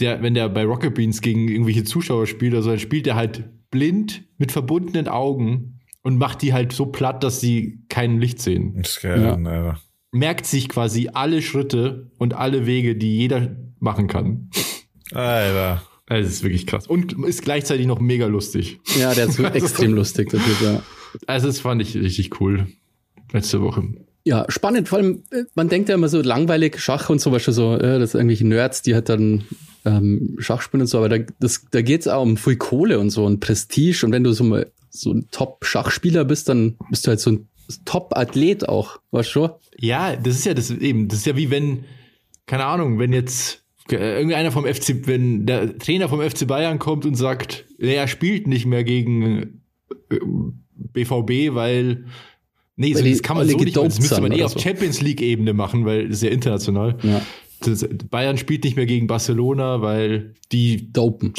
Der, 0.00 0.22
wenn 0.22 0.34
der 0.34 0.48
bei 0.48 0.64
Rocket 0.64 0.94
Beans 0.94 1.20
gegen 1.22 1.48
irgendwelche 1.48 1.84
Zuschauer 1.84 2.26
spielt, 2.26 2.54
also 2.54 2.70
dann 2.70 2.78
spielt 2.78 3.06
er 3.06 3.14
halt 3.16 3.44
blind 3.70 4.24
mit 4.36 4.52
verbundenen 4.52 5.08
Augen 5.08 5.80
und 6.02 6.18
macht 6.18 6.42
die 6.42 6.52
halt 6.52 6.72
so 6.72 6.86
platt, 6.86 7.22
dass 7.24 7.40
sie 7.40 7.80
kein 7.88 8.18
Licht 8.20 8.40
sehen. 8.40 8.74
Das 8.76 8.90
ist 8.96 9.00
geil, 9.02 9.22
Ja. 9.22 9.32
Alter. 9.34 9.80
Merkt 10.10 10.46
sich 10.46 10.68
quasi 10.68 11.10
alle 11.12 11.42
Schritte 11.42 12.10
und 12.18 12.34
alle 12.34 12.66
Wege, 12.66 12.96
die 12.96 13.16
jeder 13.16 13.56
machen 13.78 14.06
kann. 14.08 14.50
Alter. 15.12 15.82
Also, 16.06 16.24
Das 16.24 16.32
ist 16.36 16.42
wirklich 16.42 16.66
krass. 16.66 16.86
Und 16.86 17.12
ist 17.26 17.42
gleichzeitig 17.42 17.86
noch 17.86 18.00
mega 18.00 18.26
lustig. 18.26 18.80
Ja, 18.98 19.14
der 19.14 19.26
ist 19.26 19.38
extrem 19.54 19.92
lustig, 19.94 20.30
der 20.30 20.40
Typ, 20.40 20.60
ja. 20.62 20.82
Also, 21.26 21.46
das 21.46 21.60
fand 21.60 21.82
ich 21.82 21.94
richtig 21.94 22.40
cool. 22.40 22.66
Letzte 23.32 23.60
Woche. 23.60 23.82
Ja, 24.24 24.46
spannend. 24.48 24.88
Vor 24.88 24.98
allem, 24.98 25.22
äh, 25.30 25.44
man 25.54 25.68
denkt 25.68 25.88
ja 25.88 25.94
immer 25.94 26.08
so 26.08 26.20
langweilig 26.20 26.78
Schach 26.80 27.10
und 27.10 27.20
so, 27.20 27.30
du, 27.30 27.52
so, 27.52 27.74
äh, 27.76 27.98
das 27.98 28.12
sind 28.12 28.20
irgendwelche 28.20 28.46
Nerds, 28.46 28.82
die 28.82 28.94
halt 28.94 29.08
dann 29.08 29.44
ähm, 29.84 30.36
Schach 30.38 30.62
spielen 30.62 30.82
und 30.82 30.86
so, 30.86 30.98
aber 30.98 31.08
da, 31.08 31.18
das, 31.40 31.66
da 31.70 31.82
geht's 31.82 32.08
auch 32.08 32.22
um 32.22 32.36
viel 32.36 32.56
Kohle 32.56 32.98
und 32.98 33.10
so 33.10 33.24
und 33.24 33.40
Prestige 33.40 34.04
und 34.04 34.12
wenn 34.12 34.24
du 34.24 34.32
so 34.32 34.44
mal 34.44 34.70
so 34.90 35.12
ein 35.12 35.28
Top-Schachspieler 35.30 36.24
bist, 36.24 36.48
dann 36.48 36.76
bist 36.90 37.06
du 37.06 37.08
halt 37.10 37.20
so 37.20 37.30
ein 37.30 37.48
Top-Athlet 37.84 38.68
auch, 38.68 39.00
weißt 39.10 39.34
du? 39.34 39.48
Ja, 39.78 40.16
das 40.16 40.36
ist 40.36 40.46
ja 40.46 40.54
das 40.54 40.70
eben, 40.70 41.08
das 41.08 41.20
ist 41.20 41.26
ja 41.26 41.36
wie 41.36 41.50
wenn, 41.50 41.84
keine 42.46 42.64
Ahnung, 42.64 42.98
wenn 42.98 43.12
jetzt 43.12 43.64
irgendeiner 43.90 44.52
vom 44.52 44.66
FC, 44.66 45.06
wenn 45.06 45.46
der 45.46 45.78
Trainer 45.78 46.08
vom 46.08 46.20
FC 46.20 46.46
Bayern 46.46 46.78
kommt 46.78 47.06
und 47.06 47.14
sagt, 47.14 47.64
er 47.78 48.08
spielt 48.08 48.46
nicht 48.46 48.66
mehr 48.66 48.84
gegen 48.84 49.62
BVB, 50.74 51.30
äh, 51.30 51.54
weil 51.54 52.04
nee, 52.76 52.94
so, 52.94 53.04
das 53.04 53.22
kann 53.22 53.36
man 53.36 53.48
so 53.48 53.56
nicht, 53.56 53.76
das 53.76 53.98
müsste 53.98 54.20
man 54.20 54.32
eh 54.32 54.42
auf 54.44 54.52
so. 54.52 54.58
Champions 54.58 55.00
League 55.00 55.22
Ebene 55.22 55.52
machen, 55.52 55.84
weil 55.86 56.08
das 56.08 56.18
ist 56.18 56.22
ja 56.22 56.30
international. 56.30 56.98
Ja. 57.02 57.22
Das, 57.60 57.86
Bayern 58.10 58.38
spielt 58.38 58.64
nicht 58.64 58.76
mehr 58.76 58.86
gegen 58.86 59.06
Barcelona, 59.06 59.82
weil 59.82 60.34
die 60.52 60.92
dopen. 60.92 61.34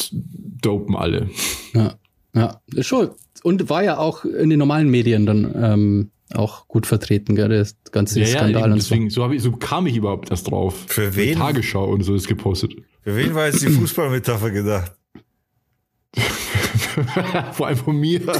Dopen 0.61 0.95
alle. 0.95 1.29
Ja, 1.73 1.95
ja, 2.35 2.61
schon. 2.81 3.09
Und 3.43 3.69
war 3.69 3.83
ja 3.83 3.97
auch 3.97 4.25
in 4.25 4.49
den 4.49 4.59
normalen 4.59 4.89
Medien 4.89 5.25
dann 5.25 5.55
ähm, 5.55 6.11
auch 6.33 6.67
gut 6.67 6.85
vertreten, 6.85 7.35
gell, 7.35 7.49
das 7.49 7.75
ganze 7.91 8.19
ja, 8.19 8.27
Skandal 8.27 8.61
ja, 8.61 8.65
und 8.67 8.75
deswegen, 8.75 9.09
so. 9.09 9.25
So, 9.25 9.31
ich, 9.31 9.41
so 9.41 9.51
kam 9.51 9.87
ich 9.87 9.95
überhaupt 9.95 10.29
erst 10.29 10.49
drauf. 10.49 10.75
Für 10.87 11.15
wen? 11.15 11.37
Tagesschau 11.37 11.85
und 11.85 12.03
so 12.03 12.13
ist 12.13 12.27
gepostet. 12.27 12.73
Für 13.01 13.15
wen 13.15 13.33
war 13.33 13.47
jetzt 13.47 13.61
die 13.61 13.67
Fußballmetapher 13.69 14.51
gedacht? 14.51 14.93
Vor 17.53 17.67
allem 17.67 17.77
von 17.77 17.95
mir. 17.95 18.21
ja, 18.21 18.33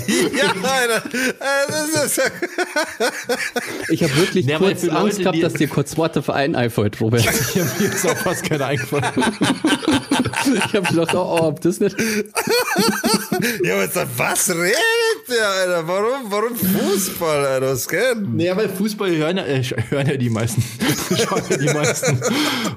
Alter. 0.63 1.03
ich 3.89 4.03
habe 4.03 4.15
wirklich 4.17 4.45
ja, 4.45 4.57
kurz 4.57 4.83
Angst 4.83 4.93
Leute, 4.93 5.17
gehabt, 5.21 5.43
dass 5.43 5.53
dir 5.53 5.67
kurz 5.67 5.97
Worte 5.97 6.21
für 6.21 6.33
einen 6.33 6.55
einfällt, 6.55 6.99
Robert. 7.01 7.23
ja, 7.55 7.65
mir 7.79 7.87
ist 7.87 8.05
auch 8.05 8.17
fast 8.17 8.43
keiner 8.43 8.67
eingefallen. 8.67 9.05
ich 10.55 10.73
habe 10.73 10.87
gedacht, 10.87 11.15
oh, 11.15 11.37
oh, 11.39 11.47
ob 11.47 11.61
das 11.61 11.79
nicht. 11.79 11.95
ja, 13.63 13.73
aber 13.73 13.83
jetzt, 13.83 13.95
was 14.17 14.49
redet 14.49 14.75
der, 15.29 15.47
Alter? 15.47 15.87
Warum, 15.87 16.31
warum 16.31 16.55
Fußball, 16.55 17.45
Alter? 17.45 17.71
Was 17.71 17.87
geht? 17.87 18.17
Naja, 18.33 18.55
weil 18.57 18.69
Fußball 18.69 19.15
hören, 19.15 19.37
äh, 19.37 19.63
hören 19.89 20.07
ja 20.07 20.17
die 20.17 20.29
meisten. 20.29 20.63
Schauen 21.15 21.43
ja 21.49 21.57
die 21.57 21.73
meisten. 21.73 22.21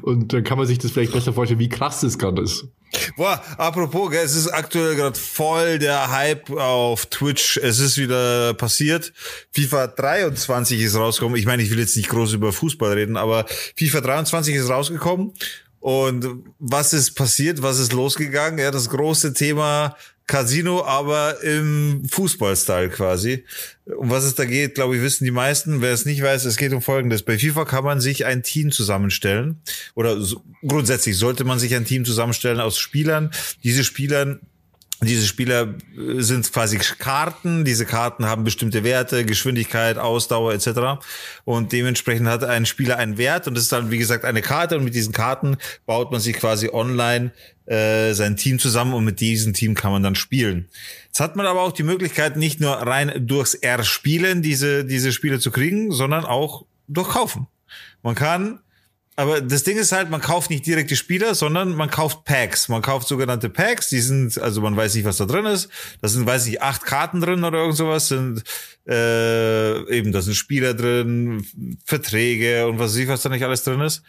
Und 0.02 0.32
dann 0.32 0.44
kann 0.44 0.58
man 0.58 0.66
sich 0.66 0.78
das 0.78 0.90
vielleicht 0.90 1.12
besser 1.12 1.32
vorstellen, 1.32 1.60
wie 1.60 1.68
krass 1.68 2.00
das 2.00 2.18
gerade 2.18 2.42
ist. 2.42 2.66
Boah, 3.16 3.42
apropos, 3.56 4.10
gell, 4.10 4.24
es 4.24 4.36
ist 4.36 4.48
aktuell 4.48 4.96
gerade 4.96 5.18
voll 5.18 5.71
der 5.78 6.10
Hype 6.10 6.50
auf 6.50 7.06
Twitch. 7.06 7.56
Es 7.56 7.78
ist 7.78 7.98
wieder 7.98 8.54
passiert. 8.54 9.12
FIFA 9.52 9.88
23 9.88 10.80
ist 10.80 10.96
rausgekommen. 10.96 11.38
Ich 11.38 11.46
meine, 11.46 11.62
ich 11.62 11.70
will 11.70 11.78
jetzt 11.78 11.96
nicht 11.96 12.08
groß 12.08 12.32
über 12.32 12.52
Fußball 12.52 12.92
reden, 12.92 13.16
aber 13.16 13.46
FIFA 13.76 14.00
23 14.00 14.54
ist 14.54 14.68
rausgekommen. 14.68 15.32
Und 15.80 16.44
was 16.60 16.92
ist 16.92 17.12
passiert? 17.12 17.60
Was 17.62 17.80
ist 17.80 17.92
losgegangen? 17.92 18.58
Ja, 18.60 18.70
das 18.70 18.88
große 18.88 19.34
Thema 19.34 19.96
Casino, 20.26 20.84
aber 20.84 21.42
im 21.42 22.04
Fußballstyle 22.08 22.88
quasi. 22.88 23.44
Um 23.84 24.08
was 24.08 24.24
es 24.24 24.36
da 24.36 24.44
geht, 24.44 24.76
glaube 24.76 24.96
ich, 24.96 25.02
wissen 25.02 25.24
die 25.24 25.32
meisten. 25.32 25.82
Wer 25.82 25.92
es 25.92 26.04
nicht 26.04 26.22
weiß, 26.22 26.44
es 26.44 26.56
geht 26.56 26.72
um 26.72 26.82
Folgendes. 26.82 27.22
Bei 27.22 27.38
FIFA 27.38 27.64
kann 27.64 27.84
man 27.84 28.00
sich 28.00 28.24
ein 28.24 28.42
Team 28.42 28.70
zusammenstellen 28.70 29.60
oder 29.94 30.20
so, 30.20 30.42
grundsätzlich 30.66 31.18
sollte 31.18 31.44
man 31.44 31.58
sich 31.58 31.74
ein 31.74 31.84
Team 31.84 32.04
zusammenstellen 32.04 32.60
aus 32.60 32.78
Spielern. 32.78 33.32
Diese 33.64 33.82
Spielern 33.82 34.40
diese 35.08 35.26
Spieler 35.26 35.74
äh, 35.96 36.20
sind 36.20 36.50
quasi 36.52 36.78
Karten. 36.78 37.64
Diese 37.64 37.86
Karten 37.86 38.26
haben 38.26 38.44
bestimmte 38.44 38.84
Werte, 38.84 39.24
Geschwindigkeit, 39.24 39.98
Ausdauer 39.98 40.52
etc. 40.54 41.02
Und 41.44 41.72
dementsprechend 41.72 42.28
hat 42.28 42.44
ein 42.44 42.66
Spieler 42.66 42.98
einen 42.98 43.18
Wert 43.18 43.48
und 43.48 43.54
das 43.54 43.64
ist 43.64 43.72
dann 43.72 43.90
wie 43.90 43.98
gesagt 43.98 44.24
eine 44.24 44.42
Karte 44.42 44.76
und 44.76 44.84
mit 44.84 44.94
diesen 44.94 45.12
Karten 45.12 45.56
baut 45.86 46.10
man 46.12 46.20
sich 46.20 46.36
quasi 46.36 46.68
online 46.72 47.32
äh, 47.66 48.12
sein 48.12 48.36
Team 48.36 48.58
zusammen 48.58 48.94
und 48.94 49.04
mit 49.04 49.20
diesem 49.20 49.52
Team 49.54 49.74
kann 49.74 49.92
man 49.92 50.02
dann 50.02 50.14
spielen. 50.14 50.68
Jetzt 51.06 51.20
hat 51.20 51.36
man 51.36 51.46
aber 51.46 51.62
auch 51.62 51.72
die 51.72 51.82
Möglichkeit, 51.82 52.36
nicht 52.36 52.60
nur 52.60 52.72
rein 52.72 53.26
durchs 53.26 53.54
Erspielen 53.54 54.42
diese, 54.42 54.84
diese 54.84 55.12
Spiele 55.12 55.38
zu 55.38 55.50
kriegen, 55.50 55.92
sondern 55.92 56.24
auch 56.24 56.64
durch 56.88 57.10
Kaufen. 57.10 57.46
Man 58.02 58.14
kann 58.14 58.60
aber 59.14 59.42
das 59.42 59.62
Ding 59.62 59.76
ist 59.76 59.92
halt, 59.92 60.10
man 60.10 60.22
kauft 60.22 60.48
nicht 60.48 60.66
direkt 60.66 60.90
die 60.90 60.96
Spieler, 60.96 61.34
sondern 61.34 61.74
man 61.74 61.90
kauft 61.90 62.24
Packs. 62.24 62.68
Man 62.68 62.80
kauft 62.80 63.06
sogenannte 63.06 63.50
Packs, 63.50 63.88
die 63.88 64.00
sind, 64.00 64.38
also 64.38 64.62
man 64.62 64.74
weiß 64.76 64.94
nicht, 64.94 65.04
was 65.04 65.18
da 65.18 65.26
drin 65.26 65.44
ist. 65.44 65.68
Da 66.00 66.08
sind, 66.08 66.26
weiß 66.26 66.46
ich, 66.46 66.62
acht 66.62 66.84
Karten 66.84 67.20
drin 67.20 67.44
oder 67.44 67.58
irgend 67.58 67.76
sowas. 67.76 68.08
Sind 68.08 68.42
äh, 68.88 69.96
eben, 69.96 70.12
da 70.12 70.22
sind 70.22 70.34
Spieler 70.34 70.72
drin, 70.72 71.46
Verträge 71.84 72.66
und 72.66 72.78
was 72.78 72.92
weiß 72.92 72.96
ich, 72.98 73.08
was 73.08 73.22
da 73.22 73.28
nicht 73.28 73.44
alles 73.44 73.64
drin 73.64 73.80
ist. 73.80 74.02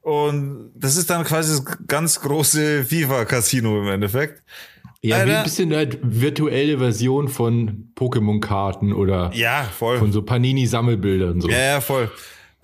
Und 0.00 0.72
das 0.74 0.96
ist 0.96 1.10
dann 1.10 1.22
quasi 1.22 1.52
das 1.52 1.78
ganz 1.86 2.20
große 2.20 2.84
FIFA-Casino 2.84 3.82
im 3.82 3.88
Endeffekt. 3.88 4.42
Ja, 5.00 5.16
Alter. 5.16 5.28
wie 5.28 5.34
ein 5.36 5.44
bisschen 5.44 5.74
halt 5.74 5.98
virtuelle 6.02 6.78
Version 6.78 7.28
von 7.28 7.92
Pokémon-Karten 7.96 8.92
oder 8.92 9.30
ja, 9.34 9.64
voll. 9.64 9.98
von 9.98 10.12
so 10.12 10.22
Panini-Sammelbildern. 10.22 11.40
So. 11.40 11.48
Ja, 11.48 11.58
ja, 11.58 11.80
voll. 11.80 12.10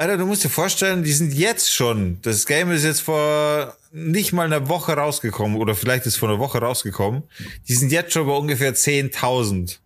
Alter, 0.00 0.16
du 0.16 0.26
musst 0.26 0.44
dir 0.44 0.48
vorstellen, 0.48 1.02
die 1.02 1.12
sind 1.12 1.34
jetzt 1.34 1.74
schon, 1.74 2.18
das 2.22 2.46
Game 2.46 2.70
ist 2.70 2.84
jetzt 2.84 3.00
vor 3.00 3.76
nicht 3.90 4.32
mal 4.32 4.46
einer 4.46 4.68
Woche 4.68 4.92
rausgekommen 4.92 5.56
oder 5.56 5.74
vielleicht 5.74 6.06
ist 6.06 6.16
vor 6.16 6.28
einer 6.28 6.38
Woche 6.38 6.58
rausgekommen. 6.58 7.24
Die 7.66 7.74
sind 7.74 7.90
jetzt 7.90 8.12
schon 8.12 8.28
bei 8.28 8.32
ungefähr 8.32 8.72
10.000 8.72 9.78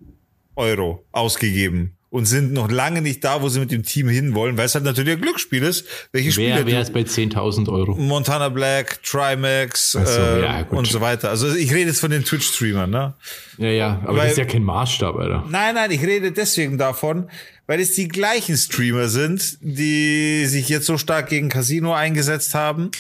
Euro 0.55 1.03
ausgegeben 1.12 1.96
und 2.12 2.27
sind 2.27 2.53
noch 2.53 2.70
lange 2.70 3.01
nicht 3.01 3.25
da, 3.25 3.40
wo 3.40 3.48
sie 3.48 3.59
mit 3.59 3.72
dem 3.72 3.85
Team 3.85 4.07
hinwollen, 4.07 4.59
weil 4.59 4.66
es 4.66 4.75
halt 4.75 4.85
natürlich 4.85 5.14
ein 5.14 5.20
Glücksspiel 5.22 5.62
ist. 5.62 5.87
Welche 6.12 6.31
Spieler 6.31 6.57
wer, 6.59 6.66
wer 6.66 6.83
ist 6.83 6.92
bei 6.92 7.01
10.000 7.01 7.72
Euro? 7.72 7.94
Montana 7.94 8.51
Black, 8.51 9.03
Trimax 9.03 9.92
so, 9.92 9.98
äh, 9.98 10.42
ja, 10.42 10.66
und 10.68 10.87
so 10.87 11.01
weiter. 11.01 11.31
Also 11.31 11.55
ich 11.55 11.72
rede 11.72 11.88
jetzt 11.88 12.01
von 12.01 12.11
den 12.11 12.22
Twitch-Streamern, 12.22 12.90
ne? 12.90 13.14
Ja, 13.57 13.68
ja, 13.68 14.01
aber 14.05 14.18
weil, 14.18 14.25
das 14.25 14.33
ist 14.33 14.38
ja 14.38 14.44
kein 14.44 14.62
Maßstab, 14.62 15.16
Alter. 15.16 15.46
Nein, 15.48 15.75
nein, 15.75 15.90
ich 15.90 16.03
rede 16.03 16.33
deswegen 16.33 16.77
davon, 16.77 17.31
weil 17.66 17.81
es 17.81 17.94
die 17.94 18.09
gleichen 18.09 18.59
Streamer 18.59 19.09
sind, 19.09 19.57
die 19.62 20.44
sich 20.44 20.68
jetzt 20.68 20.85
so 20.85 20.98
stark 20.98 21.31
gegen 21.31 21.48
Casino 21.48 21.94
eingesetzt 21.94 22.55
haben. 22.55 22.90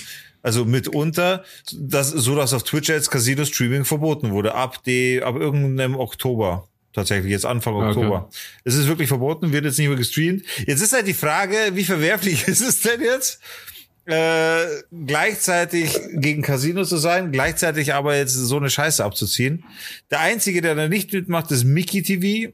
Also 0.42 0.64
mitunter, 0.64 1.44
dass, 1.70 2.08
so 2.08 2.34
dass 2.34 2.54
auf 2.54 2.62
Twitch 2.62 2.88
jetzt 2.88 3.10
Casino 3.10 3.44
Streaming 3.44 3.84
verboten 3.84 4.30
wurde, 4.30 4.54
ab, 4.54 4.82
die, 4.84 5.22
ab 5.22 5.36
irgendeinem 5.36 5.96
Oktober 5.96 6.66
tatsächlich 6.92 7.30
jetzt 7.30 7.46
Anfang 7.46 7.74
okay. 7.74 7.88
Oktober. 7.88 8.28
Es 8.64 8.74
ist 8.74 8.88
wirklich 8.88 9.08
verboten, 9.08 9.52
wird 9.52 9.64
jetzt 9.64 9.78
nicht 9.78 9.88
mehr 9.88 9.96
gestreamt. 9.96 10.44
Jetzt 10.66 10.80
ist 10.80 10.92
halt 10.92 11.06
die 11.06 11.14
Frage, 11.14 11.56
wie 11.72 11.84
verwerflich 11.84 12.46
ist 12.48 12.60
es 12.60 12.80
denn 12.80 13.00
jetzt? 13.00 13.40
Äh, 14.04 14.64
gleichzeitig 15.06 15.96
gegen 16.14 16.42
Casino 16.42 16.84
zu 16.84 16.96
sein, 16.96 17.30
gleichzeitig 17.30 17.94
aber 17.94 18.16
jetzt 18.16 18.34
so 18.34 18.56
eine 18.56 18.68
Scheiße 18.68 19.04
abzuziehen. 19.04 19.64
Der 20.10 20.20
einzige, 20.20 20.60
der 20.60 20.74
da 20.74 20.88
nicht 20.88 21.12
mitmacht, 21.12 21.50
ist 21.52 21.64
Mickey 21.64 22.02
TV. 22.02 22.52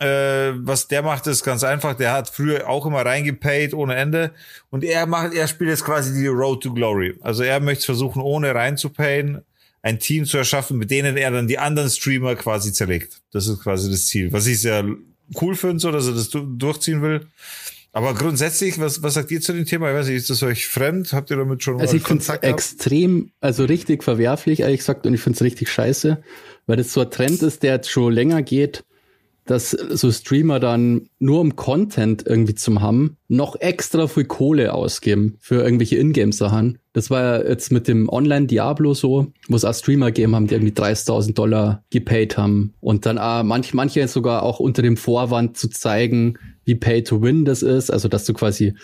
Äh, 0.00 0.52
was 0.56 0.88
der 0.88 1.02
macht, 1.02 1.26
ist 1.26 1.44
ganz 1.44 1.64
einfach. 1.64 1.94
Der 1.94 2.12
hat 2.12 2.28
früher 2.28 2.68
auch 2.68 2.86
immer 2.86 3.04
reingepaid 3.04 3.74
ohne 3.74 3.96
Ende. 3.96 4.32
Und 4.70 4.84
er 4.84 5.06
macht, 5.06 5.34
er 5.34 5.48
spielt 5.48 5.70
jetzt 5.70 5.84
quasi 5.84 6.12
die 6.14 6.28
Road 6.28 6.62
to 6.62 6.72
Glory. 6.72 7.16
Also 7.22 7.42
er 7.42 7.58
möchte 7.58 7.86
versuchen, 7.86 8.22
ohne 8.22 8.54
reinzupayen, 8.54 9.42
ein 9.84 9.98
Team 9.98 10.24
zu 10.24 10.38
erschaffen, 10.38 10.78
mit 10.78 10.90
denen 10.90 11.18
er 11.18 11.30
dann 11.30 11.46
die 11.46 11.58
anderen 11.58 11.90
Streamer 11.90 12.36
quasi 12.36 12.72
zerlegt. 12.72 13.20
Das 13.32 13.46
ist 13.46 13.60
quasi 13.60 13.90
das 13.90 14.06
Ziel. 14.06 14.32
Was 14.32 14.46
ich 14.46 14.60
sehr 14.60 14.82
cool 15.42 15.54
finde, 15.54 15.78
so, 15.78 15.92
dass 15.92 16.06
er 16.06 16.14
das 16.14 16.30
durchziehen 16.30 17.02
will. 17.02 17.26
Aber 17.92 18.14
grundsätzlich, 18.14 18.80
was, 18.80 19.02
was 19.02 19.14
sagt 19.14 19.30
ihr 19.30 19.42
zu 19.42 19.52
dem 19.52 19.66
Thema? 19.66 19.90
Ich 19.90 19.94
weiß 19.94 20.06
nicht, 20.06 20.16
ist 20.16 20.30
das 20.30 20.42
euch 20.42 20.66
fremd? 20.66 21.12
Habt 21.12 21.30
ihr 21.30 21.36
damit 21.36 21.62
schon 21.62 21.78
also 21.82 21.96
ich 21.96 22.02
finde 22.02 22.22
es 22.22 22.30
extrem, 22.30 23.30
also 23.42 23.66
richtig 23.66 24.02
verwerflich, 24.02 24.60
ehrlich 24.60 24.78
gesagt, 24.78 25.06
und 25.06 25.12
ich 25.12 25.20
finde 25.20 25.36
es 25.36 25.42
richtig 25.42 25.68
scheiße, 25.68 26.22
weil 26.66 26.76
das 26.78 26.94
so 26.94 27.02
ein 27.02 27.10
Trend 27.10 27.42
ist, 27.42 27.62
der 27.62 27.74
jetzt 27.74 27.90
schon 27.90 28.10
länger 28.10 28.42
geht, 28.42 28.84
dass 29.44 29.72
so 29.72 30.10
Streamer 30.10 30.60
dann 30.60 31.10
nur 31.18 31.40
um 31.40 31.56
Content 31.56 32.26
irgendwie 32.26 32.54
zum 32.54 32.80
haben, 32.80 33.18
noch 33.28 33.60
extra 33.60 34.08
viel 34.08 34.24
Kohle 34.24 34.72
ausgeben 34.72 35.36
für 35.40 35.62
irgendwelche 35.62 35.96
Ingame-Sachen. 35.98 36.78
Das 36.94 37.10
war 37.10 37.22
ja 37.22 37.48
jetzt 37.48 37.72
mit 37.72 37.88
dem 37.88 38.08
Online-Diablo 38.08 38.94
so, 38.94 39.32
wo 39.48 39.56
es 39.56 39.64
auch 39.64 39.74
Streamer 39.74 40.06
gegeben 40.06 40.36
haben, 40.36 40.46
die 40.46 40.54
irgendwie 40.54 40.72
30.000 40.72 41.34
Dollar 41.34 41.84
gepaid 41.90 42.38
haben. 42.38 42.72
Und 42.80 43.04
dann 43.04 43.18
auch 43.18 43.42
manch, 43.42 43.74
manche 43.74 44.06
sogar 44.06 44.44
auch 44.44 44.60
unter 44.60 44.80
dem 44.80 44.96
Vorwand 44.96 45.58
zu 45.58 45.68
zeigen, 45.68 46.38
wie 46.64 46.76
Pay 46.76 47.02
to 47.02 47.20
Win 47.20 47.44
das 47.44 47.62
ist. 47.62 47.90
Also, 47.90 48.06
dass 48.06 48.24
du 48.24 48.32
quasi 48.32 48.74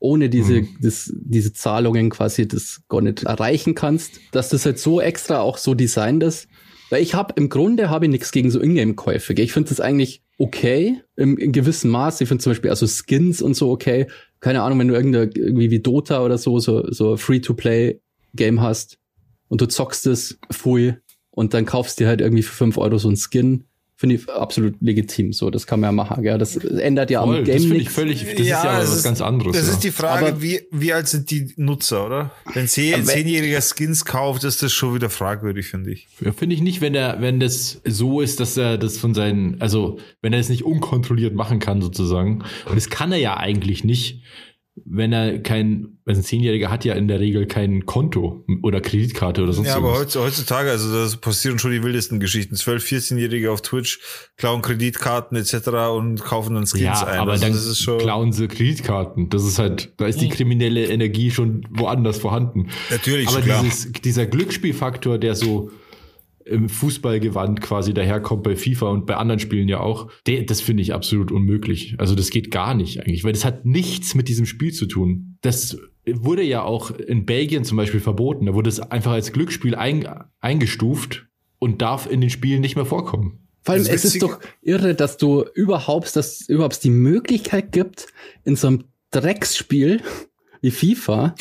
ohne 0.00 0.28
diese, 0.28 0.62
mhm. 0.62 0.68
das, 0.82 1.12
diese 1.14 1.52
Zahlungen 1.52 2.10
quasi 2.10 2.48
das 2.48 2.82
gar 2.88 3.02
nicht 3.02 3.22
erreichen 3.22 3.76
kannst. 3.76 4.18
Dass 4.32 4.48
das 4.48 4.66
halt 4.66 4.80
so 4.80 5.00
extra 5.00 5.40
auch 5.40 5.56
so 5.56 5.74
designt 5.74 6.24
ist, 6.24 6.48
weil 6.88 7.02
ich 7.02 7.14
habe 7.14 7.34
im 7.36 7.48
Grunde 7.48 7.88
habe 7.88 8.06
ich 8.06 8.10
nichts 8.10 8.32
gegen 8.32 8.50
so 8.50 8.60
Ingame-Käufe. 8.60 9.32
Ich 9.34 9.52
finde 9.52 9.68
das 9.68 9.80
eigentlich 9.80 10.22
okay 10.38 11.02
im, 11.14 11.38
in 11.38 11.52
gewissem 11.52 11.90
Maß. 11.90 12.20
Ich 12.20 12.28
finde 12.28 12.42
zum 12.42 12.50
Beispiel 12.50 12.70
also 12.70 12.86
Skins 12.88 13.40
und 13.40 13.54
so 13.54 13.70
okay. 13.70 14.08
Keine 14.40 14.62
Ahnung, 14.62 14.78
wenn 14.78 14.88
du 14.88 14.94
irgendeine 14.94 15.30
irgendwie 15.34 15.70
wie 15.70 15.80
Dota 15.80 16.22
oder 16.22 16.38
so 16.38 16.58
so, 16.58 16.90
so 16.90 17.16
Free-to-Play-Game 17.16 18.60
hast 18.60 18.98
und 19.48 19.60
du 19.60 19.66
zockst 19.66 20.06
es 20.06 20.38
voll 20.50 21.02
und 21.30 21.54
dann 21.54 21.66
kaufst 21.66 22.00
dir 22.00 22.08
halt 22.08 22.20
irgendwie 22.20 22.42
für 22.42 22.54
fünf 22.54 22.78
Euro 22.78 22.98
so 22.98 23.08
ein 23.10 23.16
Skin 23.16 23.64
finde 24.00 24.14
ich 24.14 24.26
absolut 24.30 24.76
legitim. 24.80 25.34
So, 25.34 25.50
das 25.50 25.66
kann 25.66 25.78
man 25.80 25.88
ja 25.88 25.92
machen. 25.92 26.22
Gell? 26.22 26.38
Das 26.38 26.56
ändert 26.56 27.10
ja 27.10 27.22
Voll, 27.22 27.36
am 27.40 27.44
das 27.44 27.52
Game 27.54 27.60
finde 27.60 27.74
ich 27.76 27.80
nichts. 27.80 27.94
völlig, 27.94 28.20
das 28.24 28.40
ist 28.40 28.46
ja 28.48 28.60
aber 28.62 28.78
das 28.80 28.88
was 28.90 28.96
ist- 28.96 29.04
ganz 29.04 29.20
anderes. 29.20 29.54
Das 29.54 29.66
ja. 29.66 29.72
ist 29.74 29.84
die 29.84 29.90
Frage, 29.90 30.26
Aber- 30.28 30.40
wie, 30.42 30.62
wie 30.70 30.92
alt 30.94 31.06
sind 31.06 31.30
die 31.30 31.52
Nutzer, 31.56 32.06
oder? 32.06 32.30
Wenn 32.54 32.66
zehnjähriger 32.66 33.60
Skins 33.60 34.06
kauft, 34.06 34.44
ist 34.44 34.62
das 34.62 34.72
schon 34.72 34.94
wieder 34.94 35.10
fragwürdig, 35.10 35.66
finde 35.66 35.90
ich. 35.90 36.08
Ja, 36.24 36.32
Finde 36.32 36.54
ich 36.54 36.62
nicht, 36.62 36.80
wenn 36.80 36.94
er, 36.94 37.20
wenn 37.20 37.40
das 37.40 37.82
so 37.86 38.22
ist, 38.22 38.40
dass 38.40 38.56
er 38.56 38.78
das 38.78 38.96
von 38.96 39.12
seinen, 39.12 39.60
also 39.60 39.98
wenn 40.22 40.32
er 40.32 40.40
es 40.40 40.48
nicht 40.48 40.64
unkontrolliert 40.64 41.34
machen 41.34 41.58
kann, 41.58 41.82
sozusagen. 41.82 42.42
Und 42.66 42.76
das 42.76 42.88
kann 42.88 43.12
er 43.12 43.18
ja 43.18 43.36
eigentlich 43.36 43.84
nicht, 43.84 44.22
wenn 44.84 45.12
er 45.12 45.38
kein, 45.40 45.98
also 46.04 46.20
ein 46.20 46.24
Zehnjähriger 46.24 46.70
hat 46.70 46.84
ja 46.84 46.94
in 46.94 47.08
der 47.08 47.20
Regel 47.20 47.46
kein 47.46 47.86
Konto 47.86 48.44
oder 48.62 48.80
Kreditkarte 48.80 49.42
oder 49.42 49.52
sonst 49.52 49.68
Ja, 49.68 49.76
aber 49.76 49.92
heutzutage, 49.94 50.70
also 50.70 50.92
da 50.92 51.16
passieren 51.16 51.58
schon 51.58 51.70
die 51.70 51.82
wildesten 51.82 52.20
Geschichten. 52.20 52.54
12-, 52.54 52.78
14-Jährige 53.12 53.50
auf 53.50 53.62
Twitch 53.62 54.00
klauen 54.36 54.62
Kreditkarten 54.62 55.36
etc. 55.36 55.68
und 55.94 56.22
kaufen 56.22 56.54
dann 56.54 56.66
Skins 56.66 56.82
Ja, 56.82 57.04
ein. 57.06 57.20
aber 57.20 57.32
also 57.32 57.44
dann 57.44 57.52
das 57.52 57.66
ist 57.66 57.80
schon, 57.80 57.98
klauen 57.98 58.32
sie 58.32 58.48
Kreditkarten. 58.48 59.28
Das 59.30 59.44
ist 59.44 59.58
halt, 59.58 59.92
da 59.96 60.06
ist 60.06 60.20
die 60.20 60.28
kriminelle 60.28 60.86
Energie 60.86 61.30
schon 61.30 61.66
woanders 61.70 62.18
vorhanden. 62.18 62.68
Natürlich, 62.90 63.28
Aber 63.28 63.40
klar. 63.40 63.62
dieses, 63.62 63.92
dieser 63.92 64.26
Glücksspielfaktor, 64.26 65.18
der 65.18 65.34
so 65.34 65.70
im 66.50 66.68
Fußballgewand 66.68 67.60
quasi 67.60 67.94
daherkommt 67.94 68.42
bei 68.42 68.56
FIFA 68.56 68.88
und 68.88 69.06
bei 69.06 69.16
anderen 69.16 69.38
Spielen 69.38 69.68
ja 69.68 69.80
auch, 69.80 70.10
der, 70.26 70.42
das 70.42 70.60
finde 70.60 70.82
ich 70.82 70.92
absolut 70.92 71.30
unmöglich. 71.30 71.94
Also 71.98 72.14
das 72.14 72.30
geht 72.30 72.50
gar 72.50 72.74
nicht 72.74 73.00
eigentlich, 73.00 73.24
weil 73.24 73.32
das 73.32 73.44
hat 73.44 73.64
nichts 73.64 74.14
mit 74.14 74.28
diesem 74.28 74.46
Spiel 74.46 74.72
zu 74.72 74.86
tun. 74.86 75.38
Das 75.42 75.78
wurde 76.06 76.42
ja 76.42 76.62
auch 76.62 76.90
in 76.90 77.24
Belgien 77.24 77.64
zum 77.64 77.76
Beispiel 77.76 78.00
verboten. 78.00 78.46
Da 78.46 78.54
wurde 78.54 78.68
es 78.68 78.80
einfach 78.80 79.12
als 79.12 79.32
Glücksspiel 79.32 79.74
ein, 79.74 80.06
eingestuft 80.40 81.26
und 81.58 81.82
darf 81.82 82.10
in 82.10 82.20
den 82.20 82.30
Spielen 82.30 82.60
nicht 82.60 82.76
mehr 82.76 82.86
vorkommen. 82.86 83.46
Vor 83.62 83.74
allem, 83.74 83.86
es 83.86 84.04
ist 84.04 84.22
doch 84.22 84.40
irre, 84.62 84.94
dass 84.94 85.18
du 85.18 85.44
überhaupt, 85.54 86.16
dass 86.16 86.48
überhaupt 86.48 86.82
die 86.82 86.90
Möglichkeit 86.90 87.72
gibt, 87.72 88.06
in 88.44 88.56
so 88.56 88.68
einem 88.68 88.84
Drecksspiel 89.10 90.00
wie 90.62 90.70
FIFA 90.70 91.34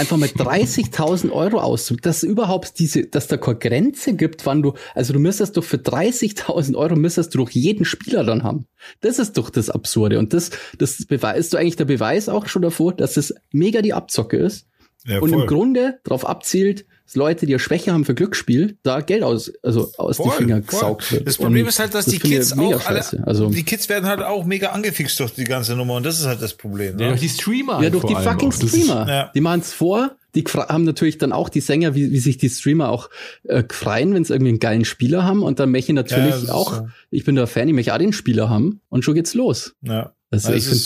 einfach 0.00 0.16
mal 0.16 0.28
30.000 0.28 1.30
Euro 1.30 1.60
auszugeben, 1.60 2.02
dass 2.02 2.18
es 2.18 2.22
überhaupt 2.24 2.78
diese, 2.78 3.06
dass 3.06 3.28
da 3.28 3.36
keine 3.36 3.58
Grenze 3.58 4.14
gibt, 4.14 4.46
wann 4.46 4.62
du, 4.62 4.74
also 4.94 5.12
du 5.12 5.20
müsstest 5.20 5.56
doch 5.56 5.64
für 5.64 5.76
30.000 5.76 6.74
Euro 6.74 6.96
müsstest 6.96 7.34
du 7.34 7.38
doch 7.38 7.50
jeden 7.50 7.84
Spieler 7.84 8.24
dann 8.24 8.42
haben. 8.42 8.66
Das 9.00 9.18
ist 9.18 9.36
doch 9.36 9.50
das 9.50 9.70
Absurde. 9.70 10.18
Und 10.18 10.32
das, 10.32 10.50
das 10.78 11.04
beweist 11.06 11.52
du 11.52 11.58
eigentlich 11.58 11.76
der 11.76 11.84
Beweis 11.84 12.28
auch 12.28 12.48
schon 12.48 12.62
davor, 12.62 12.94
dass 12.94 13.16
es 13.16 13.34
mega 13.52 13.82
die 13.82 13.92
Abzocke 13.92 14.36
ist 14.38 14.66
ja, 15.04 15.20
und 15.20 15.32
im 15.32 15.46
Grunde 15.46 16.00
darauf 16.04 16.26
abzielt, 16.26 16.86
dass 17.10 17.16
Leute, 17.16 17.44
die 17.46 17.52
eine 17.54 17.58
Schwäche 17.58 17.92
haben 17.92 18.04
für 18.04 18.14
Glücksspiel, 18.14 18.76
da 18.84 19.00
Geld 19.00 19.22
aus, 19.24 19.52
also 19.62 19.90
aus 19.98 20.16
die 20.18 20.22
Voll, 20.22 20.32
Finger 20.32 20.56
voll. 20.56 20.62
gesaugt 20.62 21.12
wird. 21.12 21.26
Das 21.26 21.36
Problem 21.38 21.64
Und 21.64 21.68
ist 21.70 21.78
halt, 21.80 21.92
dass 21.94 22.04
das 22.04 22.14
die 22.14 22.20
Kids 22.20 22.54
mega 22.54 22.76
auch 22.76 22.86
alle, 22.86 22.98
scheiße. 22.98 23.22
Also, 23.26 23.50
die 23.50 23.64
Kids 23.64 23.88
werden 23.88 24.06
halt 24.08 24.20
auch 24.22 24.44
mega 24.44 24.68
angefixt 24.68 25.18
durch 25.18 25.32
die 25.34 25.44
ganze 25.44 25.74
Nummer 25.74 25.94
und 25.94 26.04
das 26.06 26.20
ist 26.20 26.26
halt 26.26 26.40
das 26.40 26.54
Problem. 26.54 26.98
Ja, 26.98 27.06
Ne? 27.06 27.08
durch 27.10 27.20
die 27.20 27.28
Streamer. 27.28 27.82
ja, 27.82 27.90
durch 27.90 28.02
vor 28.02 28.10
die 28.10 28.16
fucking. 28.24 28.50
Das 28.50 28.62
ist- 28.62 28.68
Streamer. 28.70 29.08
ja. 29.08 29.30
Die 29.34 29.40
machen 29.40 29.60
es 29.60 29.72
vor. 29.72 30.12
Die 30.36 30.44
haben 30.44 30.84
natürlich 30.84 31.18
dann 31.18 31.32
auch 31.32 31.48
die 31.48 31.60
Sänger, 31.60 31.96
wie, 31.96 32.12
wie 32.12 32.18
sich 32.20 32.38
die 32.38 32.48
Streamer 32.48 32.90
auch 32.90 33.10
äh, 33.48 33.64
freien, 33.68 34.14
wenn 34.14 34.24
sie 34.24 34.32
irgendwie 34.32 34.50
einen 34.50 34.60
geilen 34.60 34.84
Spieler 34.84 35.24
haben. 35.24 35.42
Und 35.42 35.58
dann 35.58 35.72
möchte 35.72 35.90
ich 35.90 35.96
Ja, 35.96 36.02
natürlich 36.02 36.34
ist 36.44 36.50
auch, 36.50 36.72
so. 36.74 36.88
ich 37.10 37.24
bin 37.24 37.34
der 37.34 37.48
Fan, 37.48 37.66
ich 37.66 37.74
möchte 37.74 37.92
auch 37.92 37.98
den 37.98 38.12
Spieler 38.12 38.48
haben. 38.48 38.80
Und 38.90 39.04
schon 39.04 39.14
geht's 39.14 39.34
los. 39.34 39.74
Ja. 39.82 40.12
Also 40.30 40.50
Ja, 40.50 40.54
ich 40.56 40.64
finde 40.64 40.80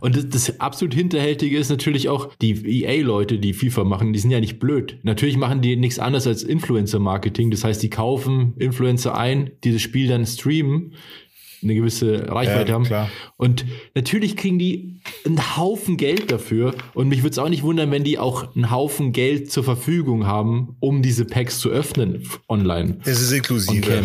Und 0.00 0.16
das, 0.16 0.28
das 0.28 0.60
absolut 0.60 0.94
Hinterhältige 0.94 1.56
ist 1.58 1.68
natürlich 1.68 2.08
auch, 2.08 2.34
die 2.40 2.82
EA-Leute, 2.84 3.38
die 3.38 3.52
FIFA 3.52 3.84
machen, 3.84 4.12
die 4.12 4.18
sind 4.18 4.30
ja 4.30 4.40
nicht 4.40 4.58
blöd. 4.58 4.98
Natürlich 5.02 5.36
machen 5.36 5.60
die 5.62 5.76
nichts 5.76 5.98
anderes 5.98 6.26
als 6.26 6.42
Influencer-Marketing. 6.42 7.50
Das 7.50 7.64
heißt, 7.64 7.82
die 7.82 7.90
kaufen 7.90 8.54
Influencer 8.58 9.16
ein, 9.16 9.50
die 9.64 9.72
das 9.72 9.82
Spiel 9.82 10.08
dann 10.08 10.26
streamen, 10.26 10.94
eine 11.62 11.74
gewisse 11.76 12.28
Reichweite 12.28 12.70
Ja, 12.70 12.74
haben. 12.74 12.84
klar. 12.84 13.08
Und 13.36 13.64
natürlich 13.94 14.36
kriegen 14.36 14.58
die 14.58 15.00
einen 15.24 15.56
Haufen 15.56 15.96
Geld 15.96 16.32
dafür. 16.32 16.74
Und 16.94 17.08
mich 17.08 17.20
würde 17.22 17.30
es 17.30 17.38
auch 17.38 17.48
nicht 17.48 17.62
wundern, 17.62 17.90
wenn 17.92 18.02
die 18.02 18.18
auch 18.18 18.56
einen 18.56 18.70
Haufen 18.72 19.12
Geld 19.12 19.52
zur 19.52 19.62
Verfügung 19.62 20.26
haben, 20.26 20.76
um 20.80 21.02
diese 21.02 21.24
Packs 21.24 21.60
zu 21.60 21.68
öffnen 21.68 22.24
online. 22.48 22.98
es 23.04 23.20
ist 23.20 23.30
inklusive. 23.32 24.02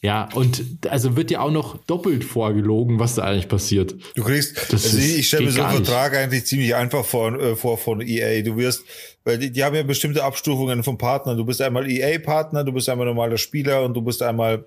Ja, 0.00 0.28
und 0.34 0.62
also 0.88 1.16
wird 1.16 1.32
ja 1.32 1.40
auch 1.40 1.50
noch 1.50 1.84
doppelt 1.86 2.22
vorgelogen, 2.22 3.00
was 3.00 3.16
da 3.16 3.24
eigentlich 3.24 3.48
passiert. 3.48 3.96
Du 4.14 4.22
kriegst, 4.22 4.56
Das 4.72 4.84
also 4.84 4.98
ich, 4.98 5.18
ich 5.18 5.26
stelle 5.26 5.46
mir 5.46 5.50
so 5.50 5.60
einen 5.62 5.70
gar 5.70 5.78
nicht. 5.78 5.86
Vertrag 5.88 6.16
eigentlich 6.16 6.46
ziemlich 6.46 6.74
einfach 6.76 7.04
vor, 7.04 7.34
äh, 7.40 7.56
vor 7.56 7.78
von 7.78 8.00
EA. 8.00 8.42
Du 8.42 8.56
wirst, 8.56 8.84
weil 9.24 9.38
die, 9.38 9.50
die 9.50 9.64
haben 9.64 9.74
ja 9.74 9.82
bestimmte 9.82 10.22
Abstufungen 10.22 10.84
von 10.84 10.98
Partnern. 10.98 11.36
Du 11.36 11.44
bist 11.44 11.60
einmal 11.60 11.90
EA-Partner, 11.90 12.62
du 12.62 12.72
bist 12.72 12.88
einmal 12.88 13.06
normaler 13.06 13.38
Spieler 13.38 13.84
und 13.84 13.94
du 13.94 14.02
bist 14.02 14.22
einmal 14.22 14.66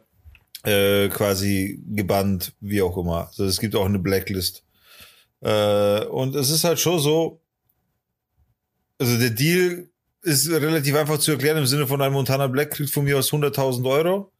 äh, 0.63 1.07
quasi 1.07 1.81
gebannt, 1.87 2.53
wie 2.59 2.81
auch 2.81 2.97
immer. 2.97 3.27
Also 3.27 3.45
es 3.45 3.59
gibt 3.59 3.73
auch 3.75 3.85
eine 3.85 3.99
Blacklist. 3.99 4.63
Äh, 5.39 6.05
und 6.05 6.35
es 6.35 6.49
ist 6.49 6.65
halt 6.65 6.79
schon 6.79 6.99
so, 6.99 7.39
also 8.99 9.17
der 9.17 9.29
Deal 9.29 9.87
ist 10.23 10.49
relativ 10.51 10.93
einfach 10.95 11.17
zu 11.19 11.31
erklären 11.31 11.57
im 11.57 11.65
Sinne 11.65 11.87
von 11.87 12.01
einem 12.01 12.13
Montana 12.13 12.47
Black 12.47 12.71
kriegt 12.71 12.91
von 12.91 13.05
mir 13.05 13.17
aus 13.17 13.31
100.000 13.31 13.89
Euro. 13.89 14.31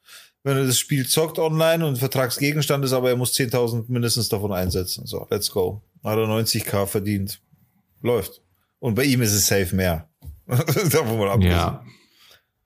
Wenn 0.44 0.58
er 0.58 0.66
das 0.66 0.80
Spiel 0.80 1.08
zockt 1.08 1.38
online 1.38 1.86
und 1.86 1.98
Vertragsgegenstand 1.98 2.84
ist, 2.84 2.94
aber 2.94 3.10
er 3.10 3.16
muss 3.16 3.34
10.000 3.34 3.86
mindestens 3.88 4.30
davon 4.30 4.52
einsetzen. 4.52 5.06
So, 5.06 5.28
let's 5.30 5.52
go. 5.52 5.82
Hat 6.04 6.18
er 6.18 6.26
90k 6.26 6.88
verdient. 6.88 7.42
Läuft. 8.02 8.42
Und 8.80 8.96
bei 8.96 9.04
ihm 9.04 9.22
ist 9.22 9.34
es 9.34 9.46
safe 9.46 9.76
mehr. 9.76 10.10
Davon 10.48 11.20
mal 11.20 11.30
abgesehen. 11.30 11.52
Ja. 11.56 11.86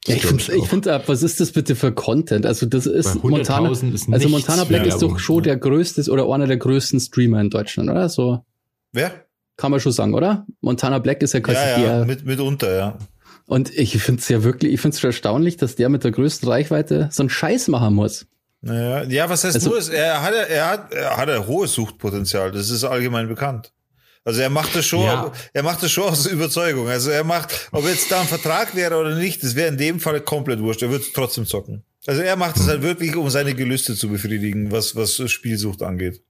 Ja, 0.07 0.15
ich 0.15 0.21
glaub 0.21 0.39
finde, 0.39 0.63
ich 0.63 0.69
find, 0.69 0.85
was 0.85 1.23
ist 1.23 1.39
das 1.39 1.51
bitte 1.51 1.75
für 1.75 1.91
Content? 1.91 2.45
Also 2.45 2.67
das 2.67 2.85
ist 2.85 3.23
Montana, 3.23 3.69
100.000 3.69 3.93
ist 3.93 4.07
also 4.13 4.29
Montana 4.29 4.63
Black 4.63 4.85
ist 4.85 5.01
doch 5.01 5.17
schon 5.17 5.37
ja. 5.37 5.41
der 5.41 5.57
größte 5.57 6.09
oder 6.11 6.31
einer 6.31 6.45
der 6.45 6.57
größten 6.57 6.99
Streamer 6.99 7.41
in 7.41 7.49
Deutschland, 7.49 7.89
oder? 7.89 8.07
So 8.07 8.45
Wer? 8.91 9.25
kann 9.57 9.71
man 9.71 9.79
schon 9.79 9.91
sagen, 9.91 10.13
oder? 10.13 10.45
Montana 10.61 10.99
Black 10.99 11.23
ist 11.23 11.33
ja 11.33 11.39
quasi 11.39 11.57
Ja, 11.57 11.69
ja, 11.69 11.77
der. 11.77 12.05
mit, 12.05 12.25
mitunter, 12.25 12.75
ja. 12.75 12.97
Und 13.47 13.69
ich 13.77 14.01
finde 14.01 14.21
es 14.21 14.27
ja 14.29 14.43
wirklich, 14.43 14.73
ich 14.73 14.81
finde 14.81 14.97
es 14.97 15.03
erstaunlich, 15.03 15.57
dass 15.57 15.75
der 15.75 15.89
mit 15.89 16.03
der 16.03 16.11
größten 16.11 16.49
Reichweite 16.49 17.09
so 17.11 17.21
einen 17.23 17.29
Scheiß 17.29 17.67
machen 17.67 17.93
muss. 17.93 18.25
Naja, 18.61 19.03
ja, 19.03 19.29
was 19.29 19.43
heißt 19.43 19.55
Also- 19.55 19.69
nur, 19.69 19.93
er 19.93 20.23
hat, 20.23 20.33
er 20.33 20.67
hat, 20.69 20.93
er 20.93 21.17
hat 21.17 21.29
ein 21.29 21.45
hohes 21.45 21.73
Suchtpotenzial. 21.73 22.51
Das 22.51 22.69
ist 22.71 22.83
allgemein 22.83 23.27
bekannt. 23.27 23.71
Also 24.23 24.41
er 24.41 24.49
macht 24.49 24.75
das 24.75 24.87
schon, 24.87 25.03
Ja. 25.03 25.31
er 25.53 25.61
macht 25.61 25.83
das 25.83 25.91
schon 25.91 26.05
aus 26.05 26.25
Überzeugung. 26.25 26.87
Also 26.89 27.11
er 27.11 27.23
macht, 27.23 27.69
ob 27.71 27.85
jetzt 27.85 28.09
da 28.11 28.21
ein 28.21 28.27
Vertrag 28.27 28.75
wäre 28.75 28.97
oder 28.97 29.15
nicht, 29.15 29.43
das 29.43 29.53
wäre 29.55 29.67
in 29.67 29.77
dem 29.77 29.99
Fall 29.99 30.19
komplett 30.21 30.59
wurscht. 30.61 30.81
Er 30.81 30.89
wird 30.89 31.13
trotzdem 31.13 31.45
zocken. 31.45 31.83
Also 32.07 32.21
er 32.23 32.35
macht 32.35 32.57
es 32.57 32.67
halt 32.67 32.81
wirklich, 32.81 33.15
um 33.15 33.29
seine 33.29 33.53
Gelüste 33.53 33.93
zu 33.95 34.09
befriedigen, 34.09 34.71
was, 34.71 34.95
was 34.95 35.21
Spielsucht 35.29 35.83
angeht. 35.83 36.23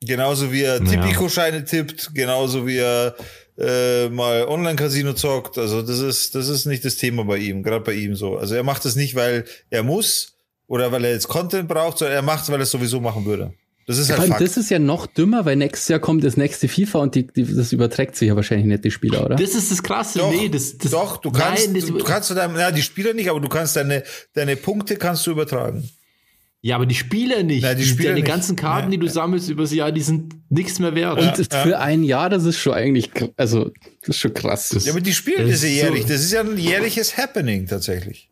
Genauso 0.00 0.52
wie 0.52 0.62
er 0.62 0.78
Naja. 0.80 1.02
Tipico-Scheine 1.02 1.64
tippt, 1.64 2.14
genauso 2.14 2.66
wie 2.66 2.76
er 2.78 3.16
äh, 3.58 4.08
mal 4.08 4.46
Online-Casino 4.46 5.14
zockt. 5.14 5.58
Also 5.58 5.82
das 5.82 5.98
ist, 5.98 6.34
das 6.34 6.48
ist 6.48 6.66
nicht 6.66 6.84
das 6.84 6.96
Thema 6.96 7.24
bei 7.24 7.38
ihm, 7.38 7.62
gerade 7.62 7.84
bei 7.84 7.94
ihm 7.94 8.14
so. 8.14 8.36
Also 8.36 8.54
er 8.54 8.62
macht 8.62 8.84
es 8.84 8.96
nicht, 8.96 9.14
weil 9.14 9.44
er 9.70 9.82
muss 9.82 10.36
oder 10.66 10.92
weil 10.92 11.04
er 11.04 11.12
jetzt 11.12 11.28
Content 11.28 11.68
braucht, 11.68 11.98
sondern 11.98 12.16
er 12.16 12.22
macht 12.22 12.44
es, 12.44 12.50
weil 12.50 12.60
er 12.60 12.62
es 12.62 12.70
sowieso 12.70 13.00
machen 13.00 13.24
würde. 13.24 13.52
Das 13.88 13.96
ist 13.96 14.10
halt 14.10 14.28
Fakt. 14.28 14.42
das 14.42 14.58
ist 14.58 14.70
ja 14.70 14.78
noch 14.78 15.06
dümmer, 15.06 15.46
weil 15.46 15.56
nächstes 15.56 15.88
Jahr 15.88 15.98
kommt 15.98 16.22
das 16.22 16.36
nächste 16.36 16.68
FIFA 16.68 16.98
und 16.98 17.14
die, 17.14 17.26
die, 17.26 17.56
das 17.56 17.72
überträgt 17.72 18.16
sich 18.16 18.28
ja 18.28 18.36
wahrscheinlich 18.36 18.66
nicht 18.66 18.84
die 18.84 18.90
Spieler, 18.90 19.24
oder? 19.24 19.36
Das 19.36 19.54
ist 19.54 19.70
das 19.70 19.82
Krasse. 19.82 20.18
Doch, 20.18 20.30
nee, 20.30 20.50
das, 20.50 20.76
das, 20.76 20.90
doch, 20.90 21.16
du 21.16 21.30
kannst, 21.30 21.64
Nein, 21.64 21.74
das, 21.74 21.86
du, 21.86 21.96
du 21.96 22.04
kannst 22.04 22.28
zu 22.28 22.34
deinem, 22.34 22.54
ja, 22.58 22.70
die 22.70 22.82
Spieler 22.82 23.14
nicht, 23.14 23.30
aber 23.30 23.40
du 23.40 23.48
kannst 23.48 23.76
deine, 23.76 24.04
deine 24.34 24.56
Punkte 24.56 24.96
kannst 24.96 25.26
du 25.26 25.30
übertragen. 25.30 25.88
Ja, 26.60 26.74
aber 26.76 26.86
die 26.86 26.94
Spieler 26.94 27.42
nicht. 27.42 27.62
Nein, 27.62 27.76
die 27.76 27.82
die 27.84 27.88
Spieler 27.88 28.08
Deine 28.10 28.20
nicht. 28.20 28.26
ganzen 28.28 28.56
Karten, 28.56 28.88
Nee. 28.88 28.96
die 28.96 29.06
du 29.06 29.08
sammelst 29.08 29.48
übers 29.48 29.72
Jahr, 29.72 29.92
die 29.92 30.00
sind 30.00 30.34
nichts 30.50 30.78
mehr 30.78 30.94
wert. 30.94 31.18
und 31.20 31.52
ja. 31.52 31.62
für 31.62 31.78
ein 31.78 32.02
Jahr, 32.02 32.28
das 32.30 32.44
ist 32.44 32.58
schon 32.58 32.72
eigentlich, 32.74 33.10
also, 33.36 33.70
das 34.00 34.08
ist 34.08 34.18
schon 34.18 34.34
krass. 34.34 34.70
Das- 34.70 34.84
Ja, 34.86 34.92
aber 34.92 35.00
die 35.00 35.12
spielen 35.12 35.42
Das 35.48 35.60
das 35.60 35.62
ja 35.62 35.68
jährlich. 35.68 36.02
so- 36.02 36.08
Das 36.08 36.20
ist 36.22 36.32
ja 36.32 36.40
ein 36.40 36.58
jährliches 36.58 37.16
Happening 37.16 37.66
tatsächlich. 37.66 38.28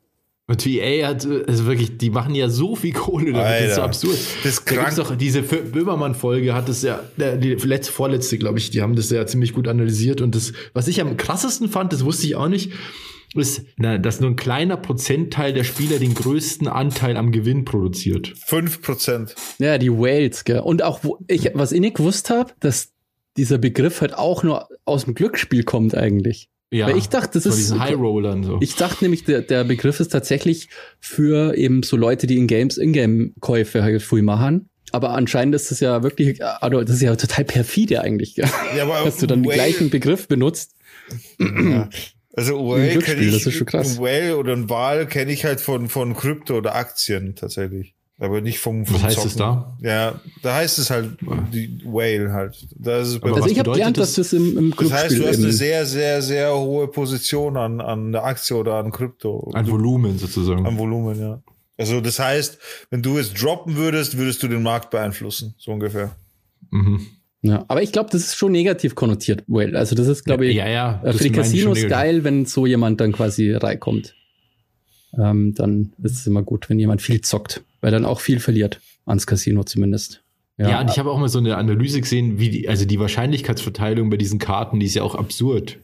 Und 0.48 0.64
EA 0.64 1.08
hat, 1.08 1.26
also 1.48 1.66
wirklich, 1.66 1.98
die 1.98 2.08
machen 2.10 2.32
ja 2.36 2.48
so 2.48 2.76
viel 2.76 2.92
Kohle 2.92 3.32
damit, 3.32 3.36
das 3.44 3.60
ist 3.62 3.66
so 3.66 3.80
Alter. 3.80 3.84
absurd. 3.84 4.14
Das 4.44 4.52
ist 4.52 4.62
da 4.64 4.70
gibt's 4.76 4.94
krank. 4.94 4.96
doch 4.96 5.16
diese 5.16 5.42
Böhmermann-Folge 5.42 6.54
hat 6.54 6.68
das 6.68 6.82
ja, 6.82 7.00
die 7.16 7.54
letzte, 7.54 7.92
vorletzte, 7.92 8.38
glaube 8.38 8.58
ich, 8.58 8.70
die 8.70 8.80
haben 8.80 8.94
das 8.94 9.10
ja 9.10 9.26
ziemlich 9.26 9.52
gut 9.54 9.66
analysiert 9.68 10.20
und 10.20 10.34
das, 10.36 10.52
was 10.72 10.86
ich 10.88 11.00
am 11.00 11.16
krassesten 11.16 11.68
fand, 11.68 11.92
das 11.92 12.04
wusste 12.04 12.26
ich 12.28 12.36
auch 12.36 12.48
nicht, 12.48 12.70
ist, 13.34 13.62
na, 13.76 13.98
dass 13.98 14.20
nur 14.20 14.30
ein 14.30 14.36
kleiner 14.36 14.76
Prozentteil 14.76 15.52
der 15.52 15.64
Spieler 15.64 15.98
den 15.98 16.14
größten 16.14 16.68
Anteil 16.68 17.16
am 17.16 17.32
Gewinn 17.32 17.64
produziert. 17.64 18.32
Fünf 18.46 18.82
Prozent. 18.82 19.34
Ja, 19.58 19.78
die 19.78 19.90
Whales, 19.92 20.44
gell. 20.44 20.60
Und 20.60 20.82
auch, 20.82 21.04
wo 21.04 21.18
ich, 21.28 21.50
was 21.54 21.72
ich 21.72 21.80
nicht 21.80 21.96
gewusst 21.96 22.30
habe, 22.30 22.52
dass 22.60 22.92
dieser 23.36 23.58
Begriff 23.58 24.00
halt 24.00 24.14
auch 24.14 24.42
nur 24.42 24.68
aus 24.84 25.04
dem 25.04 25.14
Glücksspiel 25.14 25.62
kommt 25.64 25.94
eigentlich. 25.94 26.48
Ja, 26.70 26.86
Weil 26.88 26.96
ich 26.96 27.08
dachte, 27.08 27.32
das 27.38 27.46
ist- 27.46 27.78
High 27.78 27.94
Rollern 27.96 28.42
so. 28.42 28.58
Ich 28.60 28.74
dachte 28.74 29.04
nämlich, 29.04 29.24
der, 29.24 29.42
der 29.42 29.62
Begriff 29.64 30.00
ist 30.00 30.08
tatsächlich 30.08 30.68
für 30.98 31.54
eben 31.56 31.82
so 31.82 31.96
Leute, 31.96 32.26
die 32.26 32.38
in 32.38 32.46
Games, 32.48 32.76
Ingame-Käufe 32.78 33.82
halt 33.82 34.02
viel 34.02 34.22
machen. 34.22 34.68
Aber 34.92 35.10
anscheinend 35.10 35.54
ist 35.54 35.70
das 35.70 35.80
ja 35.80 36.02
wirklich, 36.02 36.42
also 36.44 36.80
das 36.82 36.96
ist 36.96 37.02
ja 37.02 37.14
total 37.16 37.44
perfide 37.44 38.00
eigentlich, 38.00 38.34
gell? 38.34 38.48
Ja, 38.76 38.84
aber 38.84 39.00
dass 39.04 39.18
du 39.18 39.26
dann 39.26 39.42
den 39.42 39.52
gleichen 39.52 39.90
Begriff 39.90 40.26
benutzt. 40.28 40.74
Ja. 41.38 41.88
Also 42.36 42.58
Whale 42.58 42.98
kenne 42.98 43.22
ich, 43.22 43.32
das 43.32 43.46
ist 43.46 43.54
schon 43.54 43.66
krass. 43.66 43.96
ein 43.96 43.98
Whale 44.04 44.36
oder 44.36 44.52
ein 44.52 44.68
Wal 44.70 45.06
kenne 45.06 45.32
ich 45.32 45.44
halt 45.44 45.60
von, 45.60 45.88
von 45.88 46.14
Krypto 46.14 46.58
oder 46.58 46.74
Aktien 46.74 47.34
tatsächlich. 47.34 47.94
Aber 48.18 48.40
nicht 48.40 48.60
vom, 48.60 48.86
vom 48.86 48.94
Was 48.96 49.02
heißt 49.04 49.14
Zocken. 49.16 49.28
es 49.30 49.36
da? 49.36 49.76
Ja, 49.82 50.20
da 50.42 50.54
heißt 50.54 50.78
es 50.78 50.88
halt 50.90 51.18
die 51.52 51.80
Whale 51.84 52.32
halt. 52.32 52.66
Da 52.78 52.98
ist 53.00 53.08
es 53.08 53.18
bei 53.20 53.28
Aber 53.28 53.36
Also 53.36 53.44
was 53.46 53.52
ich 53.52 53.58
habe 53.58 53.64
bedeutet 53.70 53.78
gelernt, 53.80 53.98
das? 53.98 54.14
dass 54.14 54.30
das 54.30 54.32
im, 54.32 54.56
im 54.58 54.74
das 54.78 54.92
heißt, 54.92 55.18
du 55.18 55.26
hast 55.28 55.38
eine 55.38 55.52
sehr, 55.52 55.84
sehr, 55.86 56.22
sehr 56.22 56.56
hohe 56.56 56.88
Position 56.88 57.56
an, 57.58 57.80
an 57.82 58.12
der 58.12 58.24
Aktie 58.24 58.56
oder 58.56 58.74
an 58.76 58.90
Krypto. 58.90 59.50
Ein 59.54 59.70
Volumen 59.70 60.18
sozusagen. 60.18 60.66
Am 60.66 60.78
Volumen, 60.78 61.18
ja. 61.20 61.42
Also 61.78 62.00
das 62.00 62.18
heißt, 62.18 62.58
wenn 62.90 63.02
du 63.02 63.18
es 63.18 63.34
droppen 63.34 63.76
würdest, 63.76 64.16
würdest 64.16 64.42
du 64.42 64.48
den 64.48 64.62
Markt 64.62 64.90
beeinflussen, 64.90 65.54
so 65.58 65.72
ungefähr. 65.72 66.16
Mhm. 66.70 67.06
Ja. 67.46 67.64
Aber 67.68 67.82
ich 67.82 67.92
glaube, 67.92 68.10
das 68.10 68.22
ist 68.22 68.34
schon 68.36 68.52
negativ 68.52 68.94
konnotiert. 68.94 69.44
Well, 69.46 69.76
also 69.76 69.94
das 69.94 70.06
ist, 70.08 70.24
glaube 70.24 70.46
ich, 70.46 70.56
ja, 70.56 70.68
ja. 70.68 71.00
äh, 71.04 71.12
für 71.12 71.24
die 71.24 71.30
Casinos 71.32 71.86
geil, 71.86 72.24
wenn 72.24 72.44
so 72.46 72.66
jemand 72.66 73.00
dann 73.00 73.12
quasi 73.12 73.52
reinkommt. 73.52 74.14
Ähm, 75.18 75.54
dann 75.54 75.92
ist 76.02 76.12
es 76.18 76.26
immer 76.26 76.42
gut, 76.42 76.68
wenn 76.68 76.78
jemand 76.78 77.00
viel 77.02 77.20
zockt, 77.20 77.62
weil 77.80 77.90
dann 77.90 78.04
auch 78.04 78.20
viel 78.20 78.40
verliert 78.40 78.80
ans 79.06 79.26
Casino 79.26 79.64
zumindest. 79.64 80.22
Ja, 80.58 80.80
und 80.80 80.90
ich 80.90 80.98
habe 80.98 81.10
auch 81.10 81.18
mal 81.18 81.28
so 81.28 81.38
eine 81.38 81.56
Analyse 81.58 82.00
gesehen, 82.00 82.38
wie 82.38 82.48
die, 82.48 82.68
also 82.68 82.86
die 82.86 82.98
Wahrscheinlichkeitsverteilung 82.98 84.08
bei 84.08 84.16
diesen 84.16 84.38
Karten, 84.38 84.80
die 84.80 84.86
ist 84.86 84.94
ja 84.94 85.02
auch 85.02 85.14
absurd. 85.14 85.78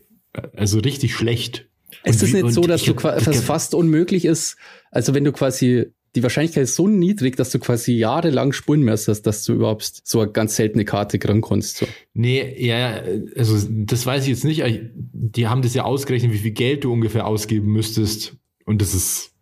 Also 0.56 0.78
richtig 0.78 1.14
schlecht. 1.14 1.66
Es 2.04 2.22
ist 2.22 2.32
wie- 2.32 2.42
nicht 2.42 2.54
so, 2.54 2.62
dass 2.62 2.82
du 2.82 2.92
hab- 2.92 2.96
qua- 2.96 3.16
ich 3.18 3.24
dass 3.24 3.36
hab- 3.38 3.44
fast 3.44 3.74
unmöglich 3.74 4.24
ist. 4.24 4.56
Also 4.90 5.12
wenn 5.14 5.24
du 5.24 5.32
quasi 5.32 5.92
die 6.14 6.22
Wahrscheinlichkeit 6.22 6.64
ist 6.64 6.74
so 6.74 6.88
niedrig, 6.88 7.36
dass 7.36 7.50
du 7.50 7.58
quasi 7.58 7.92
jahrelang 7.94 8.52
spulen 8.52 8.82
müsstest, 8.82 9.26
dass 9.26 9.44
du 9.44 9.54
überhaupt 9.54 10.02
so 10.04 10.20
eine 10.20 10.30
ganz 10.30 10.56
seltene 10.56 10.84
Karte 10.84 11.18
kriegen 11.18 11.40
kannst. 11.40 11.78
So. 11.78 11.86
Nee, 12.12 12.54
ja, 12.58 12.78
ja, 12.78 13.02
also 13.36 13.66
das 13.70 14.04
weiß 14.04 14.24
ich 14.24 14.28
jetzt 14.30 14.44
nicht. 14.44 14.62
Die 14.94 15.46
haben 15.48 15.62
das 15.62 15.72
ja 15.74 15.84
ausgerechnet, 15.84 16.32
wie 16.32 16.38
viel 16.38 16.50
Geld 16.50 16.84
du 16.84 16.92
ungefähr 16.92 17.26
ausgeben 17.26 17.72
müsstest. 17.72 18.36
Und 18.66 18.82
das 18.82 18.94
ist, 18.94 19.32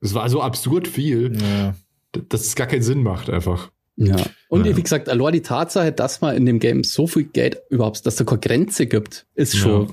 das 0.00 0.14
war 0.14 0.28
so 0.30 0.40
absurd 0.40 0.86
viel, 0.86 1.32
Ja. 1.40 1.74
dass 2.28 2.46
es 2.46 2.54
gar 2.54 2.66
keinen 2.68 2.82
Sinn 2.82 3.02
macht 3.02 3.28
einfach. 3.28 3.70
Ja. 3.96 4.16
Und 4.48 4.66
Ja. 4.66 4.76
wie 4.76 4.82
gesagt, 4.82 5.08
allein 5.08 5.32
die 5.32 5.42
Tatsache, 5.42 5.90
dass 5.92 6.20
man 6.20 6.36
in 6.36 6.46
dem 6.46 6.58
Game 6.60 6.84
so 6.84 7.06
viel 7.08 7.24
Geld 7.24 7.58
überhaupt, 7.70 8.06
dass 8.06 8.16
da 8.16 8.24
keine 8.24 8.40
Grenze 8.40 8.86
gibt, 8.86 9.26
ist 9.34 9.54
Ja. 9.54 9.86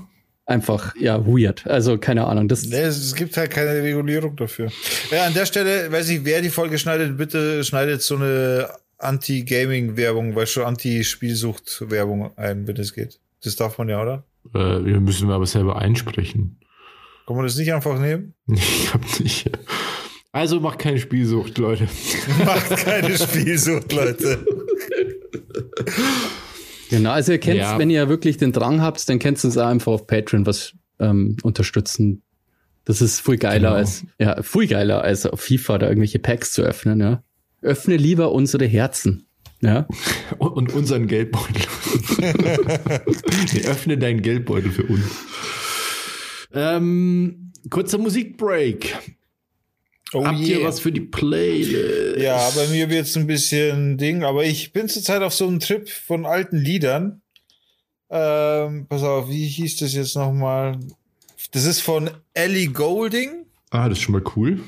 Schon 0.48 0.54
einfach, 0.54 0.94
ja, 0.96 1.26
weird. 1.26 1.66
Also 1.66 1.98
keine 1.98 2.26
Ahnung. 2.26 2.48
Das, 2.48 2.64
Nee, 2.64 2.76
es, 2.76 2.98
es 2.98 3.14
gibt 3.14 3.36
halt 3.36 3.50
keine 3.50 3.82
Regulierung 3.82 4.36
dafür. 4.36 4.70
Ja, 5.10 5.26
an 5.26 5.34
der 5.34 5.46
Stelle, 5.46 5.90
weiß 5.92 6.08
ich, 6.08 6.24
wer 6.24 6.40
die 6.42 6.50
Folge 6.50 6.78
schneidet, 6.78 7.16
bitte 7.16 7.62
schneidet 7.64 8.02
so 8.02 8.16
eine 8.16 8.68
Anti-Gaming-Werbung, 8.98 10.34
weißt 10.34 10.56
du, 10.56 10.64
Anti-Spielsucht-Werbung 10.64 12.36
ein, 12.36 12.66
wenn 12.66 12.76
es 12.76 12.92
geht. 12.92 13.20
Das 13.42 13.56
darf 13.56 13.78
man 13.78 13.88
ja, 13.88 14.02
oder? 14.02 14.24
Äh, 14.54 14.84
wir 14.84 15.00
müssen 15.00 15.28
wir 15.28 15.34
aber 15.34 15.46
selber 15.46 15.78
einsprechen. 15.78 16.58
Kann 17.26 17.36
man 17.36 17.44
das 17.44 17.56
nicht 17.56 17.72
einfach 17.72 17.98
nehmen? 17.98 18.34
Ich 18.48 18.92
hab 18.92 19.02
nicht. 19.20 19.50
Also 20.32 20.60
macht 20.60 20.78
keine 20.78 20.98
Spielsucht, 20.98 21.58
Leute. 21.58 21.88
Macht 22.44 22.70
keine 22.84 23.16
Spielsucht, 23.16 23.92
Leute. 23.92 24.44
genau, 26.90 27.10
also 27.10 27.32
ihr 27.32 27.38
kennt, 27.38 27.58
Ja. 27.58 27.78
wenn 27.78 27.90
ihr 27.90 28.08
wirklich 28.08 28.36
den 28.36 28.52
Drang 28.52 28.80
habt, 28.80 29.08
dann 29.08 29.18
könnt 29.18 29.38
ihr 29.42 29.44
uns 29.46 29.56
auch 29.58 29.66
einfach 29.66 29.92
auf 29.92 30.06
Patreon 30.06 30.46
was 30.46 30.74
ähm, 31.00 31.36
unterstützen. 31.42 32.22
Das 32.84 33.00
ist 33.02 33.20
viel 33.20 33.36
geiler 33.36 33.68
Genau. 33.68 33.72
als, 33.74 34.04
ja, 34.18 34.42
viel 34.42 34.66
geiler 34.66 35.02
als 35.02 35.26
auf 35.26 35.40
FIFA 35.40 35.78
da 35.78 35.88
irgendwelche 35.88 36.18
Packs 36.18 36.52
zu 36.52 36.62
öffnen, 36.62 37.00
ja. 37.00 37.22
Öffne 37.60 37.96
lieber 37.96 38.32
unsere 38.32 38.64
Herzen. 38.66 39.26
Ja. 39.60 39.86
Und, 40.38 40.52
und 40.56 40.72
unseren 40.72 41.08
Geldbeutel. 41.08 41.62
nee, 43.52 43.62
öffne 43.66 43.98
deinen 43.98 44.22
Geldbeutel 44.22 44.70
für 44.70 44.84
uns. 44.84 45.02
Ähm, 46.52 47.52
kurzer 47.68 47.98
Musikbreak. 47.98 48.96
Oh 50.14 50.24
Habt 50.24 50.38
ihr 50.40 50.58
yeah. 50.58 50.68
was 50.68 50.80
für 50.80 50.90
die 50.90 51.02
Playlist? 51.02 52.18
Ja, 52.18 52.48
bei 52.56 52.66
mir 52.68 52.88
wird's 52.88 53.16
ein 53.16 53.26
bisschen 53.26 53.98
Ding, 53.98 54.24
aber 54.24 54.44
ich 54.44 54.72
bin 54.72 54.88
zurzeit 54.88 55.22
auf 55.22 55.34
so 55.34 55.46
einem 55.46 55.60
Trip 55.60 55.88
von 55.88 56.24
alten 56.24 56.56
Liedern. 56.56 57.20
Ähm, 58.10 58.86
pass 58.88 59.02
auf, 59.02 59.28
wie 59.28 59.46
hieß 59.46 59.76
das 59.76 59.92
jetzt 59.92 60.16
nochmal? 60.16 60.78
Das 61.50 61.64
ist 61.64 61.80
von 61.80 62.10
Ellie 62.32 62.68
Golding. 62.68 63.44
Ah, 63.70 63.88
das 63.88 63.98
ist 63.98 64.04
schon 64.04 64.14
mal 64.14 64.24
cool. 64.36 64.60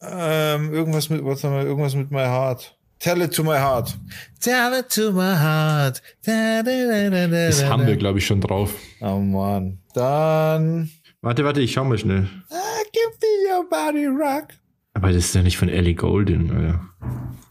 Ähm, 0.00 0.72
irgendwas 0.72 1.10
mit, 1.10 1.22
warte 1.24 1.48
mal, 1.48 1.64
irgendwas 1.64 1.94
mit 1.94 2.10
My 2.10 2.24
Heart. 2.24 2.76
Tell 2.98 3.20
it 3.20 3.34
to 3.34 3.42
my 3.42 3.58
heart. 3.58 3.94
Tell 4.40 4.72
it 4.78 4.88
to 4.90 5.12
my 5.12 5.36
heart. 5.36 6.00
Da, 6.24 6.62
da, 6.62 6.70
da, 6.70 7.10
da, 7.10 7.26
da, 7.28 7.46
Das 7.46 7.60
da, 7.60 7.68
haben 7.68 7.86
wir, 7.86 7.96
glaube 7.96 8.18
ich, 8.18 8.26
schon 8.26 8.40
drauf. 8.40 8.72
Oh 9.00 9.18
Mann. 9.18 9.78
Dann. 9.92 10.90
Warte, 11.24 11.42
warte, 11.42 11.62
ich 11.62 11.72
schau 11.72 11.84
mal 11.84 11.96
schnell. 11.96 12.28
I 12.50 12.84
can 12.92 13.12
feel 13.18 13.50
your 13.50 13.66
body 13.70 14.04
rock. 14.04 14.48
Aber 14.92 15.08
das 15.08 15.24
ist 15.24 15.34
ja 15.34 15.40
nicht 15.40 15.56
von 15.56 15.70
Ellie 15.70 15.94
Golden, 15.94 16.50
Alter. 16.50 16.86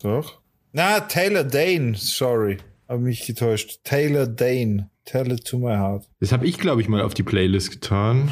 Doch. 0.04 0.42
Na, 0.74 1.00
Taylor 1.00 1.44
Dane. 1.44 1.96
Sorry. 1.96 2.60
Hab 2.88 3.00
mich 3.00 3.26
getäuscht. 3.26 3.80
Taylor 3.84 4.28
Dane. 4.28 4.92
Tell 5.06 5.32
it 5.32 5.44
to 5.46 5.58
my 5.58 5.74
heart. 5.74 6.08
Das 6.20 6.32
habe 6.32 6.46
ich, 6.46 6.60
glaube 6.60 6.82
ich, 6.82 6.88
mal 6.88 7.02
auf 7.02 7.16
die 7.16 7.24
Playlist 7.24 7.72
getan. 7.72 8.32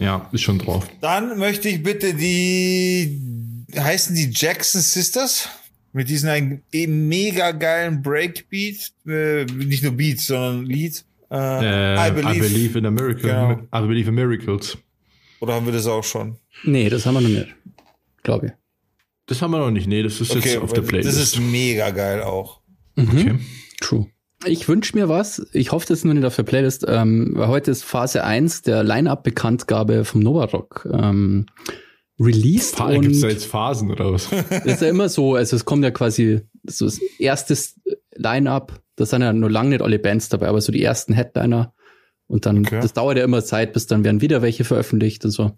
Ja, 0.00 0.28
ist 0.32 0.42
schon 0.42 0.58
drauf. 0.58 0.88
Dann 1.00 1.38
möchte 1.38 1.68
ich 1.68 1.84
bitte 1.84 2.12
die, 2.14 3.20
heißen 3.78 4.16
die 4.16 4.32
Jackson 4.34 4.80
Sisters? 4.80 5.48
Mit 5.92 6.08
diesem 6.08 6.28
einen 6.28 6.62
eben 6.72 7.06
mega 7.06 7.52
geilen 7.52 8.02
Breakbeat, 8.02 8.92
äh, 9.06 9.44
nicht 9.44 9.84
nur 9.84 9.92
Beat, 9.92 10.18
sondern 10.18 10.66
Lied. 10.66 11.04
Äh, 11.30 11.94
Äh, 11.96 12.08
I, 12.08 12.10
believe. 12.40 12.78
in 12.78 12.86
a 12.86 12.90
miracle. 12.90 13.22
Genau. 13.22 13.52
I 13.74 13.86
believe 13.86 14.08
in 14.08 14.14
miracles. 14.14 14.78
Oder 15.40 15.54
haben 15.54 15.66
wir 15.66 15.72
das 15.72 15.86
auch 15.86 16.04
schon? 16.04 16.36
Nee, 16.64 16.88
das 16.88 17.04
haben 17.06 17.14
wir 17.14 17.20
noch 17.20 17.28
nicht. 17.28 17.54
Glaube 18.22 18.46
ich. 18.46 18.52
Das 19.26 19.42
haben 19.42 19.50
wir 19.50 19.58
noch 19.58 19.70
nicht. 19.70 19.86
Nee, 19.88 20.02
das 20.02 20.20
ist 20.20 20.34
jetzt 20.34 20.58
auf 20.58 20.72
der 20.72 20.82
Playlist. 20.82 21.08
das 21.10 21.22
ist 21.22 21.40
mega 21.40 21.90
geil 21.90 22.22
auch. 22.22 22.60
okay. 22.96 23.38
True. 23.80 24.06
Ich 24.46 24.68
wünsche 24.68 24.96
mir 24.96 25.08
was. 25.08 25.44
Ich 25.52 25.72
hoffe, 25.72 25.86
das 25.88 25.98
ist 25.98 26.04
nur 26.04 26.14
nicht 26.14 26.24
auf 26.24 26.36
der 26.36 26.42
Playlist. 26.44 26.84
Ähm, 26.88 27.32
weil 27.34 27.48
heute 27.48 27.70
ist 27.72 27.82
Phase 27.84 28.22
1 28.22 28.62
der 28.62 28.84
Line-Up-Bekanntgabe 28.84 30.04
vom 30.04 30.20
Novarock 30.20 30.86
ähm, 30.92 31.46
released. 32.20 32.76
Gibt 33.00 33.14
es 33.14 33.20
da 33.20 33.28
jetzt 33.28 33.46
Phasen 33.46 33.90
oder 33.90 34.12
was? 34.12 34.28
das 34.30 34.64
ist 34.64 34.82
ja 34.82 34.88
immer 34.88 35.08
so, 35.08 35.34
also 35.34 35.56
es 35.56 35.64
kommt 35.64 35.82
ja 35.84 35.90
quasi 35.90 36.40
so 36.66 36.84
das 36.84 37.00
erste 37.18 37.56
Line-Up, 38.14 38.80
da 38.96 39.06
sind 39.06 39.22
ja 39.22 39.32
nur 39.32 39.50
lange 39.50 39.70
nicht 39.70 39.82
alle 39.82 39.98
Bands 39.98 40.28
dabei, 40.28 40.48
aber 40.48 40.60
so 40.60 40.72
die 40.72 40.82
ersten 40.82 41.12
Headliner. 41.12 41.72
Und 42.28 42.44
dann, 42.44 42.60
Okay. 42.66 42.80
das 42.82 42.92
dauert 42.92 43.16
ja 43.18 43.24
immer 43.24 43.44
Zeit, 43.44 43.72
bis 43.72 43.86
dann 43.86 44.02
werden 44.02 44.20
wieder 44.20 44.42
welche 44.42 44.64
veröffentlicht 44.64 45.24
und 45.24 45.30
so. 45.30 45.52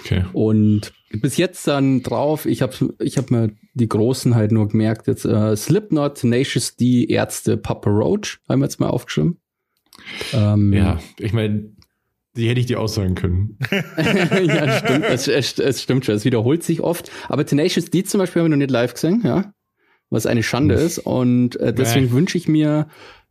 Okay. 0.00 0.24
Und 0.32 0.92
bis 1.10 1.36
jetzt 1.36 1.66
dann 1.68 2.02
drauf, 2.02 2.46
ich 2.46 2.62
habe 2.62 2.72
ich 3.00 3.18
hab 3.18 3.30
mir 3.30 3.50
die 3.74 3.88
Großen 3.88 4.34
halt 4.34 4.50
nur 4.50 4.68
gemerkt, 4.68 5.08
jetzt 5.08 5.26
äh, 5.26 5.54
Slipknot, 5.54 6.14
Tenacious 6.20 6.76
D, 6.76 7.04
Ärzte, 7.04 7.58
Papa 7.58 7.90
Roach, 7.90 8.38
haben 8.48 8.60
wir 8.60 8.64
jetzt 8.64 8.80
mal 8.80 8.88
aufgeschrieben. 8.88 9.36
Ähm, 10.32 10.72
Ja, 10.72 10.98
ich 11.18 11.34
meine, 11.34 11.70
die 12.34 12.48
hätte 12.48 12.60
ich 12.60 12.66
dir 12.66 12.80
aussagen 12.80 13.14
können. 13.14 13.58
ja, 13.70 14.78
stimmt, 14.78 15.04
es, 15.04 15.28
es, 15.28 15.58
es 15.58 15.82
stimmt 15.82 16.06
schon, 16.06 16.14
es 16.14 16.24
wiederholt 16.24 16.62
sich 16.62 16.80
oft. 16.80 17.10
Aber 17.28 17.44
Tenacious 17.44 17.90
D 17.90 18.04
zum 18.04 18.20
Beispiel 18.20 18.40
haben 18.40 18.46
wir 18.46 18.56
noch 18.56 18.62
nicht 18.62 18.70
live 18.70 18.94
gesehen, 18.94 19.20
ja. 19.22 19.52
Was 20.10 20.26
eine 20.26 20.42
Schande 20.42 20.74
ist. 20.76 20.98
Und 20.98 21.56
äh, 21.56 21.72
deswegen 21.74 22.06
Nee. 22.06 22.12
wünsche 22.12 22.38
ich 22.38 22.48
mir 22.48 22.88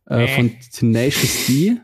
äh, 0.08 0.18
Nee. 0.18 0.28
von 0.28 0.50
Tenacious 0.72 1.46
D 1.46 1.76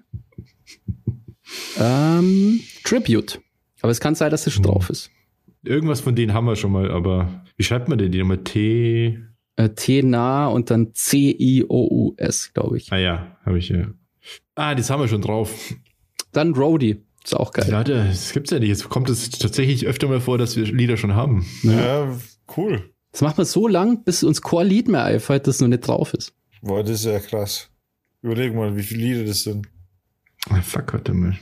ähm, 1.78 2.60
Tribute. 2.84 3.40
Aber 3.80 3.90
es 3.90 4.00
kann 4.00 4.14
sein, 4.14 4.30
dass 4.30 4.46
es 4.46 4.52
schon 4.52 4.62
Mhm. 4.62 4.66
drauf 4.68 4.90
ist. 4.90 5.10
Irgendwas 5.64 6.00
von 6.00 6.14
denen 6.14 6.32
haben 6.34 6.46
wir 6.46 6.56
schon 6.56 6.72
mal, 6.72 6.90
aber 6.90 7.44
wie 7.56 7.62
schreibt 7.64 7.88
man 7.88 7.98
denn 7.98 8.10
die 8.12 8.18
nochmal? 8.18 8.38
T. 8.38 9.18
Äh, 9.56 9.68
T-nah 9.70 10.46
und 10.48 10.70
dann 10.70 10.94
C-I-O-U-S, 10.94 12.52
glaube 12.54 12.78
ich. 12.78 12.90
Ah 12.92 12.96
ja, 12.98 13.36
habe 13.44 13.58
ich 13.58 13.68
ja. 13.68 13.86
Ah, 14.54 14.74
das 14.74 14.90
haben 14.90 15.00
wir 15.00 15.08
schon 15.08 15.20
drauf. 15.22 15.74
Dann 16.32 16.54
Roadie. 16.54 17.02
Ist 17.24 17.36
auch 17.36 17.52
geil. 17.52 17.70
Leute, 17.70 18.06
das 18.08 18.32
gibt's 18.32 18.50
ja 18.50 18.58
nicht. 18.58 18.68
Jetzt 18.70 18.88
kommt 18.88 19.08
es 19.08 19.30
tatsächlich 19.30 19.86
öfter 19.86 20.08
mal 20.08 20.20
vor, 20.20 20.38
dass 20.38 20.56
wir 20.56 20.64
Lieder 20.64 20.96
schon 20.96 21.14
haben. 21.14 21.46
Ja, 21.62 22.18
cool. 22.56 22.91
Das 23.12 23.20
macht 23.20 23.36
man 23.36 23.46
so 23.46 23.68
lang, 23.68 24.04
bis 24.04 24.24
uns 24.24 24.40
kein 24.42 24.66
Lied 24.66 24.88
mehr 24.88 25.04
einfällt, 25.04 25.46
das 25.46 25.60
noch 25.60 25.68
nicht 25.68 25.86
drauf 25.86 26.14
ist. 26.14 26.32
Boah, 26.62 26.82
das 26.82 27.00
ist 27.00 27.04
ja 27.04 27.18
krass. 27.20 27.68
Überleg 28.22 28.54
mal, 28.54 28.76
wie 28.76 28.82
viele 28.82 29.02
Lieder 29.04 29.24
das 29.24 29.42
sind. 29.42 29.68
Ah, 30.48 30.62
fuck, 30.62 30.92
warte 30.94 31.12
mal. 31.12 31.36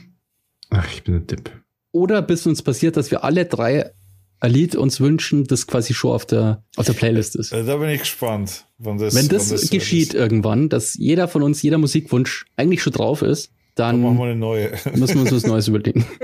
Ach, 0.69 0.87
ich 0.93 1.03
bin 1.03 1.15
ein 1.15 1.27
Depp. 1.27 1.51
Oder 1.91 2.21
bis 2.21 2.45
uns 2.47 2.61
passiert, 2.61 2.97
dass 2.97 3.11
wir 3.11 3.23
alle 3.23 3.45
drei 3.45 3.91
ein 4.39 4.51
Lied 4.51 4.75
uns 4.75 4.99
wünschen, 4.99 5.43
das 5.45 5.67
quasi 5.67 5.93
schon 5.93 6.13
auf 6.13 6.25
der, 6.25 6.63
auf 6.75 6.87
der 6.87 6.93
Playlist 6.93 7.35
ist. 7.35 7.51
Äh, 7.51 7.63
Da 7.63 7.77
bin 7.77 7.89
ich 7.89 7.99
gespannt, 7.99 8.65
wann 8.79 8.97
das 8.97 9.13
Wenn 9.13 9.27
das, 9.27 9.51
wann 9.51 9.57
so 9.59 9.67
geschieht 9.67 10.09
ist. 10.09 10.13
irgendwann, 10.15 10.67
dass 10.67 10.95
jeder 10.95 11.27
von 11.27 11.43
uns, 11.43 11.61
jeder 11.61 11.77
Musikwunsch 11.77 12.45
eigentlich 12.57 12.81
schon 12.81 12.93
drauf 12.93 13.21
ist, 13.21 13.51
Dann 13.75 14.01
dann 14.01 14.03
machen 14.03 14.17
wir 14.17 14.25
eine 14.25 14.35
neue. 14.35 14.71
müssen 14.95 15.15
wir 15.15 15.21
uns 15.21 15.31
was 15.31 15.45
Neues 15.45 15.67
überlegen. 15.67 16.05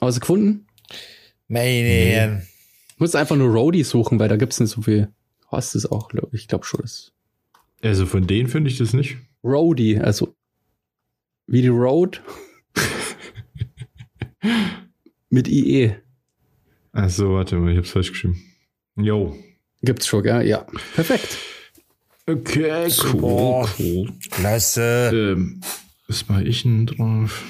Aber 0.00 0.12
gefunden? 0.12 0.66
Man. 1.48 1.62
Ich 1.62 2.42
muss 3.02 3.16
einfach 3.16 3.34
nur 3.34 3.48
Roadie 3.52 3.82
suchen, 3.82 4.20
weil 4.20 4.28
da 4.28 4.36
gibt's 4.36 4.60
nicht 4.60 4.70
so 4.70 4.82
viel. 4.82 5.08
Hast 5.48 5.74
es 5.74 5.90
auch, 5.90 6.08
ich. 6.14 6.22
Ich 6.30 6.46
glaube 6.46 6.64
schon. 6.64 6.82
Das 6.82 7.12
Also 7.82 8.06
von 8.06 8.28
denen 8.28 8.48
finde 8.48 8.70
ich 8.70 8.78
das 8.78 8.92
nicht. 8.92 9.16
Roadie, 9.42 9.98
also 9.98 10.36
wie 11.48 11.62
die 11.62 11.68
Road. 11.68 12.22
Mit 15.30 15.48
IE. 15.48 15.96
Also, 16.92 17.34
warte 17.34 17.56
mal, 17.56 17.72
ich 17.72 17.78
hab's 17.78 17.90
falsch 17.90 18.12
geschrieben. 18.12 18.40
Jo. 18.94 19.36
Gibt's 19.82 20.06
schon, 20.06 20.22
gell? 20.22 20.46
Ja. 20.46 20.64
Perfekt. 20.94 21.38
Okay, 22.28 22.88
Boah. 23.14 23.68
cool. 23.80 24.12
Klasse. 24.30 25.10
Ähm, 25.12 25.60
was 26.06 26.28
mache 26.28 26.44
ich 26.44 26.62
denn 26.62 26.86
drauf? 26.86 27.42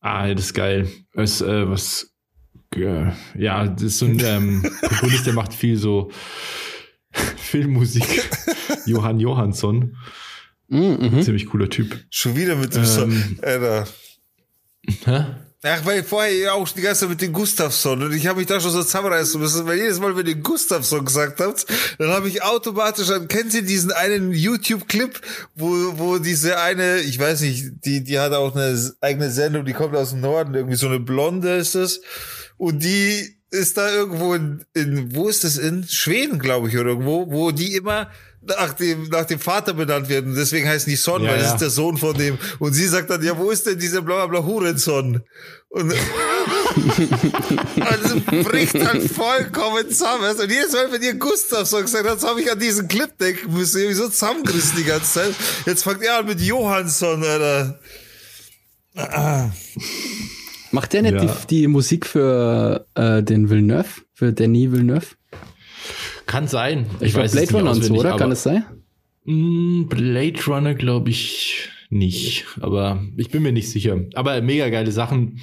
Ah, 0.00 0.32
das 0.32 0.44
ist 0.46 0.54
geil. 0.54 0.88
Das, 1.12 1.40
äh, 1.40 1.68
was, 1.68 2.04
äh, 2.04 2.11
ja, 2.76 3.66
das 3.66 3.82
ist 3.82 3.98
so 3.98 4.06
ein 4.06 4.20
ähm, 4.24 4.62
Komponist, 4.80 5.26
der 5.26 5.32
macht 5.32 5.54
viel 5.54 5.76
so 5.76 6.10
Filmmusik. 7.36 8.04
Johann 8.86 9.20
Johansson. 9.20 9.96
Mhm, 10.68 10.98
mhm. 11.00 11.22
Ziemlich 11.22 11.46
cooler 11.46 11.68
Typ. 11.68 12.04
Schon 12.10 12.36
wieder 12.36 12.56
mit 12.56 12.74
dem 12.74 12.82
Ähm. 12.82 12.88
Song. 12.88 13.38
Alter. 13.42 13.86
Hä? 15.04 15.24
Ach, 15.64 15.84
weil 15.84 16.02
vorher 16.02 16.54
auch 16.54 16.68
die 16.70 16.80
ganze 16.80 17.02
Zeit 17.02 17.10
mit 17.10 17.22
dem 17.22 17.32
Gustavsson 17.32 18.02
und 18.02 18.12
ich 18.12 18.26
habe 18.26 18.40
mich 18.40 18.48
da 18.48 18.60
schon 18.60 18.72
so 18.72 18.82
zusammenreißen 18.82 19.40
müssen, 19.40 19.64
weil 19.64 19.78
jedes 19.78 20.00
Mal, 20.00 20.16
wenn 20.16 20.26
ihr 20.26 20.34
Gustavsson 20.34 21.04
gesagt 21.04 21.38
habt, 21.40 21.66
dann 21.98 22.08
habe 22.08 22.26
ich 22.26 22.42
automatisch, 22.42 23.06
dann 23.06 23.28
kennt 23.28 23.54
ihr 23.54 23.62
diesen 23.62 23.92
einen 23.92 24.32
YouTube-Clip, 24.32 25.20
wo, 25.54 25.68
wo 25.98 26.18
diese 26.18 26.58
eine, 26.58 26.98
ich 27.02 27.16
weiß 27.16 27.42
nicht, 27.42 27.84
die, 27.84 28.02
die 28.02 28.18
hat 28.18 28.32
auch 28.32 28.56
eine 28.56 28.76
eigene 29.00 29.30
Sendung, 29.30 29.64
die 29.64 29.72
kommt 29.72 29.94
aus 29.94 30.10
dem 30.10 30.20
Norden, 30.20 30.52
irgendwie 30.54 30.76
so 30.76 30.88
eine 30.88 30.98
Blonde 30.98 31.54
ist 31.54 31.76
es 31.76 32.00
und 32.62 32.78
die 32.84 33.34
ist 33.50 33.76
da 33.76 33.90
irgendwo 33.90 34.34
in, 34.34 34.64
in 34.72 35.16
wo 35.16 35.28
ist 35.28 35.42
das 35.42 35.56
in 35.56 35.84
Schweden, 35.88 36.38
glaube 36.38 36.68
ich, 36.68 36.78
oder 36.78 36.90
irgendwo, 36.90 37.28
wo 37.28 37.50
die 37.50 37.74
immer 37.74 38.08
nach 38.40 38.74
dem, 38.74 39.08
nach 39.08 39.24
dem 39.24 39.40
Vater 39.40 39.74
benannt 39.74 40.08
werden. 40.08 40.36
Deswegen 40.36 40.68
heißen 40.68 40.88
die 40.88 40.94
Son, 40.94 41.24
Ja, 41.24 41.30
weil 41.30 41.38
das 41.38 41.48
ja. 41.48 41.54
ist 41.54 41.60
der 41.60 41.70
Sohn 41.70 41.96
von 41.96 42.16
dem. 42.16 42.38
Und 42.60 42.72
sie 42.74 42.86
sagt 42.86 43.10
dann, 43.10 43.20
ja, 43.24 43.36
wo 43.36 43.50
ist 43.50 43.66
denn 43.66 43.80
dieser 43.80 44.00
bla 44.00 44.26
bla 44.26 44.40
bla 44.40 44.46
Hurensohn? 44.46 45.22
Und 45.70 45.92
also 47.80 48.20
bricht 48.44 48.74
halt 48.74 49.10
vollkommen 49.10 49.88
zusammen. 49.88 50.30
Und 50.30 50.48
jedes 50.48 50.72
Mal, 50.72 50.92
wenn 50.92 51.02
ihr 51.02 51.14
Gustavsson 51.14 51.82
gesagt 51.82 52.08
habt, 52.08 52.22
habe 52.22 52.42
ich 52.42 52.52
an 52.52 52.60
diesen 52.60 52.86
Clip 52.86 53.10
denken 53.18 53.52
müssen. 53.52 53.82
Ich 53.82 53.88
mich 53.88 53.96
so 53.96 54.08
zusammengerissen 54.08 54.76
die 54.76 54.84
ganze 54.84 55.14
Zeit. 55.14 55.34
Jetzt 55.66 55.82
fangt 55.82 56.04
er 56.04 56.18
an 56.18 56.26
mit 56.26 56.40
Johansson, 56.40 57.24
Alter. 57.24 57.80
Macht 60.72 60.92
der 60.94 61.02
nicht 61.02 61.14
Ja. 61.14 61.24
die, 61.24 61.46
die 61.48 61.66
Musik 61.68 62.06
für 62.06 62.86
äh, 62.94 63.22
den 63.22 63.50
Villeneuve? 63.50 64.02
Für 64.14 64.32
Denis 64.32 64.72
Villeneuve? 64.72 65.06
Kann 66.26 66.48
sein. 66.48 66.86
Ich, 67.00 67.12
glaube 67.12 67.26
es 67.26 67.32
Blade 67.32 67.52
Runner 67.52 67.70
und 67.72 67.84
so, 67.84 67.94
oder? 67.94 68.16
Kann 68.16 68.32
es 68.32 68.42
sein? 68.42 68.64
Mm, 69.24 69.84
Blade 69.84 70.40
Runner 70.46 70.74
glaube 70.74 71.10
ich 71.10 71.68
nicht, 71.90 72.46
aber 72.60 73.02
ich 73.16 73.30
bin 73.30 73.42
mir 73.42 73.52
nicht 73.52 73.70
sicher. 73.70 74.00
Aber 74.14 74.40
mega 74.40 74.68
geile 74.70 74.92
Sachen 74.92 75.40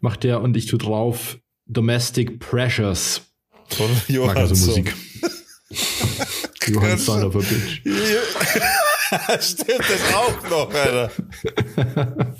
macht 0.00 0.22
der 0.22 0.40
und 0.40 0.56
ich 0.56 0.66
tu 0.66 0.76
drauf 0.76 1.38
Domestic 1.66 2.38
Pressures. 2.38 3.22
Von 3.68 3.90
Mag 3.90 4.36
also 4.36 4.54
Johansson. 4.54 4.68
Musik. 4.68 4.94
Johann 6.68 6.98
Son 6.98 7.24
of 7.24 7.34
a 7.34 7.38
Bitch. 7.38 7.82
Stimmt 9.40 9.80
das 9.80 10.14
auch 10.14 10.50
noch, 10.50 10.72
Alter. 10.74 11.10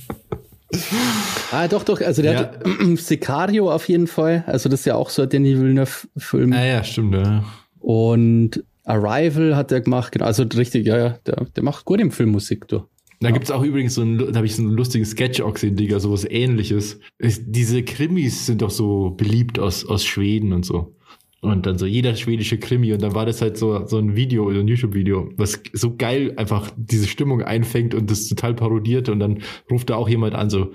Ah, 1.52 1.68
doch, 1.68 1.82
doch. 1.84 2.00
Also 2.00 2.22
der 2.22 2.32
Ja. 2.32 2.38
hat 2.40 2.58
Sicario 2.96 3.70
auf 3.72 3.88
jeden 3.88 4.06
Fall. 4.06 4.44
Also 4.46 4.68
das 4.68 4.80
ist 4.80 4.86
ja 4.86 4.94
auch 4.94 5.10
so 5.10 5.22
ein 5.22 5.28
Denis 5.28 5.58
Villeneuve-Film. 5.58 6.52
Ah 6.52 6.64
ja, 6.64 6.84
stimmt. 6.84 7.14
Ja. 7.14 7.44
Und 7.80 8.62
Arrival 8.84 9.56
hat 9.56 9.72
er 9.72 9.80
gemacht. 9.80 10.12
Genau. 10.12 10.24
Also 10.26 10.44
richtig, 10.44 10.86
ja, 10.86 10.96
ja. 10.96 11.08
Der, 11.26 11.44
der 11.56 11.62
macht 11.64 11.84
gut 11.84 12.00
im 12.00 12.10
Film 12.10 12.30
Musik, 12.30 12.68
du. 12.68 12.82
Da 13.22 13.30
gibt's 13.32 13.50
auch 13.50 13.62
übrigens 13.62 13.94
so 13.96 14.02
ein, 14.02 14.16
da 14.16 14.34
habe 14.36 14.46
ich 14.46 14.56
so 14.56 14.62
einen 14.62 14.70
lustigen 14.70 15.04
Sketch 15.04 15.42
auch 15.42 15.52
gesehen, 15.52 15.76
Digga, 15.76 16.00
sowas 16.00 16.24
ähnliches. 16.24 16.98
Es, 17.18 17.40
diese 17.44 17.82
Krimis 17.82 18.46
sind 18.46 18.62
doch 18.62 18.70
so 18.70 19.10
beliebt 19.10 19.58
aus, 19.58 19.84
aus 19.84 20.04
Schweden 20.06 20.54
und 20.54 20.64
so. 20.64 20.94
Und 21.42 21.64
dann 21.64 21.78
so 21.78 21.86
jeder 21.86 22.16
schwedische 22.16 22.58
Krimi 22.58 22.92
und 22.92 23.00
dann 23.00 23.14
war 23.14 23.24
das 23.24 23.40
halt 23.40 23.56
so, 23.56 23.86
so 23.86 23.96
ein 23.96 24.14
Video, 24.14 24.52
so 24.52 24.60
ein 24.60 24.68
YouTube-Video, 24.68 25.30
was 25.36 25.58
so 25.72 25.96
geil 25.96 26.34
einfach 26.36 26.70
diese 26.76 27.06
Stimmung 27.06 27.40
einfängt 27.42 27.94
und 27.94 28.10
das 28.10 28.28
total 28.28 28.52
parodiert 28.54 29.08
und 29.08 29.20
dann 29.20 29.42
ruft 29.70 29.88
da 29.88 29.96
auch 29.96 30.08
jemand 30.08 30.34
an, 30.34 30.50
so 30.50 30.72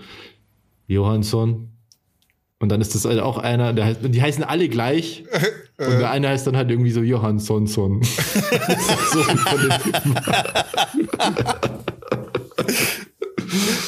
Johansson. 0.88 1.70
Und 2.58 2.70
dann 2.70 2.82
ist 2.82 2.96
das 2.96 3.06
halt 3.06 3.20
auch 3.20 3.38
einer, 3.38 3.74
der 3.74 3.86
heißt, 3.86 4.00
die 4.04 4.22
heißen 4.22 4.44
alle 4.44 4.70
gleich. 4.70 5.24
Und 5.78 6.00
der 6.00 6.10
eine 6.10 6.30
heißt 6.30 6.48
dann 6.48 6.56
halt 6.56 6.72
irgendwie 6.72 6.92
so 6.92 7.02
Johanssonson. 7.02 8.02
so 8.04 9.24
von 9.24 9.60
den 9.60 9.74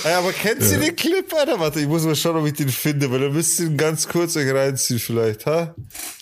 aber 0.04 0.34
kennst 0.34 0.74
du 0.74 0.80
den 0.80 0.96
Clip, 0.96 1.34
Alter? 1.34 1.60
Warte, 1.60 1.80
ich 1.80 1.88
muss 1.88 2.04
mal 2.04 2.16
schauen, 2.16 2.38
ob 2.38 2.46
ich 2.46 2.54
den 2.54 2.70
finde, 2.70 3.12
weil 3.12 3.22
dann 3.22 3.34
müsst 3.34 3.60
ihr 3.60 3.68
ihn 3.68 3.78
ganz 3.78 4.08
kurz 4.08 4.36
euch 4.36 4.54
reinziehen 4.54 5.00
vielleicht, 5.00 5.46
ha? 5.46 5.76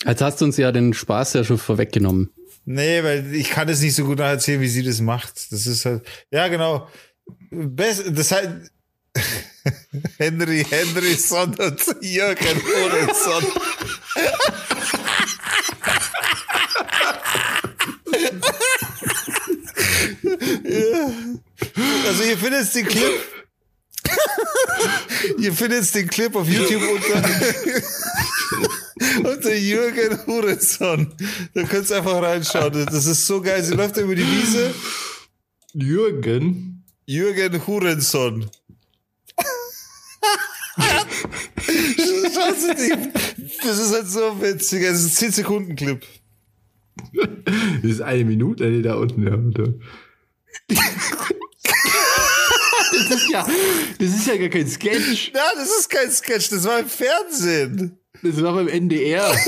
Jetzt 0.04 0.22
hast 0.22 0.40
du 0.40 0.46
uns 0.46 0.56
ja 0.56 0.72
den 0.72 0.94
Spaß 0.94 1.34
ja 1.34 1.44
schon 1.44 1.58
vorweggenommen. 1.58 2.30
Nee, 2.64 3.02
weil 3.04 3.34
ich 3.34 3.50
kann 3.50 3.68
es 3.68 3.80
nicht 3.80 3.94
so 3.94 4.04
gut 4.04 4.18
nacherzählen, 4.18 4.60
wie 4.60 4.68
sie 4.68 4.82
das 4.82 5.00
macht. 5.00 5.52
Das 5.52 5.66
ist 5.66 5.84
halt, 5.84 6.02
ja, 6.30 6.48
genau. 6.48 6.88
Best, 7.50 8.04
das 8.10 8.32
heißt, 8.32 8.50
Henry, 10.18 10.64
Henry 10.68 11.14
Son 11.14 11.54
und 11.54 11.80
Jürgen 12.00 12.60
Orenson. 12.82 13.44
ja. 20.64 21.10
Also 22.06 22.22
ihr 22.24 22.38
findet 22.38 22.74
den 22.74 22.86
Clip. 22.86 23.35
Ihr 25.46 25.52
findet 25.52 25.94
den 25.94 26.08
Clip 26.08 26.34
auf 26.34 26.48
YouTube 26.48 26.82
unter, 29.22 29.30
unter 29.30 29.54
Jürgen 29.54 30.26
Hurenson. 30.26 31.14
Da 31.54 31.62
könnt 31.62 31.88
ihr 31.88 31.96
einfach 31.98 32.20
reinschauen. 32.20 32.86
Das 32.86 33.06
ist 33.06 33.26
so 33.26 33.40
geil. 33.40 33.62
Sie 33.62 33.74
läuft 33.74 33.96
über 33.96 34.14
die 34.14 34.26
Wiese. 34.26 34.74
Jürgen. 35.72 36.84
Jürgen 37.06 37.66
Hurenson. 37.66 38.50
Die, 42.78 42.92
das 43.62 43.78
ist 43.78 43.92
halt 43.92 44.08
so 44.08 44.42
witzig. 44.42 44.82
Es 44.82 45.00
ist 45.00 45.12
ein 45.22 45.30
10 45.30 45.32
Sekunden 45.32 45.76
Clip. 45.76 46.04
Das 47.82 47.90
ist 47.90 48.00
eine 48.00 48.24
Minute, 48.24 48.64
nee, 48.68 48.82
da 48.82 48.96
unten, 48.96 49.22
ja. 49.22 49.38
Da. 52.96 53.08
das 53.08 53.20
ist 53.20 53.30
ja, 53.30 53.46
das 53.98 54.08
ist 54.08 54.26
ja 54.26 54.36
gar 54.36 54.48
kein 54.48 54.68
Sketch. 54.68 55.32
Na, 55.34 55.40
das 55.54 55.68
ist 55.68 55.90
kein 55.90 56.10
Sketch, 56.10 56.48
das 56.50 56.64
war 56.64 56.80
im 56.80 56.88
Fernsehen. 56.88 57.98
Das 58.22 58.42
war 58.42 58.54
beim 58.54 58.68
NDR. 58.68 59.34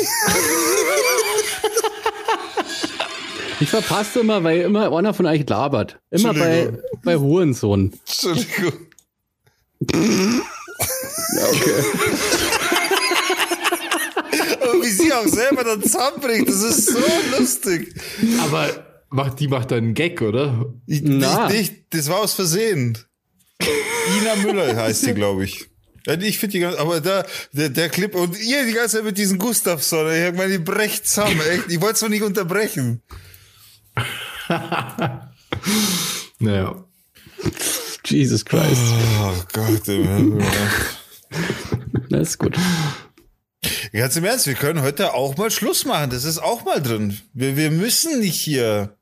Ich 3.60 3.70
verpasse 3.70 4.20
immer, 4.20 4.44
weil 4.44 4.60
immer 4.60 4.96
einer 4.96 5.12
von 5.12 5.26
euch 5.26 5.48
labert. 5.48 5.98
Immer 6.10 6.32
bei, 6.32 6.72
bei 7.02 7.16
Hurensohn. 7.16 7.92
Entschuldigung. 8.06 8.72
Ja, 9.92 11.48
okay. 11.48 11.84
Aber 14.62 14.82
wie 14.82 14.88
sie 14.90 15.12
auch 15.12 15.26
selber 15.26 15.64
dann 15.64 15.82
zusammenbringt, 15.82 16.48
das 16.48 16.62
ist 16.62 16.86
so 16.86 16.98
lustig. 17.36 17.94
Aber 18.40 18.68
macht, 19.10 19.40
die 19.40 19.48
macht 19.48 19.72
dann 19.72 19.78
einen 19.78 19.94
Gag, 19.94 20.22
oder? 20.22 20.72
Ich, 20.86 21.02
Na. 21.02 21.48
nicht, 21.48 21.58
nicht, 21.58 21.74
das 21.90 22.08
war 22.08 22.20
aus 22.20 22.34
Versehen. 22.34 22.96
Ina 23.60 24.36
Müller 24.36 24.76
heißt 24.76 25.06
die, 25.06 25.14
glaube 25.14 25.44
ich. 25.44 25.66
Ich 26.06 26.38
finde 26.38 26.52
die 26.52 26.60
ganz, 26.60 26.76
aber 26.76 27.00
da, 27.00 27.26
der, 27.52 27.68
der 27.68 27.88
Clip 27.90 28.14
und 28.14 28.38
ihr 28.40 28.64
die 28.64 28.72
ganze 28.72 28.96
Zeit 28.96 29.04
mit 29.04 29.18
diesem 29.18 29.38
Gustavsson, 29.38 30.10
ich 30.10 30.32
meine, 30.34 30.52
die 30.52 30.58
brecht 30.58 31.06
zusammen, 31.06 31.40
echt. 31.50 31.64
Ich 31.68 31.80
wollte 31.80 31.94
es 31.94 32.00
doch 32.00 32.08
nicht 32.08 32.22
unterbrechen. 32.22 33.02
Naja. 36.40 36.84
Jesus 38.04 38.44
Christ. 38.44 38.80
Oh 39.20 39.34
Gott. 39.52 39.82
Das 42.10 42.28
ist 42.28 42.38
gut. 42.38 42.56
Ganz 43.92 44.16
im 44.16 44.24
Ernst, 44.24 44.46
wir 44.46 44.54
können 44.54 44.82
heute 44.82 45.14
auch 45.14 45.36
mal 45.36 45.50
Schluss 45.50 45.84
machen. 45.84 46.10
Das 46.10 46.24
ist 46.24 46.38
auch 46.38 46.64
mal 46.64 46.80
drin. 46.80 47.18
Wir, 47.32 47.56
wir 47.56 47.70
müssen 47.70 48.20
nicht 48.20 48.40
hier. 48.40 48.96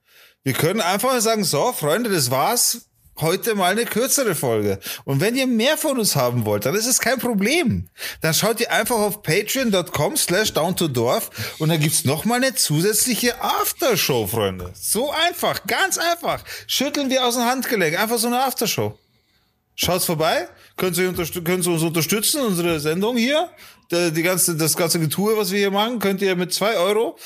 Wir 0.45 0.55
können 0.55 0.81
einfach 0.81 1.11
mal 1.11 1.21
sagen, 1.21 1.45
so, 1.45 1.73
Freunde, 1.73 2.11
das 2.11 2.31
war's. 2.31 2.89
Heute 3.19 3.55
mal 3.55 3.71
eine 3.73 3.87
kürzere 3.87 4.35
Folge. 4.35 4.79
Und 5.05 5.21
wenn 5.21 5.37
ihr 5.37 5.47
mehr 5.47 5.79
von 5.79 5.99
uns 5.99 6.17
haben 6.17 6.45
wollt, 6.45 6.67
dann 6.67 6.75
ist 6.75 6.87
es 6.87 7.01
kein 7.01 7.19
Problem. 7.19 7.89
Dann 8.21 8.35
schaut 8.35 8.61
ihr 8.61 8.71
einfach 8.71 8.97
auf 8.97 9.23
patreon.com 9.23 10.17
slash 10.17 10.53
down 10.53 10.77
to 10.77 10.87
Dorf 10.89 11.31
und 11.59 11.71
dann 11.71 11.81
gibt's 11.81 12.05
noch 12.05 12.25
mal 12.27 12.37
eine 12.37 12.55
zusätzliche 12.55 13.41
Aftershow, 13.43 14.27
Freunde. 14.27 14.73
So 14.75 15.11
einfach, 15.11 15.67
ganz 15.67 15.97
einfach. 15.97 16.45
Schütteln 16.67 17.09
wir 17.09 17.25
aus 17.25 17.35
dem 17.37 17.45
Handgelenk. 17.45 17.99
Einfach 17.99 18.19
so 18.19 18.27
eine 18.27 18.43
Aftershow. 18.43 18.99
Schaut's 19.75 20.07
vorbei, 20.07 20.49
könnt 20.77 20.97
unterstü- 20.97 21.45
könnt 21.45 21.63
Sie 21.65 21.71
uns 21.71 21.83
unterstützen, 21.83 22.41
unsere 22.41 22.81
Sendung 22.81 23.17
hier. 23.17 23.51
Die 23.93 24.23
ganze, 24.23 24.57
das 24.57 24.77
ganze 24.77 24.99
Getue, 24.99 25.37
was 25.37 25.51
wir 25.53 25.59
hier 25.59 25.71
machen, 25.71 25.99
könnt 25.99 26.21
ihr 26.23 26.35
mit 26.35 26.53
zwei 26.53 26.77
Euro 26.77 27.19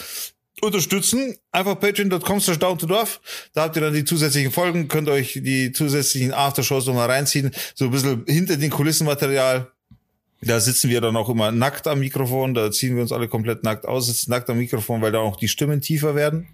unterstützen. 0.60 1.36
Einfach 1.52 1.78
patreon.com 1.78 2.40
slash 2.40 2.58
down 2.58 2.78
to 2.78 2.86
dorf. 2.86 3.20
Da 3.54 3.62
habt 3.62 3.76
ihr 3.76 3.82
dann 3.82 3.94
die 3.94 4.04
zusätzlichen 4.04 4.52
Folgen, 4.52 4.88
könnt 4.88 5.08
euch 5.08 5.40
die 5.42 5.72
zusätzlichen 5.72 6.32
Aftershows 6.32 6.86
nochmal 6.86 7.10
reinziehen. 7.10 7.50
So 7.74 7.86
ein 7.86 7.90
bisschen 7.90 8.24
hinter 8.26 8.56
den 8.56 8.70
Kulissen 8.70 9.06
Material. 9.06 9.70
Da 10.42 10.58
sitzen 10.58 10.88
wir 10.88 11.00
dann 11.00 11.16
auch 11.16 11.28
immer 11.28 11.52
nackt 11.52 11.86
am 11.86 12.00
Mikrofon, 12.00 12.54
da 12.54 12.70
ziehen 12.70 12.94
wir 12.94 13.02
uns 13.02 13.12
alle 13.12 13.28
komplett 13.28 13.62
nackt 13.62 13.84
aus, 13.84 14.06
sitzen 14.06 14.30
nackt 14.30 14.48
am 14.48 14.56
Mikrofon, 14.56 15.02
weil 15.02 15.12
da 15.12 15.18
auch 15.18 15.36
die 15.36 15.48
Stimmen 15.48 15.82
tiefer 15.82 16.14
werden. 16.14 16.48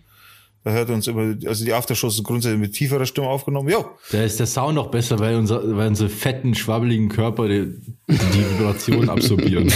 Da 0.64 0.72
hört 0.72 0.90
uns 0.90 1.06
immer, 1.06 1.36
also 1.46 1.64
die 1.64 1.72
Aftershows 1.72 2.16
sind 2.16 2.26
grundsätzlich 2.26 2.58
mit 2.58 2.72
tieferer 2.72 3.06
Stimme 3.06 3.28
aufgenommen. 3.28 3.68
Jo. 3.68 3.88
Da 4.10 4.24
ist 4.24 4.40
der 4.40 4.48
Sound 4.48 4.74
noch 4.74 4.90
besser, 4.90 5.20
weil, 5.20 5.36
unser, 5.36 5.76
weil 5.76 5.86
unsere 5.86 6.08
fetten, 6.08 6.56
schwabbeligen 6.56 7.08
Körper 7.08 7.46
die, 7.46 7.72
die 8.08 8.50
Vibration 8.50 9.08
absorbieren. 9.08 9.72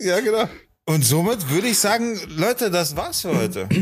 ja, 0.00 0.20
genau. 0.20 0.48
Und 0.86 1.04
somit 1.04 1.50
würde 1.50 1.66
ich 1.66 1.78
sagen, 1.78 2.18
Leute, 2.36 2.70
das 2.70 2.96
war's 2.96 3.20
für 3.20 3.36
heute. 3.36 3.68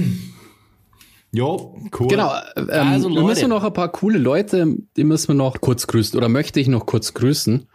Jo, 1.37 1.77
cool. 1.99 2.07
Genau, 2.07 2.33
ähm, 2.57 2.71
also, 2.71 3.11
wir 3.11 3.25
müssen 3.25 3.49
noch 3.49 3.65
ein 3.65 3.73
paar 3.73 3.91
coole 3.91 4.19
Leute, 4.19 4.77
die 4.97 5.03
müssen 5.03 5.29
wir 5.29 5.35
noch 5.35 5.61
kurz 5.61 5.89
grüßen 5.89 6.17
oder 6.17 6.29
möchte 6.29 6.61
ich 6.61 6.69
noch 6.69 6.87
kurz 6.87 7.13
grüßen. 7.13 7.67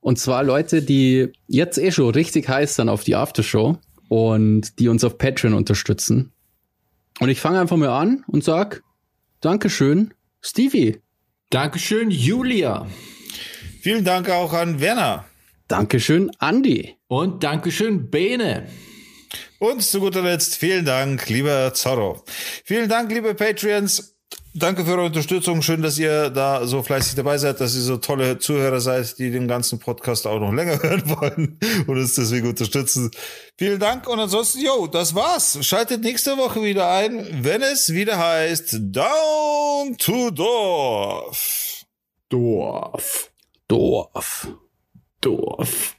Und 0.00 0.18
zwar 0.18 0.42
Leute, 0.42 0.80
die 0.80 1.30
jetzt 1.46 1.76
eh 1.76 1.92
schon 1.92 2.08
richtig 2.14 2.48
heiß 2.48 2.76
sind 2.76 2.88
auf 2.88 3.04
die 3.04 3.14
Aftershow 3.14 3.76
und 4.08 4.78
die 4.78 4.88
uns 4.88 5.04
auf 5.04 5.18
Patreon 5.18 5.52
unterstützen. 5.52 6.32
Und 7.20 7.28
ich 7.28 7.38
fange 7.38 7.60
einfach 7.60 7.76
mal 7.76 7.90
an 7.90 8.24
und 8.28 8.44
sag 8.44 8.82
Dankeschön, 9.42 10.14
Stevie. 10.40 10.98
Dankeschön, 11.50 12.10
Julia. 12.10 12.86
Vielen 13.82 14.06
Dank 14.06 14.30
auch 14.30 14.54
an 14.54 14.80
Werner. 14.80 15.26
Dankeschön, 15.72 16.30
Andy. 16.38 16.96
Und 17.08 17.42
Dankeschön, 17.42 18.10
Bene. 18.10 18.66
Und 19.58 19.82
zu 19.82 20.00
guter 20.00 20.20
Letzt 20.20 20.56
vielen 20.56 20.84
Dank, 20.84 21.30
lieber 21.30 21.72
Zorro. 21.72 22.22
Vielen 22.62 22.90
Dank, 22.90 23.10
liebe 23.10 23.34
Patreons. 23.34 24.18
Danke 24.52 24.84
für 24.84 24.90
eure 24.90 25.06
Unterstützung. 25.06 25.62
Schön, 25.62 25.80
dass 25.80 25.98
ihr 25.98 26.28
da 26.28 26.66
so 26.66 26.82
fleißig 26.82 27.14
dabei 27.14 27.38
seid, 27.38 27.58
dass 27.62 27.74
ihr 27.74 27.80
so 27.80 27.96
tolle 27.96 28.38
Zuhörer 28.38 28.82
seid, 28.82 29.18
die 29.18 29.30
den 29.30 29.48
ganzen 29.48 29.78
Podcast 29.78 30.26
auch 30.26 30.40
noch 30.40 30.52
länger 30.54 30.82
hören 30.82 31.08
wollen 31.08 31.58
und 31.86 31.96
uns 31.96 32.16
deswegen 32.16 32.48
unterstützen. 32.48 33.10
Vielen 33.56 33.80
Dank 33.80 34.06
und 34.06 34.20
ansonsten, 34.20 34.60
yo, 34.60 34.86
das 34.88 35.14
war's. 35.14 35.56
Schaltet 35.62 36.02
nächste 36.02 36.36
Woche 36.36 36.62
wieder 36.62 36.90
ein, 36.90 37.26
wenn 37.42 37.62
es 37.62 37.94
wieder 37.94 38.18
heißt 38.18 38.76
Down 38.78 39.96
to 39.96 40.30
Dorf. 40.32 41.86
Dorf. 42.28 43.30
Dorf. 43.68 44.48
Dorf. 45.22 45.96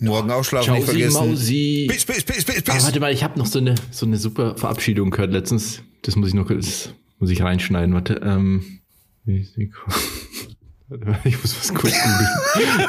Morgen 0.00 0.30
ausschlafen 0.30 0.74
nicht 0.74 0.84
vergessen. 0.84 1.30
Mausi. 1.30 1.86
Bis, 1.88 2.04
bis, 2.04 2.22
bis, 2.22 2.44
bis, 2.44 2.62
bis. 2.62 2.74
Aber 2.74 2.82
warte 2.84 3.00
mal, 3.00 3.12
ich 3.12 3.24
habe 3.24 3.38
noch 3.38 3.46
so 3.46 3.58
eine, 3.58 3.74
so 3.90 4.06
eine 4.06 4.16
super 4.16 4.56
Verabschiedung 4.56 5.10
gehört 5.10 5.32
letztens. 5.32 5.82
Das 6.02 6.14
muss 6.14 6.28
ich 6.28 6.34
noch 6.34 6.46
kurz 6.46 6.90
muss 7.18 7.30
ich 7.30 7.42
reinschneiden, 7.42 7.94
warte. 7.94 8.20
Ähm, 8.24 8.80
ich 9.26 9.56
muss 11.42 11.58
was 11.58 11.74
kurz 11.74 11.94
googeln. 11.94 12.28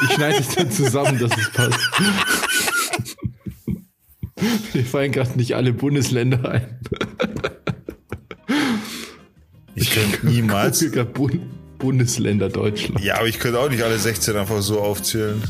Ich 0.04 0.12
schneide 0.14 0.38
es 0.38 0.54
dann 0.54 0.70
zusammen, 0.70 1.18
dass 1.18 1.36
es 1.36 1.50
passt. 1.50 1.80
Mir 4.72 4.84
fallen 4.84 5.12
gerade 5.12 5.36
nicht 5.36 5.54
alle 5.54 5.72
Bundesländer 5.72 6.48
ein. 6.48 6.80
Ich 9.74 9.90
könnte 9.90 10.26
niemals. 10.26 10.84
Bund 11.12 11.40
Bundesländer 11.80 12.48
Deutschland. 12.48 13.02
Ja, 13.02 13.16
aber 13.16 13.26
ich 13.26 13.40
könnte 13.40 13.58
auch 13.58 13.68
nicht 13.68 13.82
alle 13.82 13.98
16 13.98 14.36
einfach 14.36 14.62
so 14.62 14.80
aufzählen, 14.80 15.42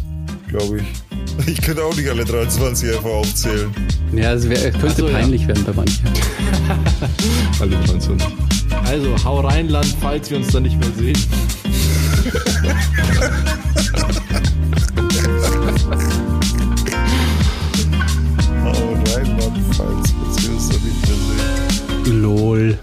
glaube 0.48 0.78
ich. 0.78 0.84
Ich 1.46 1.62
könnte 1.62 1.84
auch 1.84 1.94
nicht 1.96 2.08
alle 2.08 2.24
23 2.24 2.90
einfach 2.90 3.10
aufzählen. 3.10 3.72
Ja, 4.12 4.32
es 4.34 4.48
wär, 4.48 4.72
könnte 4.72 5.02
so, 5.02 5.06
peinlich 5.06 5.42
ja. 5.42 5.48
werden 5.48 5.64
bei 5.64 5.72
manchen. 5.72 6.08
alle 7.60 7.76
23. 7.76 8.28
Also, 8.84 9.16
hau 9.24 9.40
rein, 9.40 9.70
Land, 9.70 9.96
falls 10.02 10.30
wir 10.30 10.36
uns 10.36 10.48
dann 10.48 10.64
nicht 10.64 10.78
mehr 10.78 10.90
sehen. 10.98 11.16
hau 18.64 18.92
rein, 19.14 19.38
Land, 19.38 19.58
falls 19.76 20.12
wir 20.42 20.50
uns 20.52 20.68
dann 20.68 20.82
nicht 20.84 21.08
mehr 21.08 21.16
sehen. 22.04 22.22
LOL. 22.22 22.78